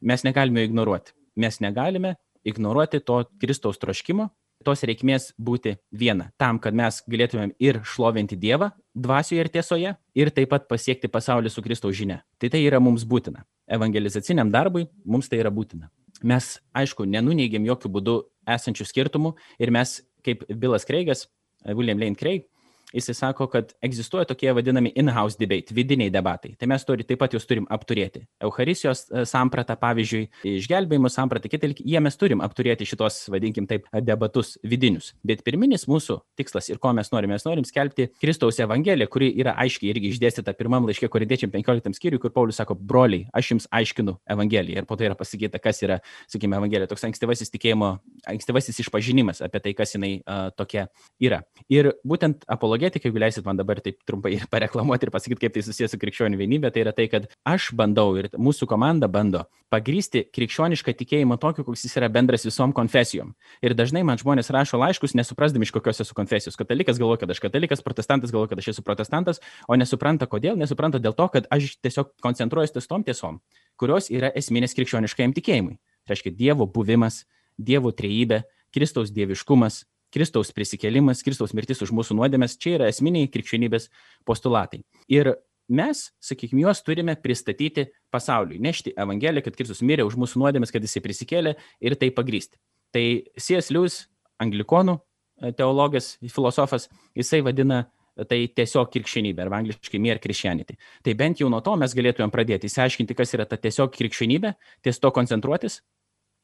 mes 0.01 0.23
negalime 0.23 0.63
ignoruoti. 0.63 1.11
Mes 1.35 1.59
negalime 1.59 2.15
ignoruoti 2.47 3.01
to 3.03 3.25
Kristaus 3.43 3.83
troškimo, 3.83 4.29
tos 4.67 4.83
reikmės 4.87 5.31
būti 5.39 5.77
viena, 5.95 6.31
tam, 6.41 6.59
kad 6.63 6.75
mes 6.77 7.01
galėtumėm 7.07 7.55
ir 7.63 7.81
šlovinti 7.87 8.39
Dievą 8.39 8.73
dvasioje 8.97 9.45
ir 9.45 9.53
tiesoje, 9.53 9.93
ir 10.17 10.33
taip 10.35 10.51
pat 10.51 10.67
pasiekti 10.69 11.11
pasaulį 11.13 11.53
su 11.53 11.63
Kristaus 11.63 11.97
žinia. 11.99 12.23
Tai 12.41 12.51
tai 12.53 12.65
yra 12.67 12.81
mums 12.83 13.07
būtina 13.07 13.47
evangelizaciniam 13.67 14.51
darbui 14.51 14.87
mums 15.05 15.29
tai 15.29 15.41
yra 15.43 15.51
būtina. 15.51 15.91
Mes, 16.25 16.57
aišku, 16.77 17.05
nenuneigiam 17.05 17.67
jokių 17.67 17.91
būdų 17.99 18.17
esančių 18.57 18.87
skirtumų 18.89 19.35
ir 19.61 19.73
mes, 19.75 19.99
kaip 20.25 20.47
Bilas 20.49 20.87
Kreigas, 20.89 21.27
William 21.67 22.01
Lane 22.01 22.17
Craig, 22.17 22.47
jisai 22.95 23.15
sako, 23.15 23.47
kad 23.51 23.73
egzistuoja 23.85 24.25
tokie 24.31 24.53
vadinami 24.55 24.93
in-house 24.95 25.39
debate, 25.41 25.75
vidiniai 25.75 26.11
debatai. 26.13 26.55
Tai 26.59 26.69
mes 26.71 26.85
turi, 26.87 27.05
taip 27.07 27.21
pat 27.21 27.35
juos 27.35 27.47
turim 27.49 27.67
apturėti. 27.73 28.23
Eucharistijos 28.47 29.07
e, 29.11 29.25
samprata, 29.29 29.77
pavyzdžiui, 29.81 30.23
išgelbėjimo 30.57 31.11
samprata, 31.13 31.51
kitai, 31.51 31.73
jie 31.77 32.03
mes 32.03 32.19
turim 32.19 32.43
apturėti 32.45 32.87
šitos, 32.89 33.25
vadinkim 33.33 33.67
taip, 33.71 33.89
debatus 34.07 34.55
vidinius. 34.65 35.13
Bet 35.27 35.43
pirminis 35.47 35.87
mūsų 35.91 36.21
tikslas 36.39 36.71
ir 36.71 36.81
ko 36.83 36.93
mes 36.97 37.11
norime, 37.13 37.35
mes 37.37 37.47
norim 37.47 37.67
skelbti 37.67 38.09
Kristaus 38.23 38.61
Evangeliją, 38.63 39.11
kuri 39.13 39.33
yra 39.35 39.57
aiškiai 39.63 39.91
irgi 39.93 40.13
išdėstyta 40.15 40.55
pirmam 40.57 40.87
laiškė 40.89 41.11
korintiečiam 41.13 41.53
15 41.53 41.99
skyriui, 41.99 42.23
kur 42.23 42.35
Paulius 42.35 42.61
sako, 42.63 42.79
broliai, 42.79 43.27
aš 43.37 43.53
jums 43.55 43.69
aiškinu 43.75 44.17
Evangeliją. 44.37 44.83
Ir 44.83 44.89
po 44.89 44.97
to 44.97 45.07
yra 45.09 45.19
pasakyta, 45.19 45.61
kas 45.63 45.83
yra, 45.85 45.99
sakykime, 46.31 46.59
Evangelija, 46.61 46.89
toks 46.91 47.05
ankstyvasis 47.09 47.53
tikėjimo, 47.53 47.97
ankstyvasis 48.31 48.81
išpažinimas 48.87 49.43
apie 49.45 49.63
tai, 49.65 49.75
kas 49.77 49.97
jinai 49.97 50.13
uh, 50.21 50.49
tokia 50.57 50.87
yra. 51.23 51.43
Ir 51.73 51.93
būtent 52.07 52.47
apologija 52.51 52.76
energetika, 52.77 53.09
jeigu 53.09 53.21
leisit 53.21 53.45
man 53.47 53.57
dabar 53.57 53.81
taip 53.81 53.99
trumpai 54.07 54.37
pareklamuoti 54.53 55.09
ir 55.09 55.13
pasakyti, 55.15 55.47
kaip 55.47 55.55
tai 55.57 55.63
susijęs 55.65 55.95
su 55.95 56.01
krikščionių 56.01 56.39
vienybė, 56.41 56.71
tai 56.73 56.85
yra 56.85 56.93
tai, 56.97 57.09
kad 57.13 57.29
aš 57.49 57.73
bandau 57.77 58.15
ir 58.21 58.29
mūsų 58.37 58.69
komanda 58.69 59.09
bando 59.09 59.47
pagrysti 59.73 60.23
krikščionišką 60.31 60.95
tikėjimą 61.01 61.39
tokiu, 61.43 61.65
koks 61.67 61.85
jis 61.87 61.97
yra 61.99 62.09
bendras 62.13 62.47
visom 62.47 62.73
konfesijom. 62.77 63.33
Ir 63.67 63.75
dažnai 63.75 64.05
man 64.07 64.21
žmonės 64.21 64.53
rašo 64.55 64.79
laiškus, 64.79 65.17
nesuprasdami 65.19 65.67
iš 65.67 65.73
kokios 65.75 66.05
esu 66.05 66.15
konfesijos. 66.15 66.59
Katalikas 66.59 67.01
galvoja, 67.03 67.25
kad 67.25 67.35
aš 67.35 67.43
katalikas, 67.43 67.83
protestantas 67.83 68.31
galvoja, 68.35 68.53
kad 68.53 68.63
aš 68.63 68.71
esu 68.77 68.85
protestantas, 68.87 69.43
o 69.67 69.79
nesupranta 69.79 70.29
kodėl, 70.31 70.55
nesupranta 70.61 71.03
dėl 71.03 71.17
to, 71.19 71.27
kad 71.35 71.51
aš 71.51 71.75
tiesiog 71.83 72.15
koncentruojuosi 72.23 72.79
ties 72.79 72.87
tom 72.91 73.03
tiesom, 73.07 73.41
kurios 73.81 74.07
yra 74.15 74.31
esminės 74.39 74.77
krikščioniškajam 74.79 75.35
tikėjimui. 75.35 75.81
Tai 76.07 76.15
reiškia 76.15 76.37
Dievo 76.39 76.71
buvimas, 76.71 77.25
Dievo 77.59 77.91
trejybė, 77.91 78.45
Kristaus 78.75 79.11
dieviškumas, 79.11 79.83
Kristaus 80.17 80.53
prisikėlimas, 80.57 81.21
Kristaus 81.27 81.53
mirtis 81.57 81.83
už 81.85 81.93
mūsų 81.97 82.17
nuodėmės, 82.17 82.57
čia 82.61 82.79
yra 82.79 82.89
esminiai 82.89 83.29
krikščionybės 83.29 83.91
postulatai. 84.29 84.81
Ir 85.13 85.35
mes, 85.69 86.07
sakykime, 86.25 86.63
juos 86.65 86.81
turime 86.87 87.17
pristatyti 87.21 87.91
pasauliui, 88.15 88.61
nešti 88.63 88.95
Evangeliją, 88.97 89.45
kad 89.45 89.59
Kristus 89.59 89.83
mirė 89.85 90.07
už 90.09 90.17
mūsų 90.23 90.41
nuodėmės, 90.41 90.73
kad 90.73 90.85
jisai 90.85 91.03
prisikėlė 91.05 91.57
ir 91.85 91.99
tai 92.01 92.13
pagrysti. 92.17 92.57
Tai 92.95 93.05
C.S. 93.37 93.69
Lewis, 93.75 94.07
anglikonų 94.41 94.97
e, 94.97 95.53
teologas, 95.59 96.15
filosofas, 96.33 96.89
jisai 97.19 97.43
vadina 97.45 97.85
tai 98.31 98.47
tiesiog 98.57 98.89
krikščionybė, 98.95 99.45
arba 99.45 99.59
angliškai 99.61 100.01
mere 100.01 100.23
Christianity. 100.23 100.79
Tai 101.05 101.13
bent 101.19 101.43
jau 101.43 101.51
nuo 101.53 101.61
to 101.61 101.75
mes 101.77 101.93
galėtumėm 101.93 102.33
pradėti, 102.33 102.71
įsiaiškinti, 102.71 103.17
kas 103.19 103.35
yra 103.37 103.45
ta 103.45 103.59
tiesiog 103.61 103.93
krikščionybė, 103.93 104.55
ties 104.87 105.03
to 105.03 105.11
koncentruotis 105.13 105.83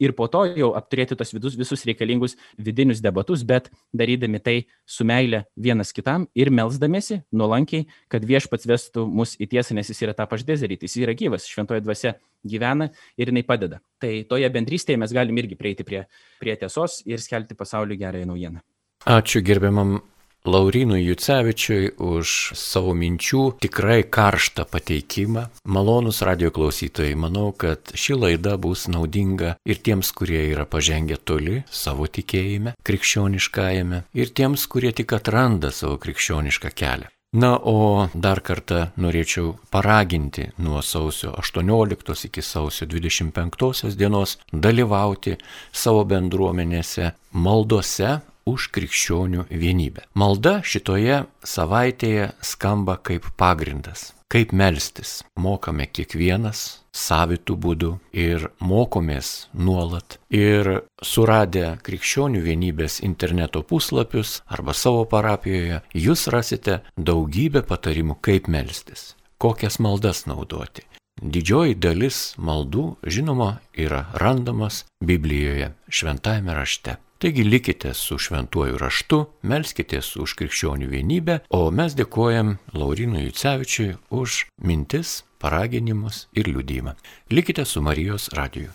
ir 0.03 0.15
po 0.19 0.27
to 0.33 0.45
jau 0.59 0.73
apturėti 0.79 1.17
tos 1.19 1.33
vidus, 1.35 1.57
visus 1.59 1.85
reikalingus 1.89 2.37
vidinius 2.59 3.03
debatus, 3.05 3.45
bet 3.47 3.71
darydami 3.95 4.41
tai 4.43 4.57
su 4.87 5.07
meile 5.09 5.45
vienas 5.57 5.95
kitam 5.95 6.27
ir 6.35 6.51
melzdamėsi 6.51 7.23
nuolankiai, 7.33 7.87
kad 8.13 8.27
viešpats 8.27 8.69
vestų 8.69 9.07
mus 9.07 9.37
į 9.39 9.51
tiesą, 9.55 9.77
nes 9.79 9.91
jis 9.93 10.03
yra 10.07 10.17
tą 10.19 10.27
pažadės 10.31 10.65
daryti, 10.65 10.91
jis 10.91 11.01
yra 11.05 11.17
gyvas, 11.19 11.49
šventoje 11.49 11.85
dvasia 11.85 12.17
gyvena 12.43 12.91
ir 13.17 13.31
jinai 13.31 13.45
padeda. 13.47 13.81
Tai 14.03 14.13
toje 14.29 14.51
bendrystėje 14.53 15.01
mes 15.01 15.15
galim 15.15 15.39
irgi 15.39 15.59
prieiti 15.59 15.87
prie, 15.87 16.05
prie 16.43 16.57
tiesos 16.59 17.01
ir 17.07 17.23
skelbti 17.23 17.59
pasauliu 17.59 17.99
gerąją 17.99 18.29
naujieną. 18.33 18.65
Ačiū 19.07 19.43
gerbiamam 19.43 20.01
Laurinui 20.43 21.05
Jucevičiui 21.07 21.93
už 22.03 22.57
savo 22.59 22.97
minčių 22.99 23.43
tikrai 23.63 24.01
karštą 24.03 24.65
pateikimą. 24.67 25.45
Malonus 25.71 26.19
radio 26.27 26.51
klausytojai, 26.51 27.15
manau, 27.15 27.53
kad 27.55 27.93
ši 27.95 28.17
laida 28.19 28.57
bus 28.59 28.89
naudinga 28.91 29.55
ir 29.63 29.79
tiems, 29.79 30.11
kurie 30.11 30.41
yra 30.51 30.67
pažengę 30.67 31.21
toli 31.23 31.61
savo 31.71 32.09
tikėjime, 32.11 32.75
krikščioniškajame, 32.83 34.03
ir 34.19 34.35
tiems, 34.35 34.67
kurie 34.67 34.91
tik 34.91 35.15
atranda 35.15 35.71
savo 35.71 35.95
krikščionišką 36.03 36.75
kelią. 36.75 37.13
Na, 37.33 37.55
o 37.57 38.11
dar 38.13 38.43
kartą 38.45 38.91
norėčiau 39.01 39.55
paraginti 39.73 40.51
nuo 40.59 40.83
sausio 40.83 41.31
18 41.39 42.27
iki 42.29 42.43
sausio 42.43 42.91
25 42.91 43.95
dienos 43.97 44.35
dalyvauti 44.53 45.39
savo 45.73 46.03
bendruomenėse 46.05 47.15
maldose 47.33 48.19
už 48.49 48.71
krikščionių 48.75 49.47
vienybę. 49.51 50.07
Malda 50.15 50.61
šitoje 50.65 51.25
savaitėje 51.47 52.33
skamba 52.43 52.99
kaip 52.99 53.27
pagrindas, 53.39 54.13
kaip 54.33 54.53
melstis. 54.57 55.21
Mokame 55.39 55.87
kiekvienas 55.87 56.83
savitų 56.93 57.57
būdų 57.57 57.91
ir 58.13 58.49
mokomės 58.61 59.49
nuolat. 59.55 60.19
Ir 60.29 60.85
suradę 61.03 61.79
krikščionių 61.85 62.43
vienybės 62.45 63.01
interneto 63.07 63.63
puslapius 63.65 64.41
arba 64.47 64.77
savo 64.77 65.05
parapijoje, 65.09 65.83
jūs 65.95 66.29
rasite 66.33 66.83
daugybę 66.97 67.65
patarimų, 67.69 68.21
kaip 68.21 68.49
melstis, 68.49 69.15
kokias 69.41 69.81
maldas 69.81 70.27
naudoti. 70.29 70.85
Didžioji 71.23 71.77
dalis 71.77 72.33
maldų, 72.41 72.97
žinoma, 73.05 73.61
yra 73.79 74.07
randamas 74.19 74.83
Biblijoje, 75.05 75.73
šventajame 75.93 76.57
rašte. 76.57 76.97
Taigi 77.23 77.45
likite 77.45 77.95
su 77.95 78.17
šventuoju 78.19 78.81
raštu, 78.83 79.19
melskitės 79.47 80.09
už 80.19 80.33
krikščionių 80.41 80.89
vienybę, 80.91 81.37
o 81.55 81.71
mes 81.71 81.95
dėkojam 81.95 82.57
Laurinui 82.75 83.23
Jucevičiui 83.29 83.93
už 84.11 84.41
mintis, 84.67 85.21
paraginimus 85.39 86.25
ir 86.35 86.51
liūdimą. 86.51 86.99
Likite 87.31 87.63
su 87.63 87.79
Marijos 87.79 88.27
radiju. 88.35 88.75